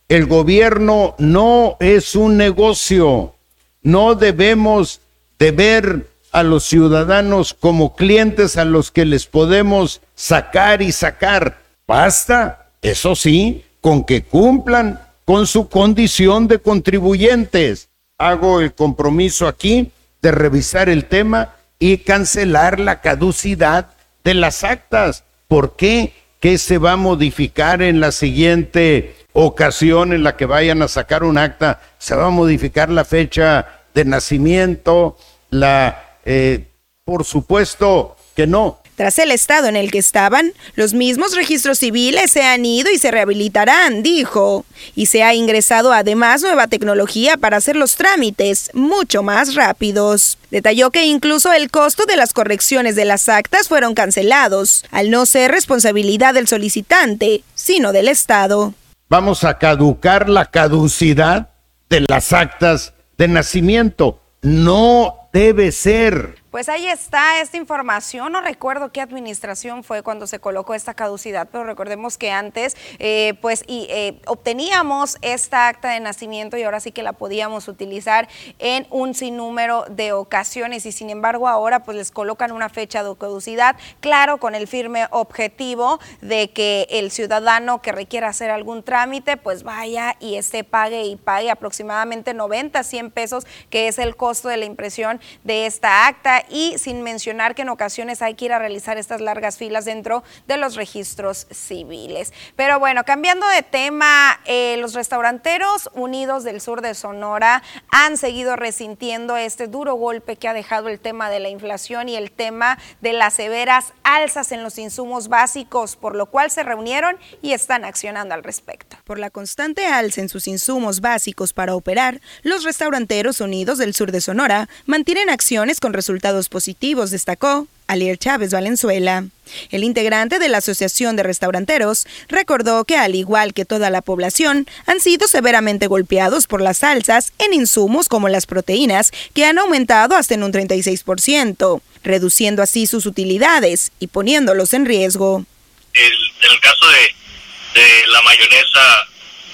El 0.10 0.26
gobierno 0.26 1.16
no 1.20 1.78
es 1.80 2.16
un 2.16 2.36
negocio. 2.36 3.34
No 3.82 4.14
debemos 4.16 5.00
de 5.40 5.52
ver 5.52 6.08
a 6.34 6.44
los 6.44 6.66
ciudadanos 6.66 7.54
como 7.54 7.96
clientes 7.96 8.58
a 8.58 8.66
los 8.66 8.92
que 8.92 9.06
les 9.06 9.26
podemos 9.26 10.02
sacar 10.16 10.82
y 10.82 10.92
sacar. 10.92 11.60
Basta, 11.88 12.72
eso 12.82 13.16
sí, 13.16 13.64
con 13.80 14.04
que 14.04 14.22
cumplan 14.22 15.00
con 15.24 15.48
su 15.48 15.70
condición 15.70 16.50
de 16.50 16.60
contribuyentes 16.60 17.89
hago 18.20 18.60
el 18.60 18.76
compromiso 18.76 19.48
aquí 19.48 19.92
de 20.22 20.32
revisar 20.32 20.90
el 20.90 21.06
tema 21.06 21.56
y 21.80 22.00
cancelar 22.00 22.80
la 22.80 23.02
caducidad 23.02 23.88
de 24.24 24.36
las 24.36 24.64
actas. 24.64 25.24
¿Por 25.48 25.76
qué? 25.76 26.14
¿Qué 26.40 26.58
se 26.58 26.78
va 26.78 26.92
a 26.92 26.98
modificar 26.98 27.82
en 27.82 28.00
la 28.00 28.12
siguiente 28.12 29.16
ocasión 29.34 30.14
en 30.14 30.24
la 30.24 30.38
que 30.38 30.46
vayan 30.46 30.82
a 30.82 30.88
sacar 30.88 31.24
un 31.24 31.38
acta? 31.38 31.82
¿Se 31.98 32.16
va 32.16 32.28
a 32.28 32.32
modificar 32.32 32.90
la 32.90 33.06
fecha 33.06 33.66
de 33.94 34.06
nacimiento? 34.06 35.18
La, 35.50 36.18
eh, 36.26 36.68
por 37.06 37.24
supuesto 37.24 38.18
que 38.36 38.46
no. 38.46 38.79
Tras 39.00 39.18
el 39.20 39.32
estado 39.32 39.70
en 39.70 39.78
el 39.78 39.92
que 39.92 39.98
estaban, 39.98 40.52
los 40.76 40.94
mismos 40.94 41.34
registros 41.34 41.80
civiles 41.80 42.34
se 42.34 42.44
han 42.44 42.66
ido 42.66 42.92
y 42.92 42.98
se 42.98 43.12
rehabilitarán, 43.12 44.04
dijo. 44.04 44.66
Y 44.94 45.06
se 45.06 45.24
ha 45.24 45.34
ingresado 45.34 45.94
además 45.94 46.42
nueva 46.42 46.68
tecnología 46.68 47.38
para 47.38 47.56
hacer 47.56 47.78
los 47.78 47.96
trámites 47.96 48.70
mucho 48.74 49.24
más 49.24 49.56
rápidos. 49.56 50.38
Detalló 50.52 50.92
que 50.92 51.06
incluso 51.06 51.54
el 51.54 51.72
costo 51.72 52.06
de 52.08 52.18
las 52.18 52.34
correcciones 52.34 52.98
de 52.98 53.06
las 53.06 53.30
actas 53.30 53.70
fueron 53.70 53.94
cancelados, 53.94 54.84
al 54.92 55.12
no 55.12 55.26
ser 55.26 55.52
responsabilidad 55.52 56.34
del 56.34 56.50
solicitante, 56.50 57.46
sino 57.56 57.94
del 57.94 58.10
Estado. 58.10 58.74
Vamos 59.08 59.46
a 59.46 59.60
caducar 59.60 60.28
la 60.28 60.48
caducidad 60.48 61.52
de 61.90 62.02
las 62.02 62.34
actas 62.34 62.92
de 63.18 63.30
nacimiento. 63.30 64.20
No 64.42 65.30
debe 65.32 65.72
ser. 65.72 66.39
Pues 66.52 66.68
ahí 66.68 66.88
está 66.88 67.42
esta 67.42 67.58
información. 67.58 68.32
No 68.32 68.42
recuerdo 68.42 68.92
qué 68.92 69.02
administración 69.02 69.84
fue 69.84 70.02
cuando 70.02 70.26
se 70.26 70.40
colocó 70.40 70.74
esta 70.74 70.96
caducidad, 70.96 71.48
pero 71.52 71.64
recordemos 71.64 72.18
que 72.18 72.32
antes, 72.32 72.76
eh, 72.98 73.36
pues, 73.40 73.64
y, 73.68 73.86
eh, 73.92 74.20
obteníamos 74.26 75.18
esta 75.22 75.68
acta 75.68 75.92
de 75.92 76.00
nacimiento 76.00 76.58
y 76.58 76.64
ahora 76.64 76.80
sí 76.80 76.92
que 76.92 77.04
la 77.04 77.14
podíamos 77.14 77.68
utilizar 77.68 78.28
en 78.58 78.88
un 78.90 79.14
sinnúmero 79.14 79.86
de 79.90 80.12
ocasiones 80.12 80.88
y 80.88 80.92
sin 80.92 81.12
embargo 81.12 81.48
ahora 81.48 81.84
pues 81.84 81.96
les 81.96 82.10
colocan 82.10 82.52
una 82.52 82.70
fecha 82.70 83.04
de 83.04 83.16
caducidad, 83.16 83.76
claro, 84.00 84.40
con 84.40 84.56
el 84.56 84.68
firme 84.68 85.06
objetivo 85.12 86.00
de 86.22 86.50
que 86.50 86.88
el 86.90 87.12
ciudadano 87.12 87.84
que 87.84 87.92
requiera 87.92 88.28
hacer 88.28 88.50
algún 88.50 88.82
trámite, 88.82 89.38
pues 89.38 89.62
vaya 89.62 90.16
y 90.20 90.36
esté 90.36 90.64
pague 90.64 91.04
y 91.04 91.16
pague 91.16 91.52
aproximadamente 91.52 92.34
90, 92.34 92.84
100 92.84 93.12
pesos, 93.12 93.46
que 93.70 93.88
es 93.88 94.00
el 94.00 94.16
costo 94.16 94.50
de 94.50 94.58
la 94.58 94.66
impresión 94.66 95.22
de 95.44 95.68
esta 95.68 96.08
acta 96.08 96.39
y 96.50 96.78
sin 96.78 97.02
mencionar 97.02 97.56
que 97.56 97.64
en 97.64 97.70
ocasiones 97.70 98.22
hay 98.22 98.36
que 98.36 98.46
ir 98.46 98.54
a 98.54 98.60
realizar 98.60 98.98
estas 98.98 99.22
largas 99.22 99.58
filas 99.58 99.86
dentro 99.86 100.24
de 100.48 100.58
los 100.58 100.76
registros 100.76 101.48
civiles. 101.52 102.34
Pero 102.56 102.80
bueno, 102.80 103.04
cambiando 103.04 103.48
de 103.48 103.64
tema, 103.64 104.40
eh, 104.46 104.78
los 104.78 104.94
restauranteros 104.94 105.90
unidos 105.94 106.44
del 106.44 106.62
sur 106.62 106.82
de 106.82 106.94
Sonora 106.94 107.64
han 107.92 108.18
seguido 108.18 108.56
resintiendo 108.56 109.38
este 109.38 109.68
duro 109.68 109.96
golpe 109.96 110.36
que 110.36 110.48
ha 110.48 110.54
dejado 110.54 110.90
el 110.90 111.00
tema 111.00 111.30
de 111.30 111.40
la 111.40 111.50
inflación 111.50 112.10
y 112.10 112.16
el 112.16 112.32
tema 112.32 112.78
de 113.02 113.14
las 113.14 113.36
severas 113.36 113.94
alzas 114.04 114.52
en 114.52 114.64
los 114.64 114.78
insumos 114.78 115.28
básicos, 115.28 115.96
por 115.96 116.16
lo 116.16 116.28
cual 116.28 116.52
se 116.52 116.64
reunieron 116.64 117.18
y 117.42 117.54
están 117.54 117.86
accionando 117.86 118.34
al 118.34 118.44
respecto. 118.44 118.98
Por 119.04 119.20
la 119.20 119.30
constante 119.30 119.86
alza 119.86 120.22
en 120.22 120.30
sus 120.30 120.48
insumos 120.48 121.02
básicos 121.02 121.54
para 121.54 121.76
operar, 121.76 122.22
los 122.44 122.64
restauranteros 122.64 123.42
unidos 123.42 123.78
del 123.78 123.94
sur 123.94 124.12
de 124.12 124.22
Sonora 124.22 124.70
mantienen 124.86 125.30
acciones 125.30 125.80
con 125.80 125.94
resultados 125.94 126.29
positivos, 126.50 127.12
destacó 127.12 127.68
Alier 127.88 128.18
Chávez 128.18 128.52
Valenzuela. 128.52 129.26
El 129.72 129.84
integrante 129.84 130.38
de 130.38 130.48
la 130.48 130.60
Asociación 130.60 131.16
de 131.16 131.24
Restauranteros 131.24 132.06
recordó 132.28 132.86
que, 132.86 132.96
al 132.96 133.16
igual 133.16 133.54
que 133.54 133.66
toda 133.66 133.90
la 133.90 134.02
población, 134.02 134.68
han 134.86 135.00
sido 135.00 135.28
severamente 135.28 135.88
golpeados 135.88 136.46
por 136.46 136.62
las 136.62 136.84
alzas 136.84 137.34
en 137.40 137.54
insumos 137.54 138.08
como 138.08 138.30
las 138.30 138.46
proteínas, 138.46 139.12
que 139.34 139.46
han 139.46 139.58
aumentado 139.58 140.16
hasta 140.16 140.36
en 140.36 140.44
un 140.44 140.54
36%, 140.54 141.82
reduciendo 142.04 142.62
así 142.62 142.86
sus 142.86 143.08
utilidades 143.08 143.92
y 144.00 144.08
poniéndolos 144.08 144.74
en 144.76 144.86
riesgo. 144.86 145.46
El, 145.94 146.14
el 146.52 146.60
caso 146.60 146.88
de, 146.90 147.82
de 147.82 148.08
la 148.08 148.22
mayonesa, 148.22 149.08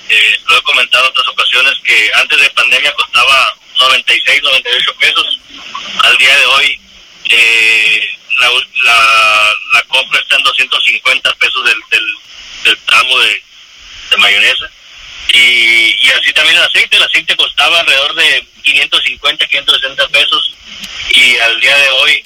eh, 0.09 0.35
lo 0.49 0.57
he 0.57 0.61
comentado 0.63 1.05
en 1.05 1.11
otras 1.11 1.27
ocasiones, 1.29 1.73
que 1.85 2.11
antes 2.15 2.41
de 2.41 2.49
pandemia 2.49 2.93
costaba 2.95 3.55
96, 3.79 4.43
98 4.43 4.95
pesos. 4.99 5.39
Al 6.03 6.17
día 6.17 6.35
de 6.37 6.45
hoy 6.45 6.79
eh, 7.29 8.09
la, 8.39 9.83
compra 9.87 10.19
está 10.19 10.35
en 10.35 10.43
250 10.43 11.33
pesos 11.35 11.65
del, 11.65 11.77
del, 12.63 12.77
tramo 12.85 13.19
de, 13.19 13.41
mayonesa. 14.17 14.69
Y, 15.33 15.97
y, 16.01 16.11
así 16.11 16.31
también 16.33 16.55
el 16.55 16.63
aceite. 16.63 16.95
El 16.95 17.03
aceite 17.03 17.35
costaba 17.35 17.79
alrededor 17.79 18.15
de 18.15 18.45
550, 18.63 19.45
560 19.47 20.07
pesos. 20.09 20.53
Y 21.09 21.37
al 21.37 21.59
día 21.59 21.77
de 21.77 21.89
hoy, 21.89 22.25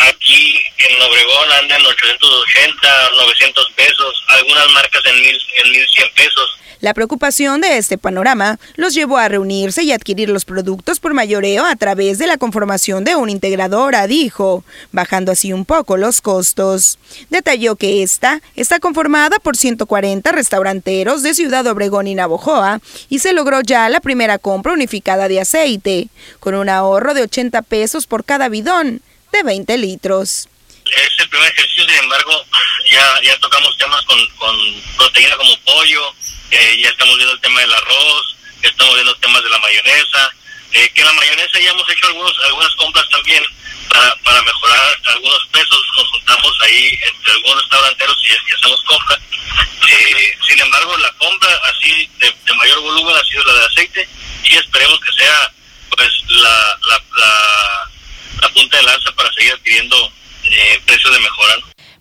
aquí 0.00 0.62
en 0.78 1.02
Obregón 1.02 1.52
andan 1.52 1.84
880, 1.84 3.10
900 3.16 3.70
pesos. 3.72 4.24
Algunas 4.28 4.68
marcas 4.70 5.02
en, 5.06 5.20
mil, 5.20 5.40
en 5.64 5.70
1100 5.70 6.10
pesos. 6.14 6.58
La 6.80 6.94
preocupación 6.94 7.60
de 7.60 7.76
este 7.76 7.98
panorama 7.98 8.58
los 8.76 8.94
llevó 8.94 9.18
a 9.18 9.28
reunirse 9.28 9.82
y 9.82 9.90
adquirir 9.90 10.28
los 10.28 10.44
productos 10.44 11.00
por 11.00 11.12
mayoreo 11.12 11.66
a 11.66 11.74
través 11.74 12.18
de 12.18 12.28
la 12.28 12.38
conformación 12.38 13.02
de 13.02 13.16
una 13.16 13.32
integradora, 13.32 14.06
dijo, 14.06 14.64
bajando 14.92 15.32
así 15.32 15.52
un 15.52 15.64
poco 15.64 15.96
los 15.96 16.20
costos. 16.20 16.98
Detalló 17.30 17.74
que 17.74 18.04
esta 18.04 18.40
está 18.54 18.78
conformada 18.78 19.38
por 19.40 19.56
140 19.56 20.30
restauranteros 20.30 21.24
de 21.24 21.34
Ciudad 21.34 21.66
Obregón 21.66 22.06
y 22.06 22.14
Navojoa 22.14 22.80
y 23.08 23.18
se 23.18 23.32
logró 23.32 23.60
ya 23.60 23.88
la 23.88 24.00
primera 24.00 24.38
compra 24.38 24.72
unificada 24.72 25.26
de 25.26 25.40
aceite, 25.40 26.08
con 26.38 26.54
un 26.54 26.68
ahorro 26.68 27.12
de 27.12 27.22
80 27.22 27.62
pesos 27.62 28.06
por 28.06 28.24
cada 28.24 28.48
bidón 28.48 29.02
de 29.32 29.42
20 29.42 29.78
litros 29.78 30.48
es 30.90 31.10
el 31.18 31.28
primer 31.28 31.52
ejercicio, 31.52 31.84
sin 31.84 31.98
embargo, 32.02 32.32
ya, 32.90 33.38
tocamos 33.40 33.76
temas 33.76 34.02
con 34.06 34.18
proteína 34.96 35.36
como 35.36 35.54
pollo, 35.64 36.14
eh, 36.50 36.80
ya 36.82 36.88
estamos 36.88 37.16
viendo 37.16 37.34
el 37.34 37.40
tema 37.40 37.60
del 37.60 37.74
arroz, 37.74 38.36
estamos 38.62 38.94
viendo 38.94 39.14
temas 39.16 39.42
de 39.42 39.50
la 39.50 39.58
mayonesa, 39.58 40.32
eh, 40.72 40.90
que 40.94 41.04
la 41.04 41.12
mayonesa 41.12 41.60
ya 41.60 41.70
hemos 41.70 41.90
hecho 41.90 42.06
algunos, 42.06 42.32
algunas 42.46 42.74
compras 42.76 43.08
también 43.10 43.44
para, 43.88 44.14
para 44.16 44.42
mejorar 44.42 45.00
algunos 45.08 45.46
pesos, 45.52 45.84
nos 45.96 46.08
juntamos 46.08 46.52
ahí 46.62 46.98
entre 47.06 47.32
algunos 47.32 47.62
restauranteros 47.62 48.16
y, 48.28 48.54
hacemos 48.54 48.82
compras. 48.84 49.20
Eh, 49.88 50.38
sin 50.46 50.60
embargo, 50.60 50.96
la 50.98 51.12
compra 51.12 51.60
así 51.64 52.08
de, 52.18 52.34
mayor 52.54 52.80
volumen 52.80 53.14
ha 53.16 53.24
sido 53.24 53.44
la 53.44 53.54
de 53.54 53.66
aceite 53.66 54.08
y 54.44 54.56
esperemos 54.56 54.98
que 55.00 55.12
sea 55.12 55.52
pues 55.96 56.10
la, 56.28 56.78
la, 56.88 57.02
la, 58.40 58.48
punta 58.50 58.76
de 58.76 58.82
lanza 58.82 59.12
para 59.12 59.32
seguir 59.32 59.52
adquiriendo 59.52 60.12
precios 60.86 61.12
de 61.12 61.20
mejora. 61.20 61.56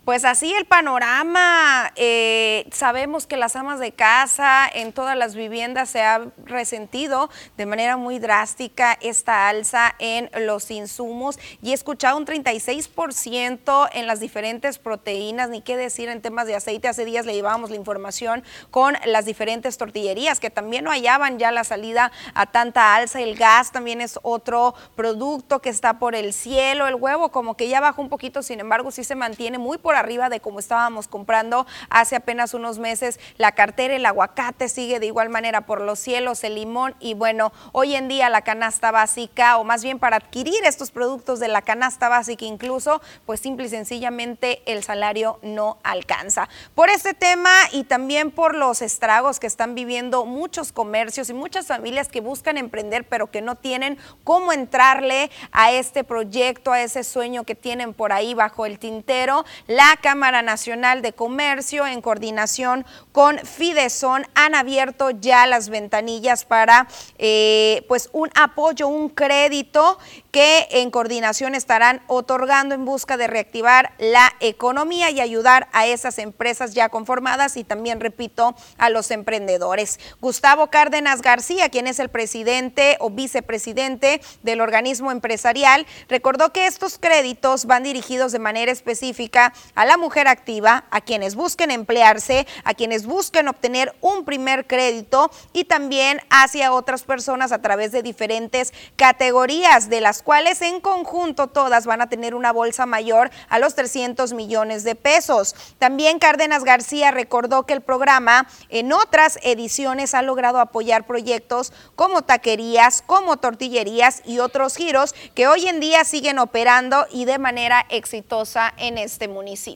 Pues 0.08 0.24
así 0.24 0.54
el 0.54 0.64
panorama. 0.64 1.92
Eh, 1.98 2.66
sabemos 2.72 3.28
que 3.28 3.36
las 3.36 3.58
amas 3.58 3.82
de 3.82 3.92
casa 3.92 4.66
en 4.74 4.94
todas 4.94 5.18
las 5.18 5.36
viviendas 5.36 5.90
se 5.90 6.02
ha 6.02 6.28
resentido 6.46 7.30
de 7.58 7.66
manera 7.66 7.98
muy 7.98 8.18
drástica 8.18 8.98
esta 9.02 9.50
alza 9.50 9.96
en 10.00 10.30
los 10.46 10.72
insumos 10.72 11.38
y 11.62 11.72
he 11.72 11.74
escuchado 11.74 12.16
un 12.16 12.26
36% 12.26 13.90
en 13.92 14.08
las 14.08 14.22
diferentes 14.22 14.78
proteínas, 14.78 15.50
ni 15.50 15.62
qué 15.62 15.76
decir 15.76 16.08
en 16.08 16.22
temas 16.22 16.48
de 16.48 16.56
aceite. 16.56 16.88
Hace 16.88 17.04
días 17.04 17.26
le 17.26 17.34
llevábamos 17.34 17.70
la 17.70 17.76
información 17.76 18.46
con 18.72 18.96
las 19.04 19.26
diferentes 19.26 19.78
tortillerías 19.78 20.40
que 20.40 20.50
también 20.50 20.86
no 20.86 20.92
hallaban 20.92 21.38
ya 21.38 21.52
la 21.52 21.66
salida 21.66 22.14
a 22.34 22.46
tanta 22.46 22.96
alza. 22.96 23.20
El 23.20 23.36
gas 23.36 23.74
también 23.74 24.00
es 24.00 24.18
otro 24.24 24.74
producto 24.96 25.60
que 25.60 25.68
está 25.68 26.00
por 26.00 26.16
el 26.16 26.32
cielo. 26.32 26.88
El 26.88 26.96
huevo 26.96 27.30
como 27.30 27.58
que 27.58 27.68
ya 27.68 27.82
bajó 27.82 28.02
un 28.02 28.08
poquito, 28.08 28.42
sin 28.42 28.62
embargo 28.62 28.90
sí 28.92 29.04
se 29.04 29.14
mantiene 29.14 29.58
muy 29.58 29.78
por 29.78 29.97
arriba 30.00 30.30
de 30.30 30.40
como 30.40 30.60
estábamos 30.60 31.08
comprando 31.08 31.66
hace 31.90 32.16
apenas 32.16 32.54
unos 32.54 32.80
meses. 32.80 33.20
La 33.38 33.54
cartera, 33.54 33.96
el 33.96 34.06
aguacate 34.06 34.70
sigue 34.70 35.00
de 35.00 35.08
igual 35.08 35.30
manera 35.30 35.66
por 35.66 35.82
los 35.82 36.00
cielos, 36.00 36.44
el 36.44 36.56
limón 36.56 36.96
y 37.00 37.14
bueno, 37.14 37.52
hoy 37.72 37.96
en 37.96 38.08
día 38.08 38.30
la 38.30 38.42
canasta 38.42 38.92
básica 38.92 39.58
o 39.58 39.64
más 39.64 39.84
bien 39.84 40.00
para 40.00 40.18
adquirir 40.18 40.64
estos 40.66 40.92
productos 40.92 41.40
de 41.40 41.48
la 41.48 41.62
canasta 41.62 42.10
básica 42.10 42.46
incluso, 42.46 43.02
pues 43.26 43.40
simple 43.40 43.66
y 43.66 43.70
sencillamente 43.70 44.62
el 44.66 44.84
salario 44.84 45.40
no 45.42 45.78
alcanza. 45.84 46.50
Por 46.76 46.90
este 46.90 47.14
tema 47.14 47.52
y 47.72 47.84
también 47.84 48.32
por 48.32 48.56
los 48.56 48.82
estragos 48.82 49.40
que 49.40 49.48
están 49.48 49.76
viviendo 49.76 50.26
muchos 50.26 50.72
comercios 50.72 51.30
y 51.30 51.34
muchas 51.34 51.68
familias 51.68 52.08
que 52.08 52.22
buscan 52.22 52.58
emprender 52.58 53.08
pero 53.08 53.32
que 53.32 53.42
no 53.42 53.56
tienen 53.56 53.98
cómo 54.24 54.54
entrarle 54.54 55.32
a 55.52 55.72
este 55.72 56.04
proyecto, 56.04 56.72
a 56.72 56.82
ese 56.82 57.04
sueño 57.04 57.44
que 57.44 57.56
tienen 57.56 57.94
por 57.94 58.12
ahí 58.12 58.34
bajo 58.34 58.66
el 58.66 58.80
tintero, 58.80 59.46
la 59.68 59.87
Cámara 59.96 60.42
Nacional 60.42 61.02
de 61.02 61.14
Comercio, 61.14 61.88
en 61.88 62.02
coordinación 62.02 62.86
con 63.14 63.40
Fidezón, 63.40 64.28
han 64.36 64.54
abierto 64.54 65.12
ya 65.12 65.48
las 65.48 65.70
ventanillas 65.70 66.44
para 66.44 66.88
eh, 67.18 67.86
pues 67.88 68.10
un 68.12 68.30
apoyo, 68.36 68.90
un 68.90 69.08
crédito 69.08 69.98
que 70.32 70.68
en 70.72 70.92
coordinación 70.92 71.56
estarán 71.56 72.02
otorgando 72.08 72.76
en 72.76 72.86
busca 72.86 73.18
de 73.18 73.28
reactivar 73.28 73.94
la 73.98 74.34
economía 74.40 75.10
y 75.10 75.22
ayudar 75.22 75.68
a 75.72 75.88
esas 75.88 76.20
empresas 76.20 76.74
ya 76.74 76.90
conformadas 76.90 77.58
y 77.58 77.64
también, 77.64 78.00
repito, 78.00 78.56
a 78.78 78.90
los 78.90 79.10
emprendedores. 79.12 80.00
Gustavo 80.20 80.68
Cárdenas 80.68 81.22
García, 81.22 81.70
quien 81.70 81.88
es 81.88 82.00
el 82.00 82.10
presidente 82.10 82.98
o 83.00 83.10
vicepresidente 83.10 84.22
del 84.44 84.62
organismo 84.62 85.12
empresarial, 85.12 85.86
recordó 86.10 86.52
que 86.52 86.68
estos 86.68 86.98
créditos 86.98 87.66
van 87.66 87.84
dirigidos 87.84 88.32
de 88.32 88.40
manera 88.40 88.72
específica 88.72 89.54
a 89.78 89.86
la 89.86 89.96
mujer 89.96 90.28
activa, 90.28 90.86
a 90.90 91.02
quienes 91.02 91.36
busquen 91.36 91.70
emplearse, 91.70 92.48
a 92.64 92.74
quienes 92.74 93.06
busquen 93.06 93.48
obtener 93.48 93.96
un 94.02 94.26
primer 94.26 94.66
crédito 94.66 95.30
y 95.54 95.66
también 95.66 96.20
hacia 96.32 96.74
otras 96.74 97.04
personas 97.04 97.52
a 97.52 97.62
través 97.62 97.92
de 97.92 98.02
diferentes 98.02 98.74
categorías, 98.96 99.88
de 99.88 100.02
las 100.02 100.24
cuales 100.24 100.64
en 100.64 100.82
conjunto 100.82 101.46
todas 101.46 101.86
van 101.86 102.02
a 102.02 102.10
tener 102.10 102.34
una 102.34 102.52
bolsa 102.52 102.88
mayor 102.88 103.30
a 103.50 103.60
los 103.60 103.76
300 103.76 104.34
millones 104.34 104.84
de 104.84 104.96
pesos. 104.96 105.56
También 105.78 106.18
Cárdenas 106.18 106.64
García 106.64 107.12
recordó 107.12 107.68
que 107.68 107.74
el 107.74 107.82
programa 107.82 108.48
en 108.70 108.92
otras 108.94 109.38
ediciones 109.44 110.16
ha 110.16 110.24
logrado 110.24 110.60
apoyar 110.60 111.06
proyectos 111.06 111.72
como 111.96 112.24
taquerías, 112.24 113.04
como 113.06 113.38
tortillerías 113.38 114.24
y 114.26 114.40
otros 114.40 114.76
giros 114.76 115.14
que 115.36 115.48
hoy 115.48 115.68
en 115.68 115.80
día 115.80 116.04
siguen 116.04 116.40
operando 116.40 117.06
y 117.12 117.26
de 117.26 117.38
manera 117.38 117.86
exitosa 117.90 118.74
en 118.78 118.98
este 118.98 119.28
municipio. 119.28 119.67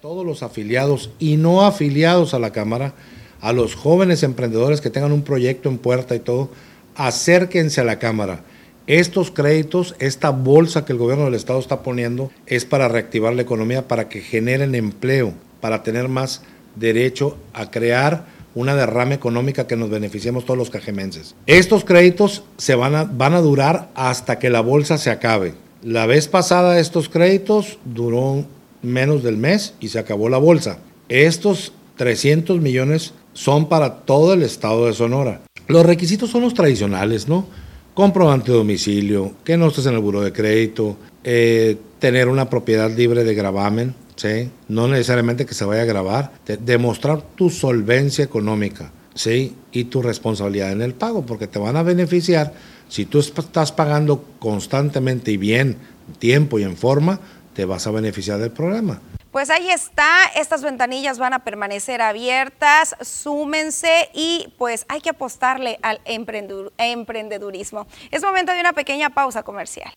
Todos 0.00 0.26
los 0.26 0.42
afiliados 0.42 1.10
y 1.18 1.36
no 1.36 1.64
afiliados 1.64 2.34
a 2.34 2.38
la 2.38 2.50
Cámara, 2.50 2.94
a 3.40 3.52
los 3.52 3.74
jóvenes 3.74 4.22
emprendedores 4.22 4.80
que 4.80 4.90
tengan 4.90 5.12
un 5.12 5.22
proyecto 5.22 5.68
en 5.68 5.78
puerta 5.78 6.14
y 6.14 6.20
todo, 6.20 6.50
acérquense 6.94 7.80
a 7.80 7.84
la 7.84 7.98
Cámara. 7.98 8.44
Estos 8.86 9.30
créditos, 9.30 9.96
esta 9.98 10.28
bolsa 10.28 10.84
que 10.84 10.92
el 10.92 10.98
gobierno 10.98 11.24
del 11.24 11.34
Estado 11.34 11.58
está 11.58 11.82
poniendo, 11.82 12.30
es 12.46 12.66
para 12.66 12.88
reactivar 12.88 13.34
la 13.34 13.42
economía, 13.42 13.88
para 13.88 14.10
que 14.10 14.20
generen 14.20 14.74
empleo, 14.74 15.32
para 15.62 15.82
tener 15.82 16.08
más 16.08 16.42
derecho 16.76 17.36
a 17.54 17.70
crear 17.70 18.26
una 18.54 18.74
derrama 18.74 19.14
económica 19.14 19.66
que 19.66 19.76
nos 19.76 19.90
beneficiemos 19.90 20.44
todos 20.44 20.58
los 20.58 20.70
cajemenses. 20.70 21.34
Estos 21.46 21.84
créditos 21.84 22.44
se 22.58 22.74
van 22.74 22.94
a, 22.94 23.04
van 23.04 23.34
a 23.34 23.40
durar 23.40 23.88
hasta 23.94 24.38
que 24.38 24.50
la 24.50 24.60
bolsa 24.60 24.98
se 24.98 25.10
acabe. 25.10 25.54
La 25.82 26.06
vez 26.06 26.28
pasada 26.28 26.78
estos 26.78 27.08
créditos 27.08 27.78
duró 27.84 28.44
menos 28.84 29.22
del 29.22 29.36
mes 29.36 29.74
y 29.80 29.88
se 29.88 29.98
acabó 29.98 30.28
la 30.28 30.38
bolsa. 30.38 30.78
Estos 31.08 31.72
300 31.96 32.60
millones 32.60 33.12
son 33.32 33.68
para 33.68 33.96
todo 34.00 34.34
el 34.34 34.42
estado 34.42 34.86
de 34.86 34.92
Sonora. 34.92 35.42
Los 35.66 35.86
requisitos 35.86 36.30
son 36.30 36.42
los 36.42 36.54
tradicionales, 36.54 37.28
¿no? 37.28 37.46
Comprobante 37.94 38.50
de 38.50 38.58
domicilio, 38.58 39.32
que 39.44 39.56
no 39.56 39.68
estés 39.68 39.86
en 39.86 39.94
el 39.94 40.00
buro 40.00 40.20
de 40.20 40.32
crédito, 40.32 40.96
eh, 41.22 41.76
tener 41.98 42.28
una 42.28 42.50
propiedad 42.50 42.90
libre 42.90 43.24
de 43.24 43.34
gravamen, 43.34 43.94
¿sí? 44.16 44.50
No 44.68 44.88
necesariamente 44.88 45.46
que 45.46 45.54
se 45.54 45.64
vaya 45.64 45.82
a 45.82 45.86
grabar, 45.86 46.32
demostrar 46.60 47.22
tu 47.34 47.50
solvencia 47.50 48.24
económica, 48.24 48.92
¿sí? 49.14 49.54
Y 49.72 49.84
tu 49.84 50.02
responsabilidad 50.02 50.72
en 50.72 50.82
el 50.82 50.94
pago, 50.94 51.24
porque 51.24 51.46
te 51.46 51.58
van 51.58 51.76
a 51.76 51.82
beneficiar 51.82 52.52
si 52.88 53.06
tú 53.06 53.20
estás 53.20 53.72
pagando 53.72 54.24
constantemente 54.38 55.32
y 55.32 55.36
bien, 55.36 55.76
tiempo 56.18 56.58
y 56.58 56.64
en 56.64 56.76
forma, 56.76 57.20
te 57.54 57.64
vas 57.64 57.86
a 57.86 57.90
beneficiar 57.90 58.38
del 58.38 58.50
programa. 58.50 59.00
Pues 59.30 59.50
ahí 59.50 59.68
está, 59.68 60.26
estas 60.36 60.62
ventanillas 60.62 61.18
van 61.18 61.32
a 61.32 61.42
permanecer 61.42 62.00
abiertas, 62.02 62.94
súmense 63.00 64.08
y 64.12 64.54
pues 64.58 64.86
hay 64.88 65.00
que 65.00 65.10
apostarle 65.10 65.78
al 65.82 66.00
emprendedurismo. 66.04 67.88
Es 68.12 68.22
momento 68.22 68.52
de 68.52 68.60
una 68.60 68.74
pequeña 68.74 69.10
pausa 69.10 69.42
comercial. 69.42 69.92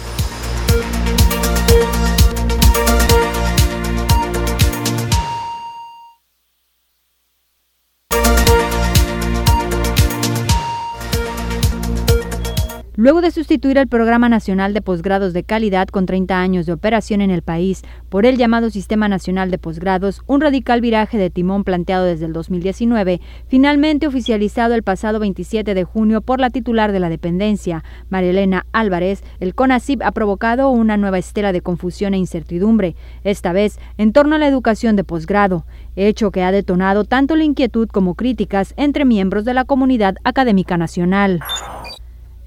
Luego 12.99 13.21
de 13.21 13.29
sustituir 13.29 13.77
el 13.77 13.87
Programa 13.87 14.27
Nacional 14.27 14.73
de 14.73 14.81
Posgrados 14.81 15.31
de 15.31 15.43
Calidad 15.43 15.87
con 15.87 16.07
30 16.07 16.41
años 16.41 16.65
de 16.65 16.73
operación 16.73 17.21
en 17.21 17.29
el 17.29 17.43
país 17.43 17.83
por 18.09 18.25
el 18.25 18.37
llamado 18.37 18.71
Sistema 18.71 19.07
Nacional 19.07 19.51
de 19.51 19.59
Posgrados, 19.59 20.23
un 20.25 20.41
radical 20.41 20.81
viraje 20.81 21.19
de 21.19 21.29
timón 21.29 21.63
planteado 21.63 22.05
desde 22.05 22.25
el 22.25 22.33
2019, 22.33 23.21
finalmente 23.47 24.07
oficializado 24.07 24.73
el 24.73 24.81
pasado 24.81 25.19
27 25.19 25.75
de 25.75 25.83
junio 25.83 26.21
por 26.21 26.39
la 26.39 26.49
titular 26.49 26.91
de 26.91 26.99
la 26.99 27.09
dependencia, 27.09 27.83
María 28.09 28.31
Elena 28.31 28.65
Álvarez, 28.71 29.23
el 29.39 29.53
CONACIP 29.53 30.01
ha 30.01 30.11
provocado 30.11 30.71
una 30.71 30.97
nueva 30.97 31.19
estela 31.19 31.51
de 31.51 31.61
confusión 31.61 32.15
e 32.15 32.17
incertidumbre, 32.17 32.95
esta 33.23 33.53
vez 33.53 33.77
en 33.99 34.11
torno 34.11 34.37
a 34.37 34.39
la 34.39 34.47
educación 34.47 34.95
de 34.95 35.03
posgrado, 35.03 35.67
hecho 35.95 36.31
que 36.31 36.41
ha 36.41 36.51
detonado 36.51 37.03
tanto 37.03 37.35
la 37.35 37.43
inquietud 37.43 37.89
como 37.89 38.15
críticas 38.15 38.73
entre 38.75 39.05
miembros 39.05 39.45
de 39.45 39.53
la 39.53 39.65
comunidad 39.65 40.15
académica 40.23 40.77
nacional. 40.77 41.41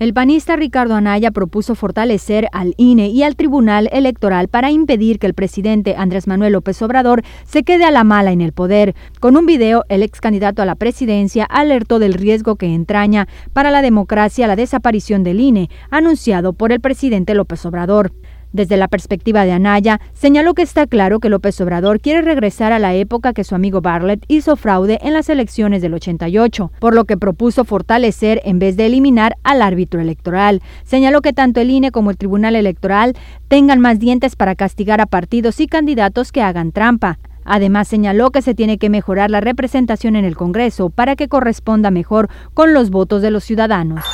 El 0.00 0.14
panista 0.14 0.56
Ricardo 0.56 0.94
Anaya 0.94 1.30
propuso 1.30 1.74
fortalecer 1.74 2.48
al 2.52 2.72
INE 2.78 3.08
y 3.08 3.22
al 3.22 3.36
Tribunal 3.36 3.90
Electoral 3.92 4.48
para 4.48 4.70
impedir 4.70 5.18
que 5.18 5.26
el 5.26 5.34
presidente 5.34 5.94
Andrés 5.94 6.26
Manuel 6.26 6.54
López 6.54 6.80
Obrador 6.80 7.22
se 7.44 7.64
quede 7.64 7.84
a 7.84 7.90
la 7.90 8.02
mala 8.02 8.32
en 8.32 8.40
el 8.40 8.54
poder. 8.54 8.94
Con 9.20 9.36
un 9.36 9.44
video, 9.44 9.84
el 9.90 10.02
ex 10.02 10.22
candidato 10.22 10.62
a 10.62 10.64
la 10.64 10.74
presidencia 10.74 11.44
alertó 11.44 11.98
del 11.98 12.14
riesgo 12.14 12.56
que 12.56 12.74
entraña 12.74 13.28
para 13.52 13.70
la 13.70 13.82
democracia 13.82 14.46
la 14.46 14.56
desaparición 14.56 15.22
del 15.22 15.38
INE, 15.38 15.68
anunciado 15.90 16.54
por 16.54 16.72
el 16.72 16.80
presidente 16.80 17.34
López 17.34 17.66
Obrador. 17.66 18.10
Desde 18.52 18.76
la 18.76 18.88
perspectiva 18.88 19.44
de 19.44 19.52
Anaya, 19.52 20.00
señaló 20.12 20.54
que 20.54 20.62
está 20.62 20.86
claro 20.86 21.20
que 21.20 21.28
López 21.28 21.60
Obrador 21.60 22.00
quiere 22.00 22.22
regresar 22.22 22.72
a 22.72 22.80
la 22.80 22.94
época 22.94 23.32
que 23.32 23.44
su 23.44 23.54
amigo 23.54 23.80
Bartlett 23.80 24.24
hizo 24.26 24.56
fraude 24.56 24.98
en 25.02 25.12
las 25.12 25.28
elecciones 25.28 25.82
del 25.82 25.94
88, 25.94 26.72
por 26.80 26.94
lo 26.94 27.04
que 27.04 27.16
propuso 27.16 27.64
fortalecer 27.64 28.40
en 28.44 28.58
vez 28.58 28.76
de 28.76 28.86
eliminar 28.86 29.36
al 29.44 29.62
árbitro 29.62 30.00
electoral. 30.00 30.62
Señaló 30.84 31.20
que 31.20 31.32
tanto 31.32 31.60
el 31.60 31.70
INE 31.70 31.92
como 31.92 32.10
el 32.10 32.16
Tribunal 32.16 32.56
Electoral 32.56 33.14
tengan 33.46 33.78
más 33.78 34.00
dientes 34.00 34.34
para 34.34 34.56
castigar 34.56 35.00
a 35.00 35.06
partidos 35.06 35.60
y 35.60 35.68
candidatos 35.68 36.32
que 36.32 36.42
hagan 36.42 36.72
trampa. 36.72 37.18
Además, 37.44 37.88
señaló 37.88 38.30
que 38.30 38.42
se 38.42 38.54
tiene 38.54 38.78
que 38.78 38.90
mejorar 38.90 39.30
la 39.30 39.40
representación 39.40 40.16
en 40.16 40.24
el 40.24 40.36
Congreso 40.36 40.90
para 40.90 41.16
que 41.16 41.28
corresponda 41.28 41.90
mejor 41.90 42.28
con 42.54 42.74
los 42.74 42.90
votos 42.90 43.22
de 43.22 43.30
los 43.30 43.44
ciudadanos. 43.44 44.04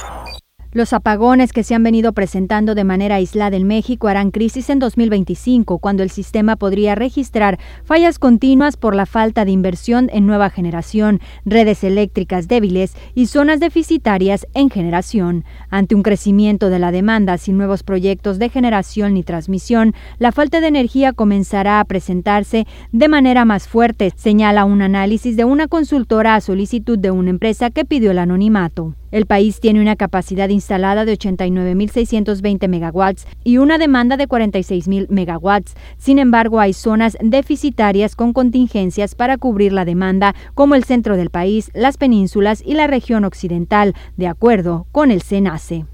Los 0.76 0.92
apagones 0.92 1.54
que 1.54 1.62
se 1.62 1.74
han 1.74 1.82
venido 1.82 2.12
presentando 2.12 2.74
de 2.74 2.84
manera 2.84 3.14
aislada 3.14 3.56
en 3.56 3.66
México 3.66 4.08
harán 4.08 4.30
crisis 4.30 4.68
en 4.68 4.78
2025, 4.78 5.78
cuando 5.78 6.02
el 6.02 6.10
sistema 6.10 6.56
podría 6.56 6.94
registrar 6.94 7.58
fallas 7.82 8.18
continuas 8.18 8.76
por 8.76 8.94
la 8.94 9.06
falta 9.06 9.46
de 9.46 9.52
inversión 9.52 10.10
en 10.12 10.26
nueva 10.26 10.50
generación, 10.50 11.20
redes 11.46 11.82
eléctricas 11.82 12.46
débiles 12.46 12.94
y 13.14 13.24
zonas 13.24 13.58
deficitarias 13.58 14.46
en 14.52 14.68
generación. 14.68 15.46
Ante 15.70 15.94
un 15.94 16.02
crecimiento 16.02 16.68
de 16.68 16.78
la 16.78 16.92
demanda 16.92 17.38
sin 17.38 17.56
nuevos 17.56 17.82
proyectos 17.82 18.38
de 18.38 18.50
generación 18.50 19.14
ni 19.14 19.22
transmisión, 19.22 19.94
la 20.18 20.30
falta 20.30 20.60
de 20.60 20.66
energía 20.66 21.14
comenzará 21.14 21.80
a 21.80 21.84
presentarse 21.86 22.66
de 22.92 23.08
manera 23.08 23.46
más 23.46 23.66
fuerte, 23.66 24.12
señala 24.14 24.66
un 24.66 24.82
análisis 24.82 25.38
de 25.38 25.44
una 25.46 25.68
consultora 25.68 26.34
a 26.34 26.42
solicitud 26.42 26.98
de 26.98 27.12
una 27.12 27.30
empresa 27.30 27.70
que 27.70 27.86
pidió 27.86 28.10
el 28.10 28.18
anonimato. 28.18 28.94
El 29.10 29.26
país 29.26 29.60
tiene 29.60 29.80
una 29.80 29.96
capacidad 29.96 30.48
instalada 30.48 31.04
de 31.04 31.18
89.620 31.18 32.68
megawatts 32.68 33.26
y 33.44 33.58
una 33.58 33.78
demanda 33.78 34.16
de 34.16 34.28
46.000 34.28 35.08
megawatts. 35.08 35.74
Sin 35.96 36.18
embargo, 36.18 36.60
hay 36.60 36.72
zonas 36.72 37.16
deficitarias 37.20 38.16
con 38.16 38.32
contingencias 38.32 39.14
para 39.14 39.38
cubrir 39.38 39.72
la 39.72 39.84
demanda, 39.84 40.34
como 40.54 40.74
el 40.74 40.84
centro 40.84 41.16
del 41.16 41.30
país, 41.30 41.70
las 41.74 41.96
penínsulas 41.96 42.62
y 42.64 42.74
la 42.74 42.86
región 42.86 43.24
occidental, 43.24 43.94
de 44.16 44.26
acuerdo 44.26 44.86
con 44.92 45.10
el 45.10 45.22
SENACE. 45.22 45.86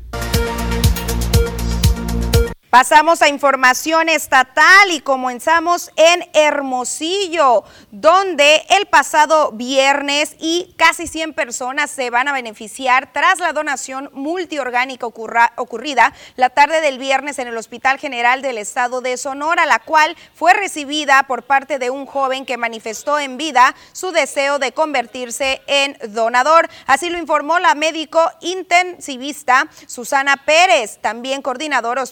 Pasamos 2.72 3.20
a 3.20 3.28
información 3.28 4.08
estatal 4.08 4.90
y 4.92 5.00
comenzamos 5.00 5.90
en 5.94 6.26
Hermosillo, 6.32 7.64
donde 7.90 8.64
el 8.70 8.86
pasado 8.86 9.52
viernes 9.52 10.36
y 10.38 10.74
casi 10.78 11.06
100 11.06 11.34
personas 11.34 11.90
se 11.90 12.08
van 12.08 12.28
a 12.28 12.32
beneficiar 12.32 13.12
tras 13.12 13.40
la 13.40 13.52
donación 13.52 14.08
multiorgánica 14.14 15.06
ocurrida 15.06 16.14
la 16.36 16.48
tarde 16.48 16.80
del 16.80 16.96
viernes 16.96 17.38
en 17.38 17.48
el 17.48 17.58
Hospital 17.58 17.98
General 17.98 18.40
del 18.40 18.56
Estado 18.56 19.02
de 19.02 19.18
Sonora, 19.18 19.66
la 19.66 19.80
cual 19.80 20.16
fue 20.34 20.54
recibida 20.54 21.24
por 21.24 21.42
parte 21.42 21.78
de 21.78 21.90
un 21.90 22.06
joven 22.06 22.46
que 22.46 22.56
manifestó 22.56 23.18
en 23.18 23.36
vida 23.36 23.74
su 23.92 24.12
deseo 24.12 24.58
de 24.58 24.72
convertirse 24.72 25.60
en 25.66 25.98
donador. 26.14 26.70
Así 26.86 27.10
lo 27.10 27.18
informó 27.18 27.58
la 27.58 27.74
médico 27.74 28.32
intensivista 28.40 29.68
Susana 29.86 30.38
Pérez, 30.46 31.00
también 31.02 31.42
coordinadora 31.42 32.02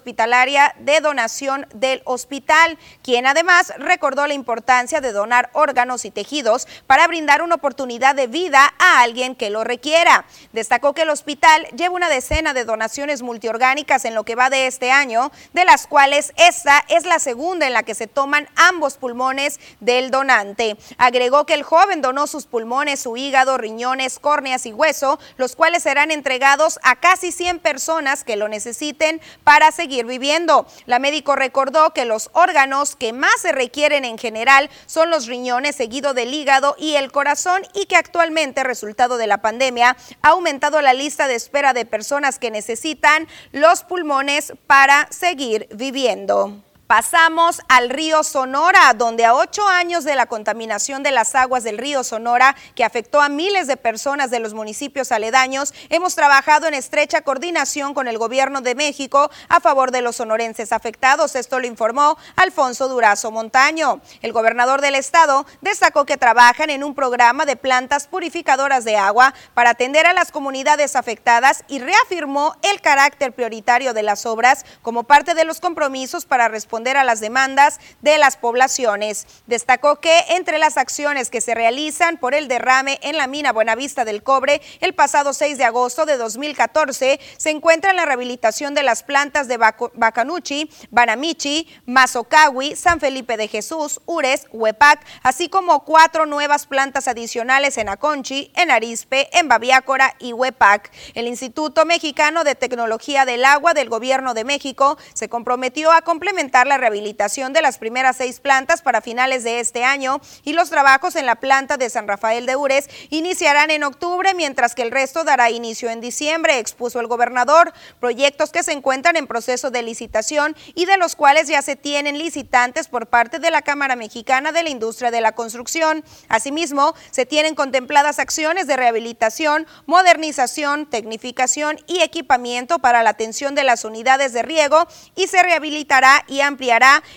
de 0.78 1.00
donación 1.00 1.66
del 1.74 2.02
hospital, 2.04 2.78
quien 3.02 3.26
además 3.26 3.72
recordó 3.78 4.26
la 4.26 4.34
importancia 4.34 5.00
de 5.00 5.12
donar 5.12 5.50
órganos 5.52 6.04
y 6.04 6.10
tejidos 6.10 6.66
para 6.86 7.06
brindar 7.06 7.42
una 7.42 7.54
oportunidad 7.54 8.14
de 8.14 8.26
vida 8.26 8.74
a 8.78 9.02
alguien 9.02 9.36
que 9.36 9.50
lo 9.50 9.64
requiera. 9.64 10.24
Destacó 10.52 10.92
que 10.92 11.02
el 11.02 11.10
hospital 11.10 11.66
lleva 11.76 11.94
una 11.94 12.08
decena 12.08 12.52
de 12.52 12.64
donaciones 12.64 13.22
multiorgánicas 13.22 14.04
en 14.04 14.14
lo 14.14 14.24
que 14.24 14.34
va 14.34 14.50
de 14.50 14.66
este 14.66 14.90
año, 14.90 15.30
de 15.52 15.64
las 15.64 15.86
cuales 15.86 16.32
esta 16.36 16.84
es 16.88 17.06
la 17.06 17.18
segunda 17.18 17.66
en 17.66 17.72
la 17.72 17.82
que 17.82 17.94
se 17.94 18.06
toman 18.06 18.48
ambos 18.56 18.96
pulmones 18.96 19.60
del 19.80 20.10
donante. 20.10 20.76
Agregó 20.98 21.46
que 21.46 21.54
el 21.54 21.62
joven 21.62 22.02
donó 22.02 22.26
sus 22.26 22.46
pulmones, 22.46 23.00
su 23.00 23.16
hígado, 23.16 23.58
riñones, 23.58 24.18
córneas 24.18 24.66
y 24.66 24.72
hueso, 24.72 25.18
los 25.36 25.54
cuales 25.54 25.84
serán 25.84 26.10
entregados 26.10 26.78
a 26.82 26.96
casi 26.96 27.32
100 27.32 27.60
personas 27.60 28.24
que 28.24 28.36
lo 28.36 28.48
necesiten 28.48 29.20
para 29.44 29.70
seguir 29.70 30.06
viviendo. 30.06 30.39
La 30.86 30.98
médico 30.98 31.36
recordó 31.36 31.90
que 31.90 32.04
los 32.04 32.30
órganos 32.32 32.96
que 32.96 33.12
más 33.12 33.40
se 33.40 33.52
requieren 33.52 34.04
en 34.04 34.18
general 34.18 34.70
son 34.86 35.10
los 35.10 35.26
riñones, 35.26 35.76
seguido 35.76 36.14
del 36.14 36.32
hígado 36.32 36.76
y 36.78 36.94
el 36.94 37.12
corazón, 37.12 37.62
y 37.74 37.86
que 37.86 37.96
actualmente, 37.96 38.64
resultado 38.64 39.16
de 39.16 39.26
la 39.26 39.42
pandemia, 39.42 39.96
ha 40.22 40.28
aumentado 40.28 40.80
la 40.80 40.94
lista 40.94 41.28
de 41.28 41.34
espera 41.34 41.72
de 41.72 41.84
personas 41.84 42.38
que 42.38 42.50
necesitan 42.50 43.28
los 43.52 43.82
pulmones 43.82 44.52
para 44.66 45.08
seguir 45.10 45.68
viviendo. 45.72 46.69
Pasamos 46.90 47.60
al 47.68 47.88
río 47.88 48.24
Sonora, 48.24 48.92
donde 48.94 49.24
a 49.24 49.36
ocho 49.36 49.68
años 49.68 50.02
de 50.02 50.16
la 50.16 50.26
contaminación 50.26 51.04
de 51.04 51.12
las 51.12 51.36
aguas 51.36 51.62
del 51.62 51.78
río 51.78 52.02
Sonora, 52.02 52.56
que 52.74 52.82
afectó 52.82 53.20
a 53.20 53.28
miles 53.28 53.68
de 53.68 53.76
personas 53.76 54.32
de 54.32 54.40
los 54.40 54.54
municipios 54.54 55.12
aledaños, 55.12 55.72
hemos 55.88 56.16
trabajado 56.16 56.66
en 56.66 56.74
estrecha 56.74 57.20
coordinación 57.20 57.94
con 57.94 58.08
el 58.08 58.18
gobierno 58.18 58.60
de 58.60 58.74
México 58.74 59.30
a 59.48 59.60
favor 59.60 59.92
de 59.92 60.02
los 60.02 60.16
sonorenses 60.16 60.72
afectados. 60.72 61.36
Esto 61.36 61.60
lo 61.60 61.68
informó 61.68 62.18
Alfonso 62.34 62.88
Durazo 62.88 63.30
Montaño. 63.30 64.00
El 64.20 64.32
gobernador 64.32 64.80
del 64.80 64.96
estado 64.96 65.46
destacó 65.60 66.06
que 66.06 66.16
trabajan 66.16 66.70
en 66.70 66.82
un 66.82 66.96
programa 66.96 67.46
de 67.46 67.54
plantas 67.54 68.08
purificadoras 68.08 68.84
de 68.84 68.96
agua 68.96 69.32
para 69.54 69.70
atender 69.70 70.08
a 70.08 70.12
las 70.12 70.32
comunidades 70.32 70.96
afectadas 70.96 71.62
y 71.68 71.78
reafirmó 71.78 72.56
el 72.62 72.80
carácter 72.80 73.32
prioritario 73.32 73.94
de 73.94 74.02
las 74.02 74.26
obras 74.26 74.64
como 74.82 75.04
parte 75.04 75.34
de 75.34 75.44
los 75.44 75.60
compromisos 75.60 76.26
para 76.26 76.48
responder 76.48 76.79
a 76.88 77.04
las 77.04 77.20
demandas 77.20 77.78
de 78.00 78.18
las 78.18 78.36
poblaciones. 78.36 79.26
Destacó 79.46 79.96
que 79.96 80.24
entre 80.30 80.58
las 80.58 80.76
acciones 80.76 81.30
que 81.30 81.40
se 81.40 81.54
realizan 81.54 82.16
por 82.16 82.34
el 82.34 82.48
derrame 82.48 82.98
en 83.02 83.16
la 83.16 83.26
mina 83.26 83.52
Buenavista 83.52 84.04
del 84.04 84.22
Cobre 84.22 84.62
el 84.80 84.94
pasado 84.94 85.32
6 85.32 85.58
de 85.58 85.64
agosto 85.64 86.06
de 86.06 86.16
2014 86.16 87.20
se 87.36 87.50
encuentra 87.50 87.92
la 87.92 88.06
rehabilitación 88.06 88.74
de 88.74 88.82
las 88.82 89.02
plantas 89.02 89.46
de 89.48 89.58
Bacanuchi, 89.58 90.70
Banamichi, 90.90 91.68
Mazocawi, 91.86 92.76
San 92.76 93.00
Felipe 93.00 93.36
de 93.36 93.48
Jesús, 93.48 94.00
Ures, 94.06 94.46
Huepac, 94.52 95.04
así 95.22 95.48
como 95.48 95.84
cuatro 95.84 96.26
nuevas 96.26 96.66
plantas 96.66 97.08
adicionales 97.08 97.76
en 97.78 97.88
Aconchi, 97.88 98.52
en 98.56 98.70
Arispe, 98.70 99.28
en 99.38 99.48
Babiácora 99.48 100.14
y 100.18 100.32
Huepac. 100.32 100.90
El 101.14 101.26
Instituto 101.26 101.84
Mexicano 101.84 102.44
de 102.44 102.54
Tecnología 102.54 103.24
del 103.24 103.44
Agua 103.44 103.74
del 103.74 103.88
Gobierno 103.88 104.34
de 104.34 104.44
México 104.44 104.98
se 105.12 105.28
comprometió 105.28 105.92
a 105.92 106.02
complementar 106.02 106.66
la 106.70 106.78
rehabilitación 106.78 107.52
de 107.52 107.62
las 107.62 107.78
primeras 107.78 108.16
seis 108.16 108.38
plantas 108.38 108.80
para 108.80 109.00
finales 109.00 109.42
de 109.42 109.58
este 109.58 109.82
año 109.82 110.20
y 110.44 110.52
los 110.52 110.70
trabajos 110.70 111.16
en 111.16 111.26
la 111.26 111.34
planta 111.34 111.76
de 111.76 111.90
San 111.90 112.06
Rafael 112.06 112.46
de 112.46 112.54
Ures 112.54 112.88
iniciarán 113.10 113.72
en 113.72 113.82
octubre, 113.82 114.34
mientras 114.34 114.76
que 114.76 114.82
el 114.82 114.92
resto 114.92 115.24
dará 115.24 115.50
inicio 115.50 115.90
en 115.90 116.00
diciembre, 116.00 116.60
expuso 116.60 117.00
el 117.00 117.08
gobernador. 117.08 117.72
Proyectos 117.98 118.50
que 118.50 118.62
se 118.62 118.70
encuentran 118.70 119.16
en 119.16 119.26
proceso 119.26 119.72
de 119.72 119.82
licitación 119.82 120.56
y 120.76 120.86
de 120.86 120.96
los 120.96 121.16
cuales 121.16 121.48
ya 121.48 121.60
se 121.60 121.74
tienen 121.74 122.18
licitantes 122.18 122.86
por 122.86 123.08
parte 123.08 123.40
de 123.40 123.50
la 123.50 123.62
Cámara 123.62 123.96
Mexicana 123.96 124.52
de 124.52 124.62
la 124.62 124.70
Industria 124.70 125.10
de 125.10 125.20
la 125.20 125.32
Construcción. 125.32 126.04
Asimismo, 126.28 126.94
se 127.10 127.26
tienen 127.26 127.56
contempladas 127.56 128.20
acciones 128.20 128.68
de 128.68 128.76
rehabilitación, 128.76 129.66
modernización, 129.86 130.86
tecnificación 130.86 131.80
y 131.88 132.00
equipamiento 132.02 132.78
para 132.78 133.02
la 133.02 133.10
atención 133.10 133.56
de 133.56 133.64
las 133.64 133.84
unidades 133.84 134.32
de 134.32 134.42
riego 134.42 134.86
y 135.16 135.26
se 135.26 135.42
rehabilitará 135.42 136.24
y 136.28 136.42
ampliará 136.42 136.59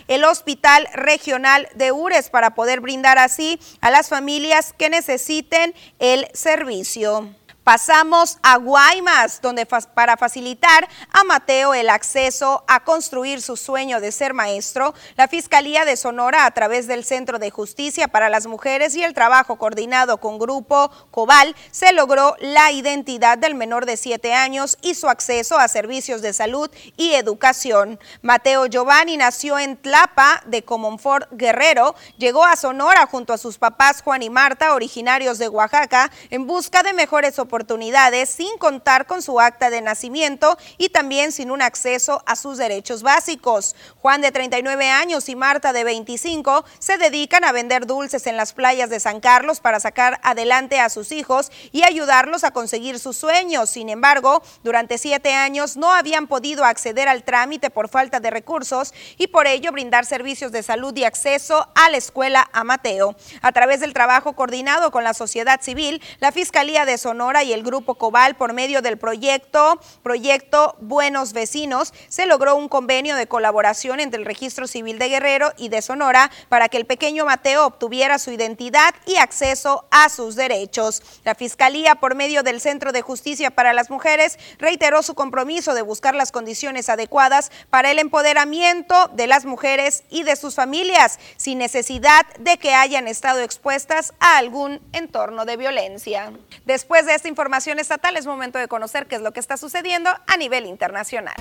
el 0.07 0.23
Hospital 0.23 0.87
Regional 0.93 1.67
de 1.75 1.91
Ures 1.91 2.29
para 2.29 2.55
poder 2.55 2.79
brindar 2.79 3.17
así 3.17 3.59
a 3.81 3.91
las 3.91 4.09
familias 4.09 4.73
que 4.77 4.89
necesiten 4.89 5.73
el 5.99 6.27
servicio. 6.33 7.29
Pasamos 7.63 8.39
a 8.43 8.57
Guaymas, 8.57 9.39
donde 9.41 9.65
para 9.65 10.17
facilitar 10.17 10.85
a 11.13 11.23
Mateo 11.23 11.73
el 11.73 11.89
acceso 11.89 12.65
a 12.67 12.83
construir 12.83 13.41
su 13.41 13.55
sueño 13.55 14.01
de 14.01 14.11
ser 14.11 14.33
maestro, 14.33 14.93
la 15.15 15.29
Fiscalía 15.29 15.85
de 15.85 15.95
Sonora, 15.95 16.45
a 16.45 16.51
través 16.51 16.87
del 16.87 17.05
Centro 17.05 17.39
de 17.39 17.51
Justicia 17.51 18.09
para 18.09 18.27
las 18.27 18.47
Mujeres 18.47 18.95
y 18.95 19.03
el 19.03 19.13
trabajo 19.13 19.55
coordinado 19.55 20.17
con 20.17 20.39
Grupo 20.39 20.91
Cobal, 21.09 21.55
se 21.71 21.93
logró 21.93 22.35
la 22.41 22.73
identidad 22.73 23.37
del 23.37 23.55
menor 23.55 23.85
de 23.85 23.95
siete 23.95 24.33
años 24.33 24.77
y 24.81 24.95
su 24.95 25.07
acceso 25.07 25.57
a 25.57 25.69
servicios 25.69 26.21
de 26.21 26.33
salud 26.33 26.69
y 26.97 27.13
educación. 27.13 27.97
Mateo 28.21 28.65
Giovanni 28.65 29.15
nació 29.15 29.57
en 29.57 29.77
Tlapa 29.77 30.43
de 30.47 30.65
Comonfort 30.65 31.29
Guerrero, 31.31 31.95
llegó 32.17 32.43
a 32.43 32.57
Sonora 32.57 33.05
junto 33.05 33.31
a 33.31 33.37
sus 33.37 33.57
papás 33.57 34.01
Juan 34.01 34.21
y 34.21 34.29
Marta, 34.29 34.73
originarios 34.73 35.37
de 35.37 35.47
Oaxaca, 35.47 36.11
en 36.29 36.45
busca 36.45 36.83
de 36.83 36.91
mejores 36.91 37.39
oportunidades 37.39 37.52
oportunidades 37.53 38.29
sin 38.29 38.57
contar 38.57 39.05
con 39.05 39.21
su 39.21 39.39
acta 39.39 39.69
de 39.69 39.79
nacimiento 39.79 40.57
y 40.79 40.89
también 40.89 41.31
sin 41.31 41.51
un 41.51 41.61
acceso 41.61 42.23
a 42.25 42.35
sus 42.35 42.57
derechos 42.57 43.03
básicos. 43.03 43.75
Juan 44.01 44.21
de 44.21 44.31
39 44.31 44.89
años 44.89 45.29
y 45.29 45.35
Marta 45.35 45.71
de 45.71 45.83
25 45.83 46.65
se 46.79 46.97
dedican 46.97 47.45
a 47.45 47.51
vender 47.51 47.85
dulces 47.85 48.25
en 48.25 48.37
las 48.37 48.53
playas 48.53 48.89
de 48.89 48.99
San 48.99 49.19
Carlos 49.19 49.59
para 49.59 49.79
sacar 49.79 50.19
adelante 50.23 50.79
a 50.79 50.89
sus 50.89 51.11
hijos 51.11 51.51
y 51.71 51.83
ayudarlos 51.83 52.43
a 52.43 52.49
conseguir 52.49 52.97
sus 52.97 53.17
sueños. 53.17 53.69
Sin 53.69 53.89
embargo, 53.89 54.41
durante 54.63 54.97
siete 54.97 55.35
años 55.35 55.77
no 55.77 55.93
habían 55.93 56.25
podido 56.25 56.65
acceder 56.65 57.07
al 57.07 57.23
trámite 57.23 57.69
por 57.69 57.87
falta 57.87 58.19
de 58.19 58.31
recursos 58.31 58.95
y 59.19 59.27
por 59.27 59.45
ello 59.45 59.71
brindar 59.71 60.07
servicios 60.07 60.51
de 60.51 60.63
salud 60.63 60.97
y 60.97 61.03
acceso 61.03 61.67
a 61.75 61.91
la 61.91 61.97
escuela 61.97 62.49
a 62.51 62.63
Mateo. 62.63 63.15
A 63.43 63.51
través 63.51 63.79
del 63.79 63.93
trabajo 63.93 64.33
coordinado 64.33 64.89
con 64.89 65.03
la 65.03 65.13
sociedad 65.13 65.61
civil, 65.61 66.01
la 66.19 66.31
Fiscalía 66.31 66.85
de 66.85 66.97
Sonora 66.97 67.42
Y 67.43 67.53
el 67.53 67.63
Grupo 67.63 67.95
Cobal 67.95 68.35
por 68.35 68.53
medio 68.53 68.81
del 68.81 68.97
proyecto, 68.97 69.79
proyecto 70.01 70.75
Buenos 70.79 71.33
Vecinos, 71.33 71.93
se 72.07 72.25
logró 72.25 72.55
un 72.55 72.69
convenio 72.69 73.15
de 73.15 73.27
colaboración 73.27 73.99
entre 73.99 74.19
el 74.19 74.25
Registro 74.25 74.67
Civil 74.67 74.97
de 74.97 75.09
Guerrero 75.09 75.51
y 75.57 75.69
de 75.69 75.81
Sonora 75.81 76.31
para 76.49 76.69
que 76.69 76.77
el 76.77 76.85
pequeño 76.85 77.25
Mateo 77.25 77.65
obtuviera 77.65 78.19
su 78.19 78.31
identidad 78.31 78.95
y 79.05 79.17
acceso 79.17 79.85
a 79.91 80.09
sus 80.09 80.35
derechos. 80.35 81.01
La 81.23 81.35
Fiscalía, 81.35 81.95
por 81.95 82.15
medio 82.15 82.43
del 82.43 82.61
Centro 82.61 82.91
de 82.91 83.01
Justicia 83.01 83.51
para 83.51 83.73
las 83.73 83.89
Mujeres, 83.89 84.39
reiteró 84.57 85.03
su 85.03 85.15
compromiso 85.15 85.73
de 85.73 85.81
buscar 85.81 86.15
las 86.15 86.31
condiciones 86.31 86.89
adecuadas 86.89 87.51
para 87.69 87.91
el 87.91 87.99
empoderamiento 87.99 89.09
de 89.13 89.27
las 89.27 89.45
mujeres 89.45 90.03
y 90.09 90.23
de 90.23 90.35
sus 90.35 90.55
familias, 90.55 91.19
sin 91.37 91.57
necesidad 91.57 92.25
de 92.39 92.57
que 92.57 92.73
hayan 92.73 93.07
estado 93.07 93.41
expuestas 93.41 94.13
a 94.19 94.37
algún 94.37 94.79
entorno 94.93 95.45
de 95.45 95.57
violencia. 95.57 96.31
Después 96.65 97.05
de 97.05 97.15
esta 97.15 97.27
información 97.33 97.79
estatal, 97.79 98.15
es 98.15 98.27
momento 98.27 98.59
de 98.59 98.67
conocer 98.67 99.07
qué 99.07 99.15
es 99.15 99.21
lo 99.23 99.33
que 99.33 99.39
está 99.39 99.57
sucediendo 99.57 100.11
a 100.27 100.37
nivel 100.37 100.67
internacional. 100.67 101.33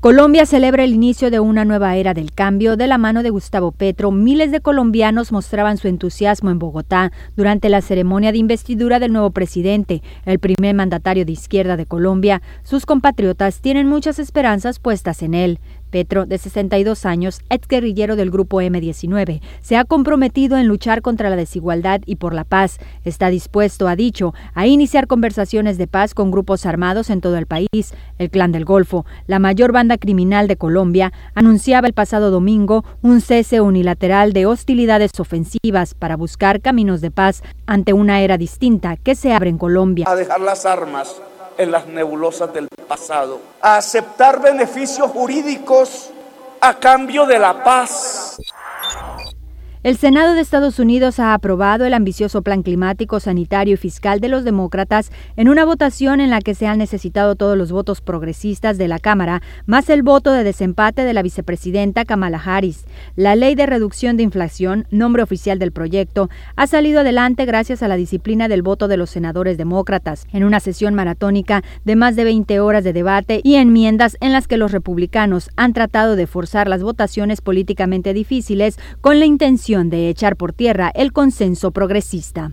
Colombia 0.00 0.44
celebra 0.44 0.84
el 0.84 0.92
inicio 0.92 1.30
de 1.30 1.40
una 1.40 1.64
nueva 1.64 1.96
era 1.96 2.12
del 2.12 2.30
cambio 2.30 2.76
de 2.76 2.86
la 2.86 2.98
mano 2.98 3.22
de 3.22 3.30
Gustavo 3.30 3.72
Petro. 3.72 4.12
Miles 4.12 4.52
de 4.52 4.60
colombianos 4.60 5.32
mostraban 5.32 5.78
su 5.78 5.88
entusiasmo 5.88 6.50
en 6.50 6.58
Bogotá 6.58 7.10
durante 7.36 7.70
la 7.70 7.80
ceremonia 7.80 8.30
de 8.30 8.38
investidura 8.38 8.98
del 8.98 9.12
nuevo 9.12 9.30
presidente, 9.30 10.02
el 10.26 10.38
primer 10.38 10.74
mandatario 10.74 11.24
de 11.24 11.32
izquierda 11.32 11.76
de 11.76 11.86
Colombia. 11.86 12.42
Sus 12.62 12.84
compatriotas 12.84 13.60
tienen 13.62 13.88
muchas 13.88 14.18
esperanzas 14.18 14.78
puestas 14.78 15.22
en 15.22 15.34
él. 15.34 15.58
Petro, 15.96 16.26
de 16.26 16.36
62 16.36 17.06
años, 17.06 17.40
ex 17.48 17.66
guerrillero 17.66 18.16
del 18.16 18.30
grupo 18.30 18.60
M19, 18.60 19.40
se 19.62 19.78
ha 19.78 19.86
comprometido 19.86 20.58
en 20.58 20.66
luchar 20.66 21.00
contra 21.00 21.30
la 21.30 21.36
desigualdad 21.36 22.02
y 22.04 22.16
por 22.16 22.34
la 22.34 22.44
paz. 22.44 22.76
Está 23.06 23.30
dispuesto, 23.30 23.88
ha 23.88 23.96
dicho, 23.96 24.34
a 24.52 24.66
iniciar 24.66 25.06
conversaciones 25.06 25.78
de 25.78 25.86
paz 25.86 26.12
con 26.12 26.30
grupos 26.30 26.66
armados 26.66 27.08
en 27.08 27.22
todo 27.22 27.38
el 27.38 27.46
país. 27.46 27.94
El 28.18 28.28
Clan 28.28 28.52
del 28.52 28.66
Golfo, 28.66 29.06
la 29.26 29.38
mayor 29.38 29.72
banda 29.72 29.96
criminal 29.96 30.48
de 30.48 30.58
Colombia, 30.58 31.14
anunciaba 31.34 31.86
el 31.86 31.94
pasado 31.94 32.30
domingo 32.30 32.84
un 33.00 33.22
cese 33.22 33.62
unilateral 33.62 34.34
de 34.34 34.44
hostilidades 34.44 35.12
ofensivas 35.18 35.94
para 35.94 36.18
buscar 36.18 36.60
caminos 36.60 37.00
de 37.00 37.10
paz 37.10 37.42
ante 37.64 37.94
una 37.94 38.20
era 38.20 38.36
distinta 38.36 38.98
que 38.98 39.14
se 39.14 39.32
abre 39.32 39.48
en 39.48 39.56
Colombia. 39.56 40.04
A 40.06 40.14
dejar 40.14 40.42
las 40.42 40.66
armas 40.66 41.22
en 41.58 41.70
las 41.70 41.86
nebulosas 41.86 42.52
del 42.52 42.68
pasado, 42.88 43.40
a 43.60 43.76
aceptar 43.76 44.40
beneficios 44.40 45.10
jurídicos 45.10 46.10
a 46.60 46.74
cambio 46.74 47.26
de 47.26 47.38
la 47.38 47.62
paz. 47.62 48.40
El 49.86 49.96
Senado 49.96 50.34
de 50.34 50.40
Estados 50.40 50.80
Unidos 50.80 51.20
ha 51.20 51.32
aprobado 51.32 51.84
el 51.84 51.94
ambicioso 51.94 52.42
plan 52.42 52.64
climático, 52.64 53.20
sanitario 53.20 53.74
y 53.74 53.76
fiscal 53.76 54.18
de 54.18 54.28
los 54.28 54.42
demócratas 54.42 55.12
en 55.36 55.48
una 55.48 55.64
votación 55.64 56.20
en 56.20 56.30
la 56.30 56.40
que 56.40 56.56
se 56.56 56.66
han 56.66 56.78
necesitado 56.78 57.36
todos 57.36 57.56
los 57.56 57.70
votos 57.70 58.00
progresistas 58.00 58.78
de 58.78 58.88
la 58.88 58.98
Cámara, 58.98 59.42
más 59.64 59.88
el 59.88 60.02
voto 60.02 60.32
de 60.32 60.42
desempate 60.42 61.04
de 61.04 61.12
la 61.12 61.22
vicepresidenta 61.22 62.04
Kamala 62.04 62.42
Harris. 62.44 62.84
La 63.14 63.36
ley 63.36 63.54
de 63.54 63.64
reducción 63.64 64.16
de 64.16 64.24
inflación, 64.24 64.88
nombre 64.90 65.22
oficial 65.22 65.60
del 65.60 65.70
proyecto, 65.70 66.30
ha 66.56 66.66
salido 66.66 67.02
adelante 67.02 67.44
gracias 67.44 67.80
a 67.84 67.86
la 67.86 67.94
disciplina 67.94 68.48
del 68.48 68.62
voto 68.62 68.88
de 68.88 68.96
los 68.96 69.10
senadores 69.10 69.56
demócratas, 69.56 70.26
en 70.32 70.42
una 70.42 70.58
sesión 70.58 70.94
maratónica 70.94 71.62
de 71.84 71.94
más 71.94 72.16
de 72.16 72.24
20 72.24 72.58
horas 72.58 72.82
de 72.82 72.92
debate 72.92 73.40
y 73.44 73.54
enmiendas 73.54 74.16
en 74.20 74.32
las 74.32 74.48
que 74.48 74.56
los 74.56 74.72
republicanos 74.72 75.48
han 75.54 75.72
tratado 75.74 76.16
de 76.16 76.26
forzar 76.26 76.66
las 76.66 76.82
votaciones 76.82 77.40
políticamente 77.40 78.14
difíciles 78.14 78.80
con 79.00 79.20
la 79.20 79.26
intención 79.26 79.75
de 79.84 80.08
echar 80.08 80.36
por 80.36 80.52
tierra 80.52 80.90
el 80.94 81.12
consenso 81.12 81.70
progresista. 81.70 82.52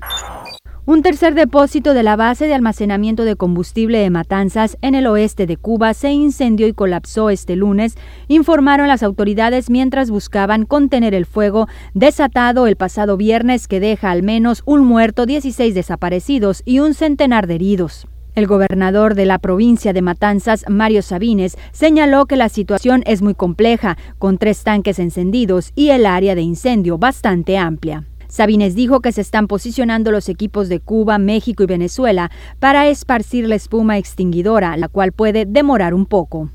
Un 0.85 1.01
tercer 1.01 1.33
depósito 1.33 1.93
de 1.93 2.03
la 2.03 2.17
base 2.17 2.45
de 2.45 2.53
almacenamiento 2.53 3.23
de 3.23 3.37
combustible 3.37 3.99
de 3.99 4.09
Matanzas 4.09 4.77
en 4.81 4.95
el 4.95 5.07
oeste 5.07 5.47
de 5.47 5.55
Cuba 5.55 5.93
se 5.93 6.11
incendió 6.11 6.67
y 6.67 6.73
colapsó 6.73 7.29
este 7.29 7.55
lunes, 7.55 7.95
informaron 8.27 8.89
las 8.89 9.01
autoridades 9.01 9.69
mientras 9.69 10.11
buscaban 10.11 10.65
contener 10.65 11.13
el 11.13 11.25
fuego 11.25 11.69
desatado 11.93 12.67
el 12.67 12.75
pasado 12.75 13.15
viernes 13.15 13.69
que 13.69 13.79
deja 13.79 14.11
al 14.11 14.23
menos 14.23 14.61
un 14.65 14.83
muerto, 14.83 15.25
16 15.25 15.73
desaparecidos 15.73 16.61
y 16.65 16.79
un 16.79 16.93
centenar 16.93 17.47
de 17.47 17.55
heridos. 17.55 18.05
El 18.35 18.47
gobernador 18.47 19.13
de 19.13 19.27
la 19.27 19.37
provincia 19.37 19.93
de 19.93 20.01
Matanzas, 20.01 20.65
Mario 20.67 21.03
Sabines, 21.03 21.55
señaló 21.71 22.25
que 22.25 22.35
la 22.35 22.49
situación 22.49 23.03
es 23.05 23.21
muy 23.21 23.35
compleja, 23.35 23.95
con 24.17 24.39
tres 24.39 24.63
tanques 24.63 24.97
encendidos 24.97 25.71
y 25.75 25.89
el 25.89 26.07
área 26.07 26.33
de 26.33 26.41
incendio 26.41 26.97
bastante 26.97 27.59
amplia. 27.59 28.05
Sabines 28.27 28.73
dijo 28.73 29.01
que 29.01 29.11
se 29.11 29.21
están 29.21 29.45
posicionando 29.45 30.11
los 30.11 30.29
equipos 30.29 30.67
de 30.67 30.79
Cuba, 30.79 31.19
México 31.19 31.61
y 31.61 31.67
Venezuela 31.67 32.31
para 32.59 32.87
esparcir 32.87 33.47
la 33.47 33.53
espuma 33.53 33.99
extinguidora, 33.99 34.77
la 34.77 34.87
cual 34.87 35.11
puede 35.11 35.45
demorar 35.45 35.93
un 35.93 36.07
poco. 36.07 36.49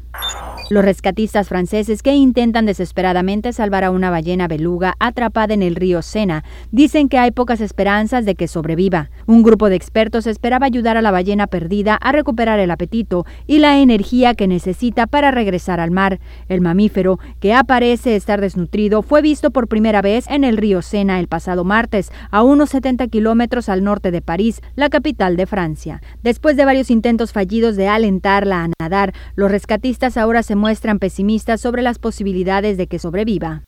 Los 0.71 0.85
rescatistas 0.85 1.49
franceses 1.49 2.03
que 2.03 2.14
intentan 2.14 2.66
desesperadamente 2.66 3.55
salvar 3.55 3.85
a 3.85 3.91
una 3.91 4.11
ballena 4.11 4.49
beluga 4.49 4.97
atrapada 4.99 5.55
en 5.55 5.62
el 5.62 5.77
río 5.77 6.03
Sena 6.03 6.45
dicen 6.73 7.09
que 7.09 7.16
hay 7.16 7.31
pocas 7.31 7.62
esperanzas 7.62 8.27
de 8.27 8.35
que 8.35 8.49
sobreviva. 8.49 9.09
Un 9.25 9.43
grupo 9.43 9.71
de 9.71 9.77
expertos 9.77 10.27
esperaba 10.27 10.66
ayudar 10.66 10.99
a 10.99 11.03
la 11.03 11.11
ballena 11.11 11.47
perdida 11.47 11.95
a 11.95 12.12
recuperar 12.12 12.61
el 12.61 12.71
apetito 12.71 13.25
y 13.47 13.61
la 13.61 13.79
energía 13.79 14.35
que 14.35 14.47
necesita 14.47 15.07
para 15.07 15.31
regresar 15.31 15.81
al 15.81 15.91
mar. 15.91 16.21
El 16.51 16.61
mamífero, 16.61 17.19
que 17.41 17.55
aparece 17.55 18.14
estar 18.14 18.43
desnutrido, 18.43 19.01
fue 19.01 19.23
visto 19.23 19.51
por 19.51 19.69
primera 19.69 20.03
vez 20.03 20.27
en 20.29 20.45
el 20.45 20.59
río 20.59 20.83
Sena 20.83 21.19
el 21.19 21.29
pasado 21.29 21.64
martes, 21.64 22.12
a 22.31 22.43
unos 22.43 22.69
70 22.69 23.09
kilómetros 23.09 23.71
al 23.71 23.83
norte 23.83 24.11
de 24.11 24.21
París, 24.21 24.61
la 24.77 24.91
capital 24.91 25.39
de 25.39 25.47
Francia. 25.47 26.03
Después 26.23 26.59
de 26.59 26.66
varios 26.66 26.91
intentos 26.91 27.33
fallidos 27.33 27.77
de 27.77 27.89
alentarla 27.89 28.64
a 28.64 28.69
nadar, 28.79 29.14
los 29.35 29.51
rescatistas 29.51 30.19
ahora 30.19 30.43
se 30.43 30.58
muestran 30.59 30.99
pesimistas 30.99 31.61
sobre 31.61 31.81
las 31.81 31.99
posibilidades 31.99 32.77
de 32.77 32.87
que 32.87 32.99
sobreviva. 32.99 33.63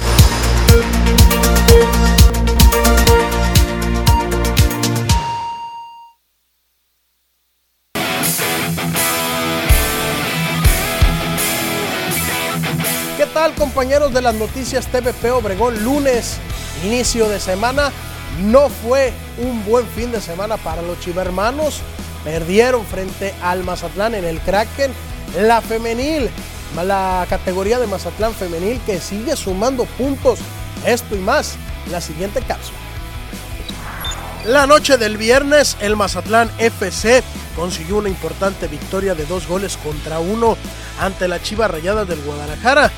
¿Qué 13.17 13.27
tal 13.35 13.55
compañeros 13.55 14.13
de 14.13 14.23
las 14.23 14.35
noticias 14.35 14.87
TVP 14.87 15.31
Obregón? 15.31 15.83
Lunes, 15.85 16.39
inicio 16.85 17.29
de 17.29 17.39
semana. 17.39 17.93
No 18.45 18.69
fue 18.69 19.13
un 19.39 19.65
buen 19.65 19.87
fin 19.87 20.11
de 20.11 20.21
semana 20.21 20.57
para 20.57 20.83
los 20.83 20.99
chivermanos. 21.01 21.83
Perdieron 22.25 22.85
frente 22.85 23.35
al 23.43 23.63
Mazatlán 23.65 24.15
en 24.15 24.25
el 24.25 24.41
Kraken. 24.41 24.93
La 25.39 25.61
femenil 25.61 26.31
la 26.77 27.27
categoría 27.29 27.79
de 27.79 27.87
Mazatlán 27.87 28.35
femenil 28.35 28.81
que 28.87 29.01
sigue 29.01 29.37
sumando 29.37 29.85
puntos. 29.85 30.39
Esto 30.87 31.15
y 31.15 31.19
más 31.19 31.57
la 31.91 32.01
siguiente 32.01 32.41
cápsula. 32.41 32.79
La 34.47 34.67
noche 34.67 34.97
del 34.97 35.19
viernes, 35.19 35.77
el 35.81 35.97
Mazatlán 35.97 36.51
FC 36.59 37.23
consiguió 37.55 37.99
una 37.99 38.09
importante 38.09 38.69
victoria 38.69 39.15
de 39.15 39.27
dos 39.27 39.47
goles 39.47 39.77
contra 39.77 40.19
uno 40.19 40.57
ante 40.99 41.29
la 41.29 41.43
Chiva 41.43 41.69
Rayada 41.69 42.07
del 42.07 42.23
Guadalajara. 42.23 42.91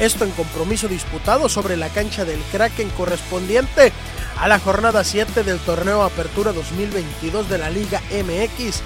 Esto 0.00 0.24
en 0.24 0.30
compromiso 0.32 0.88
disputado 0.88 1.48
sobre 1.48 1.76
la 1.76 1.88
cancha 1.88 2.24
del 2.24 2.40
Kraken 2.50 2.90
correspondiente 2.90 3.92
a 4.40 4.48
la 4.48 4.58
jornada 4.58 5.04
7 5.04 5.42
del 5.44 5.58
torneo 5.58 6.02
Apertura 6.02 6.52
2022 6.52 7.48
de 7.48 7.58
la 7.58 7.70
Liga 7.70 8.00
MX. 8.10 8.82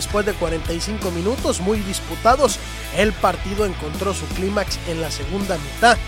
Después 0.00 0.24
de 0.24 0.32
45 0.32 1.10
minutos 1.10 1.60
muy 1.60 1.78
disputados, 1.80 2.58
el 2.96 3.12
partido 3.12 3.66
encontró 3.66 4.14
su 4.14 4.24
clímax 4.28 4.78
en 4.88 5.02
la 5.02 5.10
segunda 5.10 5.58
mitad, 5.58 5.98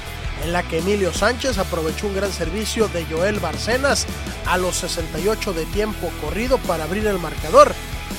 en 0.42 0.54
la 0.54 0.62
que 0.62 0.78
Emilio 0.78 1.12
Sánchez 1.12 1.58
aprovechó 1.58 2.06
un 2.06 2.14
gran 2.14 2.32
servicio 2.32 2.88
de 2.88 3.04
Joel 3.04 3.38
Barcenas 3.38 4.06
a 4.46 4.56
los 4.56 4.76
68 4.76 5.52
de 5.52 5.66
tiempo 5.66 6.10
corrido 6.22 6.56
para 6.56 6.84
abrir 6.84 7.06
el 7.06 7.18
marcador. 7.18 7.74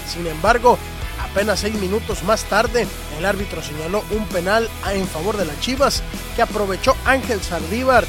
Sin 0.07 0.27
embargo, 0.27 0.77
apenas 1.19 1.61
seis 1.61 1.73
minutos 1.73 2.21
más 2.21 2.43
tarde, 2.43 2.85
el 3.17 3.25
árbitro 3.25 3.63
señaló 3.63 4.03
un 4.11 4.27
penal 4.27 4.69
en 4.91 5.07
favor 5.07 5.37
de 5.37 5.45
las 5.45 5.59
Chivas 5.59 6.03
que 6.35 6.43
aprovechó 6.43 6.95
Ángel 7.03 7.41
Saldívar, 7.41 8.05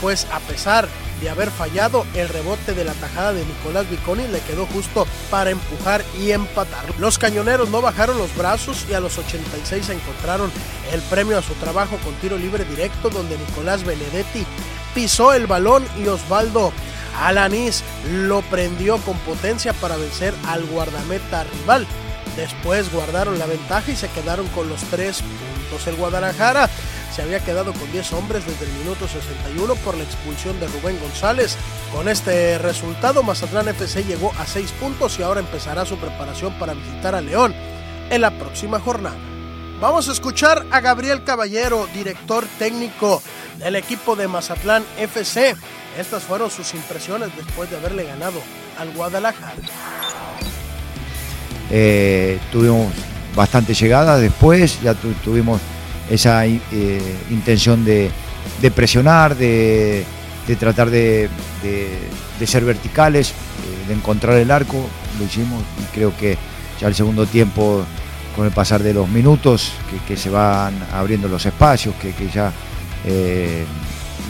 pues 0.00 0.26
a 0.32 0.40
pesar 0.40 0.88
de 0.88 1.07
haber 1.26 1.50
fallado 1.50 2.06
el 2.14 2.28
rebote 2.28 2.74
de 2.74 2.84
la 2.84 2.92
tajada 2.94 3.32
de 3.32 3.44
Nicolás 3.44 3.90
Viconi 3.90 4.28
le 4.28 4.40
quedó 4.40 4.66
justo 4.66 5.06
para 5.30 5.50
empujar 5.50 6.04
y 6.20 6.30
empatar. 6.30 6.84
Los 6.98 7.18
cañoneros 7.18 7.70
no 7.70 7.80
bajaron 7.80 8.18
los 8.18 8.34
brazos 8.36 8.86
y 8.88 8.94
a 8.94 9.00
los 9.00 9.18
86 9.18 9.88
encontraron 9.88 10.52
el 10.92 11.00
premio 11.02 11.36
a 11.36 11.42
su 11.42 11.54
trabajo 11.54 11.96
con 12.04 12.14
tiro 12.16 12.38
libre 12.38 12.64
directo 12.64 13.10
donde 13.10 13.36
Nicolás 13.36 13.84
Benedetti 13.84 14.46
pisó 14.94 15.32
el 15.32 15.46
balón 15.46 15.84
y 15.98 16.06
Osvaldo 16.06 16.72
Alanis 17.20 17.82
lo 18.12 18.42
prendió 18.42 18.98
con 18.98 19.18
potencia 19.18 19.72
para 19.72 19.96
vencer 19.96 20.34
al 20.46 20.64
guardameta 20.66 21.44
rival. 21.44 21.86
Después 22.36 22.92
guardaron 22.92 23.38
la 23.38 23.46
ventaja 23.46 23.90
y 23.90 23.96
se 23.96 24.08
quedaron 24.08 24.46
con 24.48 24.68
los 24.68 24.80
tres 24.84 25.22
puntos. 25.22 25.86
El 25.86 25.96
Guadalajara 25.96 26.70
se 27.14 27.22
había 27.22 27.40
quedado 27.40 27.72
con 27.72 27.90
10 27.90 28.12
hombres 28.12 28.46
desde 28.46 28.66
el 28.66 28.72
minuto 28.78 29.08
61 29.08 29.74
por 29.76 29.96
la 29.96 30.04
expulsión 30.04 30.58
de 30.60 30.68
Rubén 30.68 30.98
González. 31.00 31.56
Con 31.94 32.08
este 32.08 32.58
resultado, 32.58 33.22
Mazatlán 33.22 33.68
FC 33.68 34.04
llegó 34.04 34.32
a 34.38 34.46
6 34.46 34.72
puntos 34.72 35.18
y 35.18 35.22
ahora 35.22 35.40
empezará 35.40 35.84
su 35.84 35.96
preparación 35.96 36.52
para 36.58 36.74
visitar 36.74 37.14
a 37.14 37.20
León 37.20 37.54
en 38.10 38.20
la 38.20 38.30
próxima 38.30 38.80
jornada. 38.80 39.16
Vamos 39.80 40.08
a 40.08 40.12
escuchar 40.12 40.66
a 40.70 40.80
Gabriel 40.80 41.22
Caballero, 41.22 41.88
director 41.94 42.44
técnico 42.58 43.22
del 43.58 43.76
equipo 43.76 44.16
de 44.16 44.26
Mazatlán 44.26 44.84
FC. 44.98 45.56
Estas 45.98 46.24
fueron 46.24 46.50
sus 46.50 46.74
impresiones 46.74 47.30
después 47.36 47.70
de 47.70 47.76
haberle 47.76 48.04
ganado 48.04 48.40
al 48.78 48.92
Guadalajara. 48.92 49.54
Eh, 51.70 52.40
tuvimos 52.50 52.92
bastante 53.34 53.74
llegada 53.74 54.18
después, 54.18 54.80
ya 54.82 54.94
tuvimos 54.94 55.60
esa 56.10 56.46
eh, 56.46 56.58
intención 57.30 57.84
de, 57.84 58.10
presionar, 58.74 59.36
de, 59.36 60.04
tratar 60.58 60.90
de, 60.90 61.28
ser 62.44 62.64
verticales, 62.64 63.30
eh, 63.30 63.88
de 63.88 63.94
encontrar 63.94 64.36
el 64.36 64.50
arco, 64.50 64.86
lo 65.18 65.24
hicimos 65.24 65.62
y 65.80 65.94
creo 65.94 66.16
que 66.16 66.36
ya 66.80 66.88
el 66.88 66.94
segundo 66.94 67.26
tiempo, 67.26 67.84
con 68.36 68.46
el 68.46 68.52
pasar 68.52 68.82
de 68.82 68.94
los 68.94 69.08
minutos, 69.08 69.72
que, 70.06 70.16
se 70.16 70.30
van 70.30 70.74
abriendo 70.92 71.28
los 71.28 71.44
espacios, 71.44 71.94
que, 71.96 72.12
ya 72.32 72.52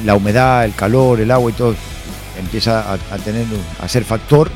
la 0.05 0.14
humedad, 0.14 0.64
el 0.64 0.74
calor, 0.74 1.20
el 1.20 1.31
agua 1.31 1.51
y 1.51 1.55
todo 1.55 1.74
empieza 2.39 2.93
a, 2.93 3.18
tener, 3.18 3.47
a 3.81 3.89
ser 3.89 4.05
factor. 4.05 4.51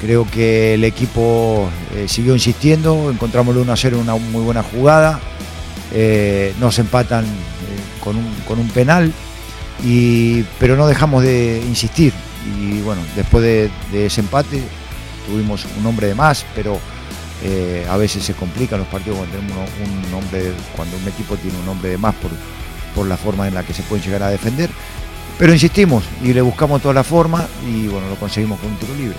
Creo 0.00 0.26
que 0.30 0.74
el 0.74 0.84
equipo 0.84 1.68
eh, 1.94 2.06
siguió 2.08 2.34
insistiendo, 2.34 3.10
encontramos 3.10 3.54
el 3.54 3.62
1 3.62 3.72
a 3.72 3.76
0 3.76 3.98
una 4.00 4.14
muy 4.16 4.42
buena 4.42 4.62
jugada, 4.62 5.20
eh, 5.92 6.54
nos 6.60 6.78
empatan 6.78 7.24
eh, 7.24 7.28
con, 8.02 8.16
un, 8.58 8.68
penal, 8.70 9.12
y, 9.84 10.42
pero 10.58 10.76
no 10.76 10.86
dejamos 10.86 11.22
de 11.22 11.62
insistir. 11.66 12.12
Y 12.60 12.80
bueno, 12.80 13.02
después 13.16 13.42
de, 13.44 13.70
ese 14.06 14.20
empate 14.20 14.62
tuvimos 15.26 15.66
un 15.78 15.86
hombre 15.86 16.06
de 16.06 16.14
más, 16.14 16.44
pero 16.54 16.78
a 17.88 17.96
veces 17.96 18.24
se 18.24 18.34
complican 18.34 18.80
los 18.80 18.88
partidos 18.88 19.18
cuando 19.18 19.36
tenemos 19.36 19.68
un, 19.84 20.14
hombre, 20.14 20.52
cuando 20.74 20.96
un 20.96 21.06
equipo 21.06 21.36
tiene 21.36 21.56
un 21.58 21.68
hombre 21.68 21.90
de 21.90 21.98
más 21.98 22.14
por, 22.16 22.32
por 22.94 23.06
la 23.06 23.16
forma 23.16 23.46
en 23.46 23.54
la 23.54 23.62
que 23.62 23.72
se 23.72 23.82
pueden 23.82 24.04
llegar 24.04 24.22
a 24.24 24.30
defender. 24.30 24.70
Pero 25.38 25.52
insistimos 25.52 26.02
y 26.22 26.32
le 26.32 26.40
buscamos 26.40 26.82
toda 26.82 26.94
la 26.94 27.04
forma 27.04 27.46
y 27.64 27.86
bueno, 27.86 28.08
lo 28.08 28.16
conseguimos 28.16 28.58
con 28.58 28.70
un 28.70 28.76
tiro 28.76 28.94
libre. 28.96 29.16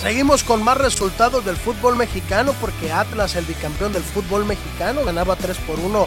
Seguimos 0.00 0.44
con 0.44 0.62
más 0.62 0.78
resultados 0.78 1.44
del 1.44 1.56
fútbol 1.56 1.96
mexicano 1.96 2.54
porque 2.60 2.92
Atlas, 2.92 3.34
el 3.34 3.44
bicampeón 3.44 3.92
del 3.92 4.04
fútbol 4.04 4.44
mexicano, 4.44 5.04
ganaba 5.04 5.34
3 5.34 5.56
por 5.58 5.80
1 5.80 6.06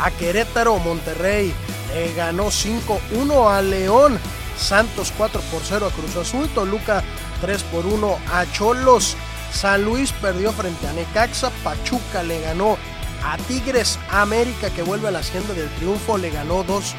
a 0.00 0.10
Querétaro, 0.12 0.78
Monterrey 0.78 1.52
le 1.92 2.14
ganó 2.14 2.46
5-1 2.46 3.50
a 3.50 3.60
León, 3.60 4.20
Santos 4.56 5.12
4 5.16 5.40
por 5.50 5.62
0 5.64 5.86
a 5.86 5.90
Cruz 5.90 6.14
Azul, 6.16 6.48
Toluca 6.50 7.02
3 7.40 7.62
por 7.64 7.86
1 7.86 8.18
a 8.32 8.46
Cholos, 8.52 9.16
San 9.52 9.84
Luis 9.84 10.12
perdió 10.12 10.52
frente 10.52 10.86
a 10.86 10.92
Necaxa, 10.92 11.50
Pachuca 11.64 12.22
le 12.22 12.40
ganó 12.40 12.78
a 13.24 13.36
Tigres, 13.36 13.98
América 14.10 14.70
que 14.70 14.82
vuelve 14.82 15.08
a 15.08 15.10
la 15.10 15.18
hacienda 15.18 15.54
del 15.54 15.68
triunfo 15.70 16.18
le 16.18 16.30
ganó 16.30 16.62
2 16.62 16.94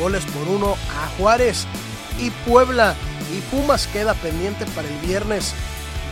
goles 0.00 0.24
por 0.24 0.48
1 0.48 0.72
a 0.72 1.18
Juárez. 1.18 1.66
Y 2.18 2.30
Puebla 2.30 2.94
y 3.36 3.40
Pumas 3.50 3.86
queda 3.88 4.14
pendiente 4.14 4.64
para 4.74 4.88
el 4.88 4.94
viernes 5.06 5.54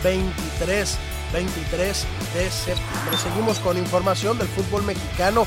23, 0.03 0.99
23 1.33 2.07
de 2.35 2.51
septiembre. 2.51 3.16
Seguimos 3.23 3.59
con 3.61 3.79
información 3.79 4.39
del 4.39 4.49
fútbol 4.49 4.83
mexicano, 4.83 5.47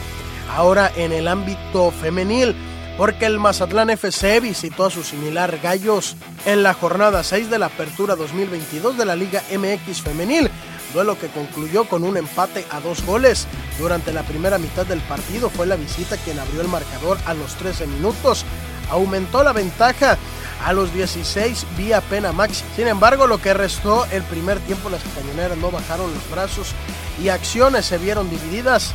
ahora 0.49 0.91
en 0.95 1.11
el 1.11 1.27
ámbito 1.27 1.91
femenil, 1.91 2.55
porque 2.97 3.25
el 3.25 3.39
Mazatlán 3.39 3.89
FC 3.89 4.39
visitó 4.39 4.85
a 4.85 4.91
su 4.91 5.03
similar 5.03 5.59
Gallos 5.61 6.15
en 6.45 6.63
la 6.63 6.73
jornada 6.73 7.23
6 7.23 7.49
de 7.49 7.59
la 7.59 7.65
Apertura 7.67 8.15
2022 8.15 8.97
de 8.97 9.05
la 9.05 9.15
Liga 9.15 9.43
MX 9.51 10.01
Femenil 10.01 10.49
duelo 10.95 11.19
que 11.19 11.27
concluyó 11.27 11.83
con 11.83 12.03
un 12.03 12.17
empate 12.17 12.65
a 12.71 12.79
dos 12.79 13.05
goles. 13.05 13.47
Durante 13.77 14.13
la 14.13 14.23
primera 14.23 14.57
mitad 14.57 14.85
del 14.85 15.01
partido 15.01 15.49
fue 15.49 15.67
la 15.67 15.75
visita 15.75 16.15
quien 16.17 16.39
abrió 16.39 16.61
el 16.61 16.69
marcador 16.69 17.17
a 17.25 17.33
los 17.33 17.53
13 17.55 17.85
minutos. 17.85 18.45
Aumentó 18.89 19.43
la 19.43 19.51
ventaja 19.51 20.17
a 20.63 20.73
los 20.73 20.93
16 20.93 21.65
vía 21.77 22.01
pena 22.01 22.31
maxi. 22.31 22.63
Sin 22.75 22.87
embargo, 22.87 23.27
lo 23.27 23.39
que 23.39 23.53
restó 23.53 24.05
el 24.11 24.23
primer 24.23 24.59
tiempo, 24.59 24.89
las 24.89 25.01
cañoneras 25.15 25.57
no 25.57 25.71
bajaron 25.71 26.13
los 26.13 26.29
brazos 26.29 26.73
y 27.21 27.29
acciones 27.29 27.85
se 27.85 27.97
vieron 27.97 28.29
divididas. 28.29 28.93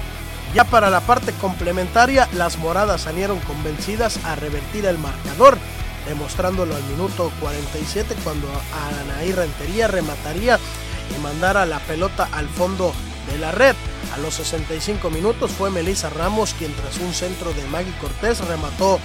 Ya 0.55 0.65
para 0.65 0.91
la 0.91 1.01
parte 1.01 1.33
complementaria, 1.41 2.29
las 2.33 2.59
moradas 2.59 3.03
salieron 3.03 3.39
convencidas 3.41 4.19
a 4.25 4.35
revertir 4.35 4.85
el 4.85 4.99
marcador, 4.99 5.57
demostrándolo 6.07 6.75
al 6.75 6.83
minuto 6.85 7.31
47 7.41 8.17
cuando 8.25 8.49
Anaí 9.01 9.33
Rentería 9.33 9.87
remataría 9.87 10.59
y 11.17 11.21
mandara 11.23 11.67
la 11.67 11.79
pelota 11.81 12.29
al 12.33 12.49
fondo 12.49 12.93
de 13.31 13.39
la 13.39 13.53
red. 13.53 13.77
A 14.15 14.19
los 14.19 14.35
65 14.35 15.09
minutos 15.11 15.53
fue 15.53 15.71
Melissa 15.71 16.11
Ramos 16.11 16.55
quien 16.55 16.75
tras 16.75 16.99
un 16.99 17.15
centro 17.15 17.53
de 17.53 17.65
Maggie 17.67 17.97
Cortés 18.01 18.41
remató 18.47 18.99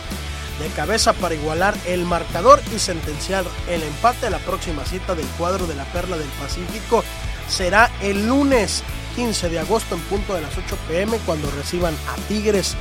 de 0.59 0.67
cabeza 0.69 1.13
para 1.13 1.35
igualar 1.35 1.75
el 1.85 2.05
marcador 2.05 2.61
y 2.75 2.79
sentenciar 2.79 3.45
el 3.69 3.83
empate. 3.83 4.29
La 4.29 4.39
próxima 4.39 4.85
cita 4.85 5.15
del 5.15 5.27
cuadro 5.37 5.67
de 5.67 5.75
la 5.75 5.85
Perla 5.85 6.17
del 6.17 6.29
Pacífico 6.29 7.03
será 7.47 7.91
el 8.01 8.27
lunes 8.27 8.83
15 9.15 9.49
de 9.49 9.59
agosto 9.59 9.95
en 9.95 10.01
punto 10.01 10.33
de 10.33 10.41
las 10.41 10.57
8 10.57 10.77
pm 10.87 11.17
cuando 11.25 11.49
reciban 11.51 11.93
a 12.09 12.15
Tigres 12.27 12.75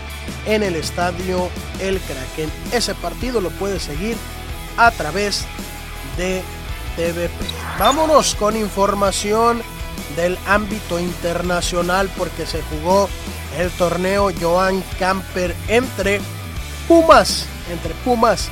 en 0.46 0.62
el 0.62 0.76
estadio 0.76 1.48
El 1.80 2.00
Kraken. 2.00 2.50
Ese 2.72 2.94
partido 2.94 3.40
lo 3.40 3.50
puede 3.50 3.78
seguir 3.78 4.16
a 4.76 4.90
través 4.90 5.44
de 6.16 6.42
TVP. 6.96 7.32
Vámonos 7.78 8.34
con 8.34 8.56
información 8.56 9.62
del 10.16 10.38
ámbito 10.46 10.98
internacional 10.98 12.10
porque 12.16 12.46
se 12.46 12.62
jugó 12.62 13.08
el 13.58 13.70
torneo 13.72 14.30
Joan 14.40 14.82
Camper 14.98 15.54
entre 15.68 16.20
Pumas 16.88 17.46
entre 17.70 17.94
Pumas 18.04 18.48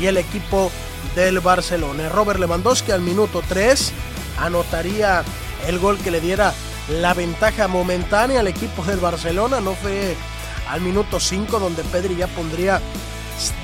y 0.00 0.06
el 0.06 0.16
equipo 0.16 0.70
del 1.14 1.40
Barcelona. 1.40 2.08
Robert 2.08 2.40
Lewandowski 2.40 2.92
al 2.92 3.00
minuto 3.00 3.42
3 3.48 3.92
anotaría 4.40 5.24
el 5.66 5.78
gol 5.78 5.98
que 5.98 6.10
le 6.10 6.20
diera 6.20 6.52
la 6.88 7.14
ventaja 7.14 7.68
momentánea 7.68 8.40
al 8.40 8.48
equipo 8.48 8.84
del 8.84 8.98
Barcelona. 8.98 9.60
No 9.60 9.74
fue 9.74 10.14
al 10.68 10.80
minuto 10.80 11.20
5 11.20 11.58
donde 11.58 11.82
Pedri 11.84 12.16
ya 12.16 12.26
pondría 12.28 12.80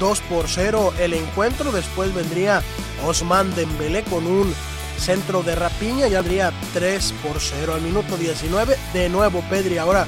2 0.00 0.20
por 0.22 0.48
0 0.48 0.94
el 0.98 1.14
encuentro. 1.14 1.72
Después 1.72 2.14
vendría 2.14 2.62
Osman 3.06 3.54
Dembélé 3.54 4.02
con 4.04 4.26
un 4.26 4.52
centro 4.98 5.42
de 5.42 5.54
rapiña 5.54 6.06
y 6.08 6.14
habría 6.14 6.52
3 6.74 7.14
por 7.22 7.40
0 7.40 7.74
al 7.74 7.82
minuto 7.82 8.16
19. 8.16 8.76
De 8.92 9.08
nuevo 9.08 9.42
Pedri 9.50 9.78
ahora 9.78 10.06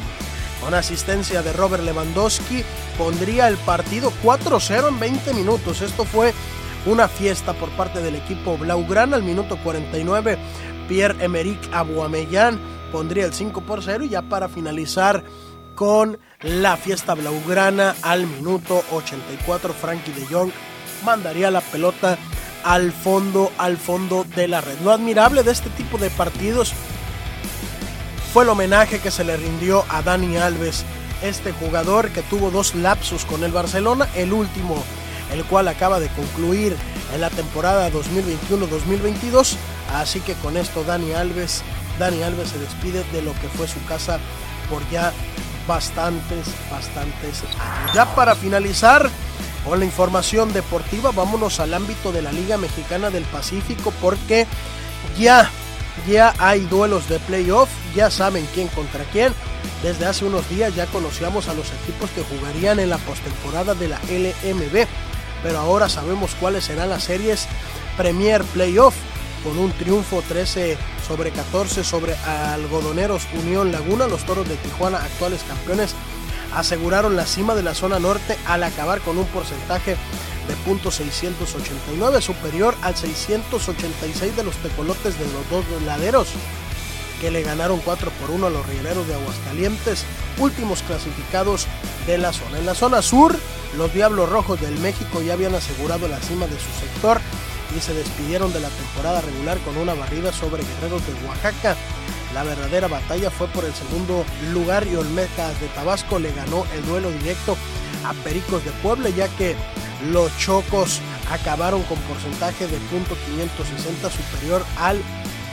con 0.61 0.75
asistencia 0.75 1.43
de 1.43 1.53
Robert 1.53 1.83
Lewandowski, 1.85 2.65
pondría 2.99 3.49
el 3.49 3.57
partido 3.59 4.13
4-0 4.23 4.89
en 4.89 4.99
20 4.99 5.35
minutos. 5.35 5.83
Esto 5.83 6.05
fue 6.05 6.33
una 6.87 7.09
fiesta 7.09 7.53
por 7.53 7.71
parte 7.71 8.01
del 8.01 8.17
equipo 8.17 8.57
Blaugrana. 8.57 9.17
Al 9.17 9.23
minuto 9.23 9.59
49, 9.63 10.39
Pierre-Emerick 10.89 11.73
Aubameyang 11.73 12.59
pondría 12.93 13.27
el 13.27 13.35
5 13.35 13.61
por 13.63 13.83
0 13.83 14.05
y 14.05 14.11
ya 14.11 14.23
para 14.23 14.49
finalizar 14.49 15.25
con 15.75 16.19
la 16.43 16.77
fiesta 16.77 17.15
Blaugrana 17.15 17.97
al 18.03 18.27
minuto 18.27 18.83
84, 18.93 19.73
Frankie 19.73 20.13
de 20.13 20.27
Jong 20.27 20.51
mandaría 21.05 21.51
la 21.51 21.61
pelota 21.61 22.17
al 22.65 22.93
fondo, 22.93 23.53
al 23.59 23.77
fondo 23.77 24.25
de 24.37 24.49
la 24.49 24.61
red. 24.61 24.79
Lo 24.83 24.93
admirable 24.93 25.43
de 25.43 25.53
este 25.53 25.71
tipo 25.71 25.99
de 25.99 26.11
partidos 26.11 26.73
fue 28.35 28.43
el 28.43 28.49
homenaje 28.49 28.99
que 28.99 29.13
se 29.13 29.23
le 29.23 29.37
rindió 29.37 29.85
a 29.89 30.03
Dani 30.03 30.37
Alves, 30.39 30.85
este 31.23 31.53
jugador 31.53 32.11
que 32.11 32.23
tuvo 32.23 32.51
dos 32.51 32.75
lapsus 32.75 33.25
con 33.25 33.45
el 33.45 33.53
Barcelona, 33.53 34.09
el 34.17 34.33
último, 34.33 34.83
el 35.33 35.45
cual 35.45 35.69
acaba 35.69 36.01
de 36.01 36.09
concluir 36.09 36.77
en 37.15 37.21
la 37.21 37.31
temporada 37.31 37.89
2021-2022. 37.93 39.55
Así 39.95 40.19
que 40.19 40.35
con 40.35 40.57
esto 40.57 40.83
Dani 40.83 41.13
Alves, 41.13 41.63
Dani 42.01 42.25
Alves 42.25 42.49
se 42.49 42.59
despide 42.59 43.05
de 43.13 43.23
lo 43.23 43.33
que 43.35 43.47
fue 43.57 43.69
su 43.69 43.81
casa 43.85 44.19
por 44.69 44.83
ya 44.91 45.13
bastantes, 45.69 46.49
bastantes 46.73 47.45
años. 47.61 47.95
Ya 47.95 48.17
para 48.17 48.35
finalizar 48.35 49.09
con 49.65 49.79
la 49.79 49.85
información 49.85 50.53
deportiva, 50.53 51.13
vámonos 51.13 51.61
al 51.61 51.73
ámbito 51.73 52.11
de 52.11 52.23
la 52.23 52.33
Liga 52.33 52.57
Mexicana 52.57 53.11
del 53.11 53.23
Pacífico 53.27 53.93
porque 54.03 54.49
ya 55.17 55.49
ya 56.09 56.35
hay 56.39 56.61
duelos 56.67 57.09
de 57.09 57.19
playoff, 57.21 57.69
ya 57.95 58.11
saben 58.11 58.47
quién 58.55 58.69
contra 58.69 59.05
quién. 59.05 59.33
Desde 59.83 60.07
hace 60.07 60.25
unos 60.25 60.49
días 60.49 60.75
ya 60.75 60.87
conocíamos 60.87 61.49
a 61.49 61.55
los 61.55 61.71
equipos 61.73 62.11
que 62.11 62.23
jugarían 62.23 62.81
en 62.81 62.91
la 62.91 62.99
postemporada 62.99 63.75
de 63.75 63.89
la 63.89 63.99
LMB, 64.09 64.87
pero 65.43 65.59
ahora 65.59 65.89
sabemos 65.89 66.35
cuáles 66.41 66.65
serán 66.65 66.89
las 66.91 67.05
series 67.05 67.47
Premier 67.97 68.43
Playoff, 68.43 68.95
con 69.43 69.59
un 69.59 69.71
triunfo 69.73 70.23
13 70.27 70.79
sobre 71.07 71.31
14 71.31 71.85
sobre 71.85 72.15
Algodoneros 72.17 73.27
Unión 73.35 73.71
Laguna, 73.71 74.07
los 74.07 74.25
Toros 74.25 74.49
de 74.49 74.57
Tijuana, 74.57 74.99
actuales 74.99 75.45
campeones, 75.47 75.95
aseguraron 76.55 77.15
la 77.15 77.27
cima 77.27 77.55
de 77.55 77.63
la 77.63 77.75
zona 77.75 77.99
norte 77.99 78.39
al 78.47 78.63
acabar 78.63 79.01
con 79.01 79.19
un 79.19 79.27
porcentaje 79.27 79.97
de 80.49 80.55
.689 80.67 82.21
superior 82.21 82.75
al 82.83 82.97
686 82.97 84.37
de 84.37 84.45
los 84.45 84.57
tecolotes 84.57 85.19
de 85.19 85.27
los 85.27 85.51
dos 85.51 85.83
laderos 85.83 86.29
que 87.21 87.31
le 87.31 87.43
ganaron 87.43 87.81
4 87.81 88.11
por 88.21 88.31
1 88.31 88.47
a 88.47 88.51
los 88.51 88.67
rieleros 88.67 89.07
de 89.07 89.15
Aguascalientes, 89.15 90.05
últimos 90.39 90.83
clasificados 90.83 91.67
de 92.07 92.19
la 92.19 92.33
zona. 92.33 92.59
En 92.59 92.67
la 92.67 92.75
zona 92.75 93.03
sur, 93.03 93.39
los 93.77 93.93
Diablos 93.93 94.29
Rojos 94.29 94.61
del 94.61 94.79
México 94.79 95.23
ya 95.23 95.35
habían 95.35 95.55
asegurado 95.55 96.09
la 96.09 96.21
cima 96.21 96.47
de 96.47 96.59
su 96.59 96.73
sector 96.81 97.21
y 97.77 97.81
se 97.81 97.95
despidieron 97.95 98.53
de 98.53 98.61
la 98.61 98.69
temporada 98.69 99.21
regular 99.21 99.59
con 99.59 99.77
una 99.77 99.95
barrida 99.95 100.33
sobre 100.33 100.63
Guerreros 100.63 101.03
de 101.07 101.27
Oaxaca. 101.27 101.77
La 102.33 102.43
verdadera 102.43 102.89
batalla 102.89 103.31
fue 103.31 103.47
por 103.49 103.65
el 103.65 103.75
segundo 103.75 104.25
lugar 104.53 104.87
y 104.87 104.97
Olmecas 104.97 105.61
de 105.61 105.69
Tabasco 105.69 106.19
le 106.19 106.33
ganó 106.33 106.65
el 106.75 106.85
duelo 106.87 107.11
directo 107.11 107.57
a 108.05 108.13
Pericos 108.25 108.65
de 108.65 108.71
Puebla 108.83 109.09
ya 109.11 109.29
que 109.29 109.57
los 110.11 110.37
Chocos 110.39 111.01
acabaron 111.31 111.83
con 111.85 111.99
porcentaje 112.01 112.67
de 112.67 112.77
.560 112.77 114.11
superior 114.11 114.65
al 114.79 115.01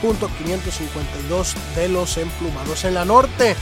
.552 0.02 1.54
de 1.76 1.88
los 1.88 2.16
emplumados. 2.16 2.84
En 2.84 2.94
la 2.94 3.04
norte, 3.04 3.56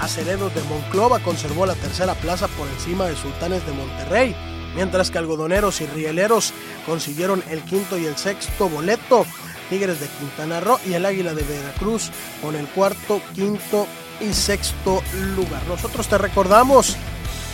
Acereros 0.00 0.54
de 0.54 0.62
Monclova 0.62 1.20
conservó 1.20 1.66
la 1.66 1.74
tercera 1.74 2.14
plaza 2.14 2.48
por 2.48 2.66
encima 2.68 3.06
de 3.06 3.16
Sultanes 3.16 3.64
de 3.66 3.72
Monterrey, 3.72 4.34
mientras 4.74 5.10
que 5.10 5.18
Algodoneros 5.18 5.80
y 5.80 5.86
Rieleros 5.86 6.52
consiguieron 6.86 7.44
el 7.50 7.62
quinto 7.62 7.98
y 7.98 8.06
el 8.06 8.16
sexto 8.16 8.68
boleto. 8.68 9.26
Tigres 9.70 10.00
de 10.00 10.08
Quintana 10.08 10.60
Roo 10.60 10.78
y 10.86 10.94
el 10.94 11.06
Águila 11.06 11.34
de 11.34 11.44
Veracruz 11.44 12.10
con 12.42 12.56
el 12.56 12.66
cuarto, 12.66 13.22
quinto 13.34 13.86
y 14.20 14.32
sexto 14.32 15.02
lugar. 15.34 15.62
Nosotros 15.66 16.08
te 16.08 16.18
recordamos 16.18 16.96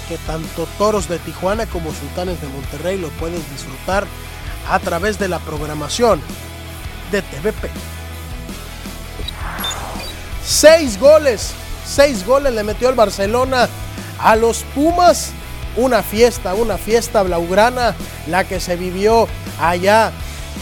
que 0.08 0.16
tanto 0.26 0.66
Toros 0.78 1.08
de 1.08 1.18
Tijuana 1.18 1.66
como 1.66 1.92
Sultanes 1.92 2.40
de 2.40 2.48
Monterrey 2.48 2.98
lo 2.98 3.08
puedes 3.10 3.48
disfrutar 3.52 4.06
a 4.68 4.78
través 4.80 5.18
de 5.18 5.28
la 5.28 5.38
programación 5.38 6.20
de 7.12 7.22
TVP. 7.22 7.97
Seis 10.48 10.98
goles, 10.98 11.50
seis 11.86 12.24
goles 12.24 12.54
le 12.54 12.62
metió 12.62 12.88
el 12.88 12.94
Barcelona 12.94 13.68
a 14.18 14.34
los 14.34 14.62
Pumas. 14.74 15.32
Una 15.76 16.02
fiesta, 16.02 16.54
una 16.54 16.78
fiesta 16.78 17.22
blaugrana, 17.22 17.94
la 18.28 18.44
que 18.44 18.58
se 18.58 18.74
vivió 18.74 19.28
allá 19.60 20.10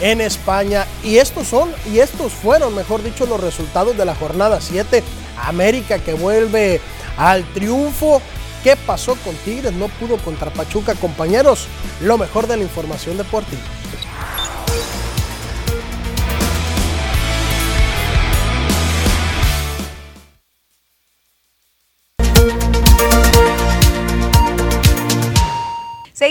en 0.01 0.20
España. 0.20 0.87
Y 1.05 1.18
estos 1.18 1.47
son, 1.47 1.72
y 1.89 2.01
estos 2.01 2.32
fueron, 2.32 2.74
mejor 2.74 3.05
dicho, 3.05 3.26
los 3.26 3.41
resultados 3.41 3.97
de 3.97 4.05
la 4.05 4.16
jornada 4.16 4.61
7. 4.61 5.05
América 5.45 6.01
que 6.01 6.14
vuelve 6.14 6.80
al 7.16 7.45
triunfo. 7.53 8.20
¿Qué 8.64 8.74
pasó 8.74 9.14
con 9.24 9.37
Tigres? 9.37 9.72
No 9.72 9.87
pudo 9.87 10.16
contra 10.16 10.51
Pachuca, 10.51 10.97
compañeros. 10.97 11.68
Lo 12.01 12.18
mejor 12.18 12.49
de 12.49 12.57
la 12.57 12.64
información 12.64 13.18
deportiva. 13.18 13.62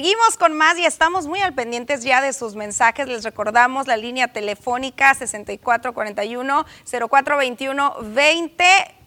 Seguimos 0.05 0.37
con 0.37 0.53
más 0.53 0.77
y 0.77 0.85
estamos 0.85 1.25
muy 1.25 1.39
al 1.39 1.55
pendientes 1.55 2.03
ya 2.03 2.21
de 2.21 2.31
sus 2.31 2.55
mensajes. 2.55 3.07
Les 3.07 3.23
recordamos 3.23 3.87
la 3.87 3.97
línea 3.97 4.27
telefónica 4.27 5.15
6441 5.15 6.63
0421 6.85 7.95
20 8.13 8.63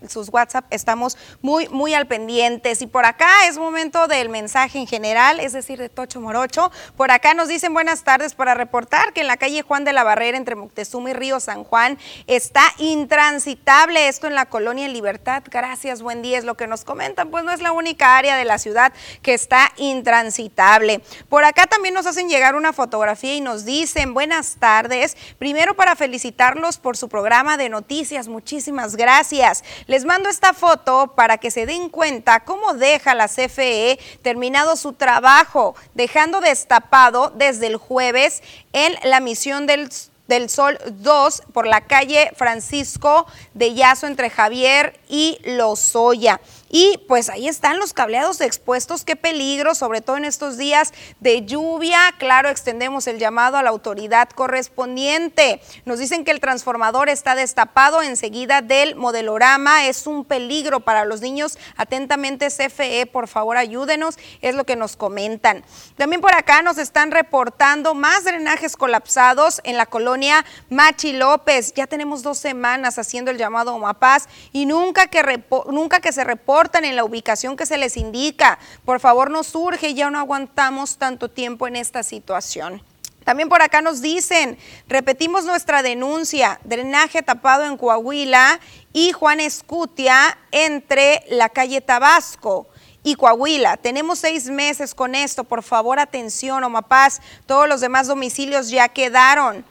sus 0.07 0.29
WhatsApp 0.33 0.65
estamos 0.71 1.17
muy, 1.43 1.69
muy 1.69 1.95
al 1.95 2.07
pendientes. 2.07 2.83
Y 2.83 2.87
por 2.87 3.05
acá 3.05 3.47
es 3.49 3.59
momento 3.59 4.07
del 4.07 4.29
mensaje 4.29 4.79
en 4.79 4.87
general, 4.87 5.41
es 5.41 5.53
decir, 5.53 5.79
de 5.79 5.89
Tocho 5.89 6.21
Morocho. 6.21 6.71
Por 6.97 7.11
acá 7.11 7.35
nos 7.35 7.49
dicen 7.49 7.73
buenas 7.73 8.05
tardes 8.05 8.35
para 8.35 8.55
reportar 8.55 9.13
que 9.13 9.23
en 9.23 9.27
la 9.27 9.37
calle 9.37 9.63
Juan 9.63 9.85
de 9.85 9.93
la 9.93 10.05
Barrera 10.05 10.37
entre 10.37 10.55
Moctezuma 10.55 11.11
y 11.11 11.13
Río 11.15 11.41
San 11.41 11.65
Juan 11.65 11.99
está 12.27 12.63
intransitable. 12.79 14.09
Esto 14.09 14.27
en 14.27 14.35
la 14.35 14.47
colonia 14.47 14.89
Libertad. 14.89 15.43
Gracias, 15.51 16.03
buen 16.03 16.23
día. 16.23 16.39
Es 16.39 16.45
lo 16.45 16.57
que 16.57 16.67
nos 16.67 16.85
comentan. 16.85 17.31
Pues 17.31 17.45
no 17.45 17.53
es 17.53 17.61
la 17.61 17.73
única 17.73 18.17
área 18.17 18.37
de 18.37 18.45
la 18.45 18.59
ciudad 18.59 18.93
que 19.23 19.35
está 19.35 19.73
intransitable. 19.77 21.03
Por 21.29 21.45
acá 21.45 21.67
también 21.67 21.95
nos 21.95 22.07
hacen 22.07 22.29
llegar 22.29 22.55
una 22.55 22.73
fotografía 22.73 23.35
y 23.35 23.41
nos 23.41 23.65
dicen 23.65 24.15
buenas 24.15 24.57
tardes. 24.59 25.17
Primero 25.39 25.75
para 25.75 25.97
felicitarlos 25.97 26.79
por 26.79 26.97
su 26.97 27.09
programa 27.09 27.57
de 27.57 27.69
noticias. 27.69 28.29
Muchísimas 28.29 28.97
gracias. 28.97 29.65
Les 29.89 30.05
mando 30.05 30.29
esta 30.29 30.53
foto 30.53 31.15
para 31.17 31.39
que 31.39 31.51
se 31.51 31.65
den 31.65 31.89
cuenta 31.89 32.41
cómo 32.41 32.75
deja 32.75 33.15
la 33.15 33.27
CFE 33.27 33.99
terminado 34.21 34.77
su 34.77 34.93
trabajo, 34.93 35.75
dejando 35.95 36.43
destapado 36.43 37.33
desde 37.35 37.69
el 37.69 37.79
jueves 37.79 38.43
en 38.75 38.95
la 39.05 39.21
misión 39.21 39.67
del 39.67 39.89
del 40.29 40.51
Sol 40.51 40.79
2 40.87 41.43
por 41.53 41.67
la 41.67 41.81
calle 41.87 42.31
Francisco 42.37 43.27
de 43.55 43.75
Yazo 43.75 44.07
entre 44.07 44.31
Javier 44.31 45.01
y 45.09 45.39
Lozoya. 45.45 46.41
Y 46.71 46.99
pues 47.09 47.31
ahí 47.31 47.49
están 47.49 47.79
los 47.79 47.93
cableados 47.93 48.41
expuestos, 48.41 49.05
qué 49.05 49.17
peligro, 49.17 49.75
sobre 49.75 50.01
todo 50.01 50.17
en 50.19 50.25
estos 50.25 50.59
días 50.59 50.93
de 51.21 51.45
lluvia. 51.47 51.99
Claro, 52.19 52.51
extendemos 52.51 53.07
el 53.07 53.19
llamado 53.19 53.57
a 53.57 53.63
la 53.63 53.71
autoridad 53.71 54.29
correspondiente. 54.31 55.63
Nos 55.87 55.99
dicen 55.99 56.25
que 56.25 56.31
el 56.31 56.41
transformador 56.41 57.09
está 57.09 57.35
destapado 57.35 58.03
enseguida 58.03 58.61
del 58.61 58.97
modelorama. 58.97 59.87
Es 59.87 60.07
un 60.07 60.25
peligro 60.25 60.81
para 60.81 61.07
los 61.07 61.23
niños. 61.23 61.59
Atentamente, 61.77 62.49
CFE, 62.49 63.07
por 63.07 63.29
favor, 63.29 63.57
ayúdenos. 63.57 64.19
Es 64.43 64.55
lo 64.55 64.65
que 64.65 64.77
nos 64.77 64.97
comentan. 64.97 65.65
También 65.97 66.21
por 66.21 66.35
acá 66.35 66.61
nos 66.61 66.77
están 66.77 67.11
reportando 67.13 67.95
más 67.95 68.25
drenajes 68.25 68.77
colapsados 68.77 69.63
en 69.65 69.79
la 69.79 69.87
colonia 69.87 70.45
Machi 70.69 71.13
López. 71.13 71.73
Ya 71.75 71.87
tenemos 71.87 72.23
dos 72.23 72.37
semanas 72.37 72.99
haciendo 72.99 73.31
el 73.31 73.39
llamado 73.39 73.71
a 73.71 73.75
Omapaz 73.75 74.29
y 74.53 74.67
nunca 74.67 75.07
que, 75.07 75.43
nunca 75.71 76.01
que 76.01 76.13
se 76.13 76.25
reporte 76.25 76.58
en 76.59 76.97
la 76.97 77.05
ubicación 77.05 77.57
que 77.57 77.67
se 77.67 77.79
les 77.79 77.97
indica. 77.97 78.59
Por 78.85 78.99
favor, 78.99 79.31
nos 79.31 79.47
surge, 79.47 79.95
ya 79.95 80.11
no 80.11 80.19
aguantamos 80.19 80.97
tanto 80.97 81.31
tiempo 81.31 81.69
en 81.69 81.77
esta 81.77 82.03
situación. 82.03 82.83
También 83.25 83.49
por 83.49 83.63
acá 83.63 83.81
nos 83.81 84.01
dicen, 84.01 84.59
repetimos 84.89 85.45
nuestra 85.45 85.83
denuncia, 85.83 86.59
drenaje 86.65 87.23
tapado 87.23 87.65
en 87.65 87.77
Coahuila 87.77 88.59
y 88.93 89.13
Juan 89.13 89.39
Escutia 89.39 90.37
entre 90.51 91.23
la 91.29 91.49
calle 91.49 91.81
Tabasco 91.81 92.67
y 93.05 93.15
Coahuila. 93.15 93.77
Tenemos 93.77 94.19
seis 94.19 94.47
meses 94.47 94.95
con 94.95 95.15
esto, 95.15 95.45
por 95.45 95.63
favor 95.63 96.01
atención, 96.01 96.65
Omapaz, 96.65 97.21
todos 97.47 97.69
los 97.69 97.81
demás 97.81 98.09
domicilios 98.09 98.71
ya 98.71 98.89
quedaron. 98.89 99.65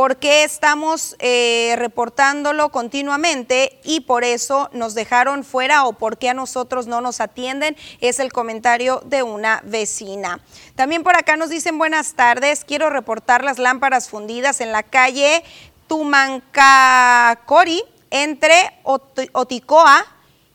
¿Por 0.00 0.16
qué 0.16 0.44
estamos 0.44 1.14
eh, 1.18 1.74
reportándolo 1.76 2.70
continuamente 2.70 3.78
y 3.84 4.00
por 4.00 4.24
eso 4.24 4.70
nos 4.72 4.94
dejaron 4.94 5.44
fuera 5.44 5.84
o 5.84 5.92
por 5.92 6.16
qué 6.16 6.30
a 6.30 6.32
nosotros 6.32 6.86
no 6.86 7.02
nos 7.02 7.20
atienden? 7.20 7.76
Es 8.00 8.18
el 8.18 8.32
comentario 8.32 9.02
de 9.04 9.22
una 9.22 9.60
vecina. 9.62 10.40
También 10.74 11.02
por 11.02 11.18
acá 11.18 11.36
nos 11.36 11.50
dicen 11.50 11.76
buenas 11.76 12.14
tardes, 12.14 12.64
quiero 12.64 12.88
reportar 12.88 13.44
las 13.44 13.58
lámparas 13.58 14.08
fundidas 14.08 14.62
en 14.62 14.72
la 14.72 14.84
calle 14.84 15.44
Tumancacori 15.86 17.82
entre 18.08 18.80
Oticoa 18.84 20.06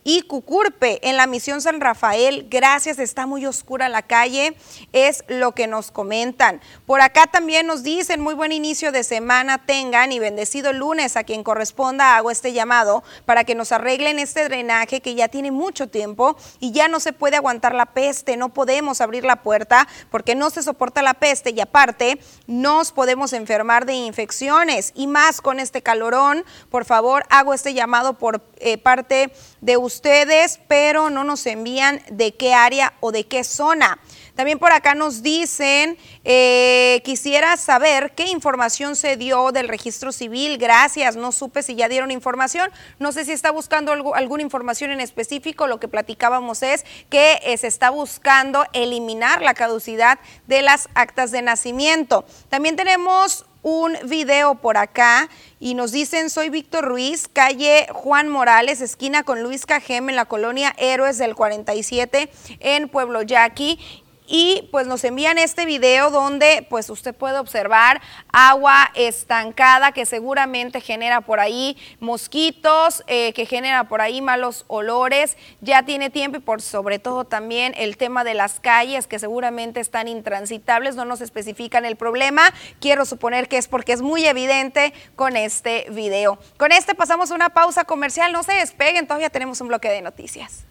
y 0.08 0.22
Cucurpe 0.22 1.10
en 1.10 1.18
la 1.18 1.26
misión 1.26 1.62
San 1.62 1.82
Rafael. 1.82 2.48
Gracias, 2.50 3.00
está 3.00 3.26
muy 3.26 3.46
oscura 3.46 3.90
la 3.90 4.04
calle, 4.04 4.56
es 4.94 5.26
lo 5.28 5.54
que 5.54 5.66
nos 5.66 5.90
comentan. 5.90 6.62
Por 6.86 7.02
acá 7.02 7.26
también 7.26 7.66
nos 7.66 7.82
dicen 7.82 8.22
muy 8.22 8.36
buen 8.36 8.52
inicio 8.52 8.92
de 8.92 9.04
semana 9.04 9.66
tengan 9.66 10.12
y 10.12 10.20
bendecido 10.20 10.72
lunes 10.74 11.18
a 11.18 11.24
quien 11.24 11.44
corresponda 11.44 12.16
hago 12.16 12.30
este 12.30 12.54
llamado 12.54 13.04
para 13.26 13.44
que 13.46 13.56
nos 13.56 13.72
arreglen 13.72 14.20
este 14.20 14.44
drenaje 14.44 15.02
que 15.02 15.16
ya 15.16 15.28
tiene 15.28 15.50
mucho 15.50 15.88
tiempo 15.90 16.38
y 16.60 16.72
ya 16.72 16.88
no 16.88 17.00
se 17.00 17.12
puede 17.12 17.38
aguantar 17.38 17.74
la 17.74 17.88
peste, 17.88 18.38
no 18.38 18.50
podemos 18.50 19.02
abrir 19.02 19.26
la 19.26 19.42
puerta 19.42 19.88
porque 20.12 20.36
no 20.36 20.52
se 20.52 20.62
soporta 20.62 21.02
la 21.02 21.16
peste 21.16 21.50
y 21.50 21.60
aparte 21.62 22.20
nos 22.46 22.92
podemos 22.92 23.34
enfermar 23.34 23.88
de 23.88 23.94
infecciones 23.94 24.92
y 24.94 25.08
más 25.08 25.42
con 25.42 25.60
este 25.60 25.82
calorón. 25.82 26.46
Por 26.70 26.86
favor, 26.86 27.24
hago 27.30 27.56
este 27.56 27.74
llamado 27.74 28.14
por 28.20 28.44
eh, 28.58 28.78
parte 28.78 29.32
de 29.66 29.78
ustedes, 29.78 30.60
pero 30.68 31.10
no 31.10 31.24
nos 31.24 31.46
envían 31.48 32.00
de 32.12 32.36
qué 32.36 32.54
área 32.54 32.94
o 33.00 33.12
de 33.12 33.26
qué 33.26 33.44
zona. 33.44 34.00
También 34.36 34.60
por 34.60 34.72
acá 34.72 34.94
nos 34.94 35.24
dicen, 35.24 35.98
eh, 36.24 37.02
quisiera 37.04 37.58
saber 37.58 38.14
qué 38.16 38.28
información 38.28 38.96
se 38.96 39.18
dio 39.18 39.52
del 39.52 39.68
registro 39.68 40.12
civil. 40.12 40.58
Gracias, 40.60 41.16
no 41.16 41.32
supe 41.32 41.64
si 41.64 41.74
ya 41.74 41.90
dieron 41.90 42.12
información. 42.12 42.70
No 43.00 43.12
sé 43.12 43.26
si 43.26 43.32
está 43.32 43.50
buscando 43.50 43.92
alguna 44.14 44.44
información 44.44 44.92
en 44.92 45.00
específico. 45.00 45.66
Lo 45.66 45.80
que 45.80 45.88
platicábamos 45.88 46.62
es 46.62 46.86
que 47.10 47.40
eh, 47.44 47.58
se 47.58 47.68
está 47.68 47.90
buscando 47.90 48.66
eliminar 48.74 49.42
la 49.42 49.56
caducidad 49.56 50.20
de 50.46 50.62
las 50.62 50.90
actas 50.94 51.32
de 51.32 51.42
nacimiento. 51.42 52.26
También 52.50 52.76
tenemos 52.76 53.46
un 53.66 53.98
video 54.04 54.54
por 54.54 54.78
acá 54.78 55.28
y 55.60 55.74
nos 55.74 55.92
dicen, 55.92 56.30
soy 56.30 56.52
Víctor 56.52 56.86
Ruiz, 56.86 57.28
calle 57.28 57.88
Juan 57.92 58.30
Morales, 58.30 58.80
esquina 58.80 59.24
con 59.24 59.42
Luis 59.42 59.66
Cajem 59.66 60.08
en 60.10 60.16
la 60.16 60.26
colonia 60.26 60.76
Héroes 60.78 61.18
del 61.18 61.34
47 61.34 62.30
en 62.60 62.88
Pueblo 62.88 63.24
Yaqui 63.24 63.80
y 64.28 64.68
pues 64.72 64.88
nos 64.88 65.04
envían 65.04 65.38
este 65.38 65.66
video 65.66 66.10
donde 66.10 66.66
pues 66.70 66.90
usted 66.90 67.14
puede 67.14 67.38
observar 67.38 68.02
agua 68.32 68.92
estancada 68.96 69.92
que 69.92 70.06
seguramente 70.06 70.82
genera 70.82 71.22
por 71.22 71.40
ahí 71.40 71.78
mosquitos, 72.00 73.04
eh, 73.08 73.34
que 73.34 73.46
genera 73.46 73.86
por 73.86 74.02
ahí 74.02 74.22
malos 74.22 74.66
olores, 74.68 75.38
ya 75.62 75.84
tiene 75.84 76.10
tiempo 76.10 76.38
y 76.38 76.42
por 76.42 76.62
sobre 76.62 77.00
todo 77.00 77.26
también 77.26 77.74
el 77.78 77.98
tema 77.98 78.24
de 78.24 78.34
las 78.34 78.60
calles 78.60 79.08
que 79.08 79.20
seguramente 79.20 79.80
están 79.80 80.08
intransitables, 80.08 80.96
no 80.96 81.06
nos 81.06 81.22
especifican 81.22 81.86
el 81.86 81.96
problema, 81.96 82.54
quiero 82.80 83.06
suponer 83.06 83.48
que 83.48 83.58
es 83.58 83.68
porque 83.68 83.94
es 83.94 84.02
muy 84.02 84.26
evidente 84.26 84.94
con 85.16 85.36
este 85.38 85.88
video. 85.92 86.40
Con 86.58 86.72
este 86.72 86.96
pasamos 86.96 87.32
una 87.32 87.50
pausa 87.50 87.86
comercial, 87.86 88.32
no 88.32 88.44
se 88.44 88.54
despeguen, 88.54 89.08
todavía 89.08 89.30
tenemos 89.30 89.62
un 89.62 89.68
bloque 89.68 89.90
de 89.90 90.02
noticias. 90.02 90.66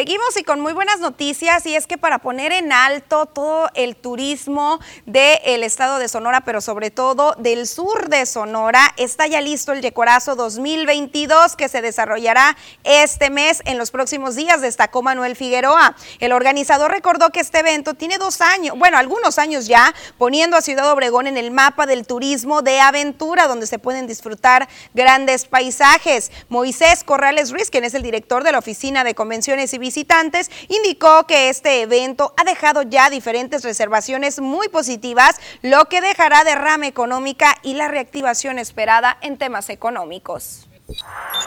Seguimos 0.00 0.34
y 0.38 0.44
con 0.44 0.60
muy 0.60 0.72
buenas 0.72 1.00
noticias 1.00 1.66
y 1.66 1.76
es 1.76 1.86
que 1.86 1.98
para 1.98 2.20
poner 2.20 2.52
en 2.52 2.72
alto 2.72 3.26
todo 3.26 3.68
el 3.74 3.96
turismo 3.96 4.80
del 5.04 5.62
estado 5.62 5.98
de 5.98 6.08
Sonora, 6.08 6.40
pero 6.40 6.62
sobre 6.62 6.90
todo 6.90 7.34
del 7.36 7.66
sur 7.66 8.08
de 8.08 8.24
Sonora, 8.24 8.94
está 8.96 9.26
ya 9.26 9.42
listo 9.42 9.72
el 9.72 9.82
Yecorazo 9.82 10.36
2022 10.36 11.54
que 11.54 11.68
se 11.68 11.82
desarrollará 11.82 12.56
este 12.82 13.28
mes 13.28 13.60
en 13.66 13.76
los 13.76 13.90
próximos 13.90 14.36
días, 14.36 14.62
destacó 14.62 15.02
Manuel 15.02 15.36
Figueroa. 15.36 15.94
El 16.18 16.32
organizador 16.32 16.90
recordó 16.90 17.28
que 17.28 17.40
este 17.40 17.58
evento 17.58 17.92
tiene 17.92 18.16
dos 18.16 18.40
años, 18.40 18.78
bueno, 18.78 18.96
algunos 18.96 19.38
años 19.38 19.66
ya, 19.66 19.94
poniendo 20.16 20.56
a 20.56 20.62
Ciudad 20.62 20.90
Obregón 20.90 21.26
en 21.26 21.36
el 21.36 21.50
mapa 21.50 21.84
del 21.84 22.06
turismo 22.06 22.62
de 22.62 22.80
aventura, 22.80 23.48
donde 23.48 23.66
se 23.66 23.78
pueden 23.78 24.06
disfrutar 24.06 24.66
grandes 24.94 25.44
paisajes. 25.44 26.32
Moisés 26.48 27.04
Corrales 27.04 27.50
Ruiz, 27.50 27.68
quien 27.68 27.84
es 27.84 27.92
el 27.92 28.02
director 28.02 28.44
de 28.44 28.52
la 28.52 28.60
Oficina 28.60 29.04
de 29.04 29.14
Convenciones 29.14 29.74
y 29.74 29.89
visitantes, 29.90 30.52
indicó 30.68 31.26
que 31.26 31.48
este 31.48 31.82
evento 31.82 32.32
ha 32.36 32.44
dejado 32.44 32.82
ya 32.82 33.10
diferentes 33.10 33.64
reservaciones 33.64 34.40
muy 34.40 34.68
positivas, 34.68 35.40
lo 35.62 35.86
que 35.86 36.00
dejará 36.00 36.44
derrame 36.44 36.86
económica 36.86 37.56
y 37.64 37.74
la 37.74 37.88
reactivación 37.88 38.60
esperada 38.60 39.16
en 39.20 39.36
temas 39.36 39.68
económicos. 39.68 40.68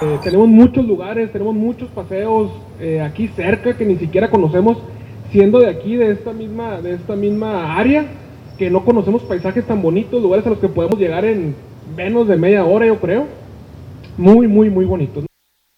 Eh, 0.02 0.20
tenemos 0.22 0.50
muchos 0.50 0.86
lugares, 0.86 1.32
tenemos 1.32 1.56
muchos 1.56 1.90
paseos 1.92 2.52
eh, 2.82 3.00
aquí 3.00 3.30
cerca 3.30 3.78
que 3.78 3.86
ni 3.86 3.96
siquiera 3.96 4.30
conocemos, 4.30 4.78
siendo 5.32 5.60
de 5.60 5.70
aquí, 5.70 5.96
de 5.96 6.12
esta 6.12 6.34
misma, 6.34 6.82
de 6.82 6.96
esta 6.96 7.16
misma 7.16 7.78
área, 7.78 8.06
que 8.58 8.70
no 8.70 8.84
conocemos 8.84 9.24
paisajes 9.24 9.66
tan 9.66 9.82
bonitos, 9.82 10.22
lugares 10.22 10.46
a 10.46 10.50
los 10.50 10.60
que 10.60 10.68
podemos 10.68 11.00
llegar 11.00 11.24
en 11.24 11.56
menos 11.96 12.28
de 12.28 12.36
media 12.36 12.66
hora, 12.66 12.88
yo 12.88 13.00
creo. 13.00 13.26
Muy, 14.18 14.50
muy, 14.50 14.70
muy 14.70 14.84
bonitos. 14.84 15.24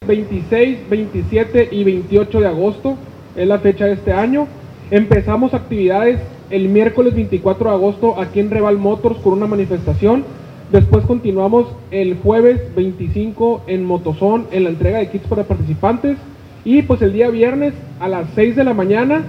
26, 0.06 0.90
27 0.90 1.70
y 1.72 1.84
28 1.84 2.40
de 2.40 2.48
agosto 2.48 2.96
es 3.36 3.48
la 3.48 3.60
fecha 3.60 3.86
de 3.86 3.94
este 3.94 4.14
año. 4.14 4.48
Empezamos 4.92 5.54
actividades 5.54 6.20
el 6.50 6.70
miércoles 6.70 7.16
24 7.16 7.70
de 7.70 7.76
agosto 7.76 8.20
aquí 8.20 8.40
en 8.40 8.52
Reval 8.52 8.78
Motors 8.78 9.18
con 9.20 9.34
una 9.34 9.48
manifestación. 9.48 10.24
Después 10.72 11.06
continuamos 11.06 11.68
el 11.92 12.18
jueves 12.18 12.62
25 12.76 13.64
en 13.68 13.86
Motozón 13.86 14.48
en 14.52 14.64
la 14.64 14.70
entrega 14.70 15.00
de 15.00 15.10
kits 15.10 15.28
para 15.28 15.44
participantes. 15.44 16.18
Y 16.64 16.82
pues 16.82 17.02
el 17.02 17.14
día 17.14 17.30
viernes 17.30 17.74
a 18.00 18.08
las 18.08 18.28
6 18.36 18.56
de 18.56 18.64
la 18.64 18.74
mañana 18.74 19.24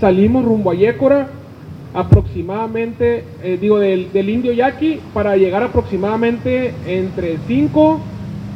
salimos 0.00 0.44
rumbo 0.44 0.72
a 0.72 0.74
Yécora 0.74 1.28
aproximadamente, 1.94 3.24
eh, 3.42 3.58
digo, 3.60 3.78
del, 3.78 4.12
del 4.12 4.30
Indio 4.30 4.52
Yaqui 4.52 5.00
para 5.12 5.36
llegar 5.36 5.62
aproximadamente 5.62 6.72
entre 6.86 7.38
5 7.46 8.00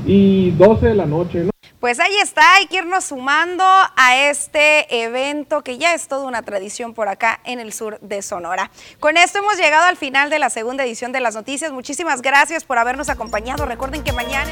y 0.07 0.51
12 0.53 0.89
de 0.89 0.95
la 0.95 1.07
noche. 1.07 1.45
¿no? 1.45 1.53
Pues 1.85 2.01
ahí 2.01 2.16
está, 2.16 2.55
hay 2.55 2.66
que 2.66 2.78
irnos 2.78 3.05
sumando 3.05 3.62
a 3.62 4.16
este 4.16 5.03
evento 5.03 5.61
que 5.61 5.76
ya 5.76 5.93
es 5.93 6.09
toda 6.09 6.24
una 6.24 6.41
tradición 6.41 6.95
por 6.95 7.09
acá 7.09 7.41
en 7.45 7.61
el 7.61 7.74
sur 7.74 8.01
de 8.01 8.22
Sonora. 8.22 8.70
Con 9.01 9.18
esto 9.18 9.41
hemos 9.41 9.59
llegado 9.59 9.85
al 9.85 9.99
final 9.99 10.30
de 10.30 10.39
la 10.39 10.49
segunda 10.49 10.82
edición 10.82 11.12
de 11.12 11.20
las 11.20 11.35
noticias. 11.35 11.72
Muchísimas 11.72 12.22
gracias 12.22 12.64
por 12.64 12.78
habernos 12.78 13.11
acompañado. 13.11 13.66
Recuerden 13.66 14.03
que 14.03 14.14
mañana 14.14 14.51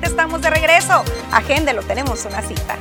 estamos 0.00 0.40
de 0.40 0.48
regreso. 0.48 1.04
Agéndelo, 1.32 1.82
tenemos 1.82 2.24
una 2.24 2.40
cita. 2.40 2.78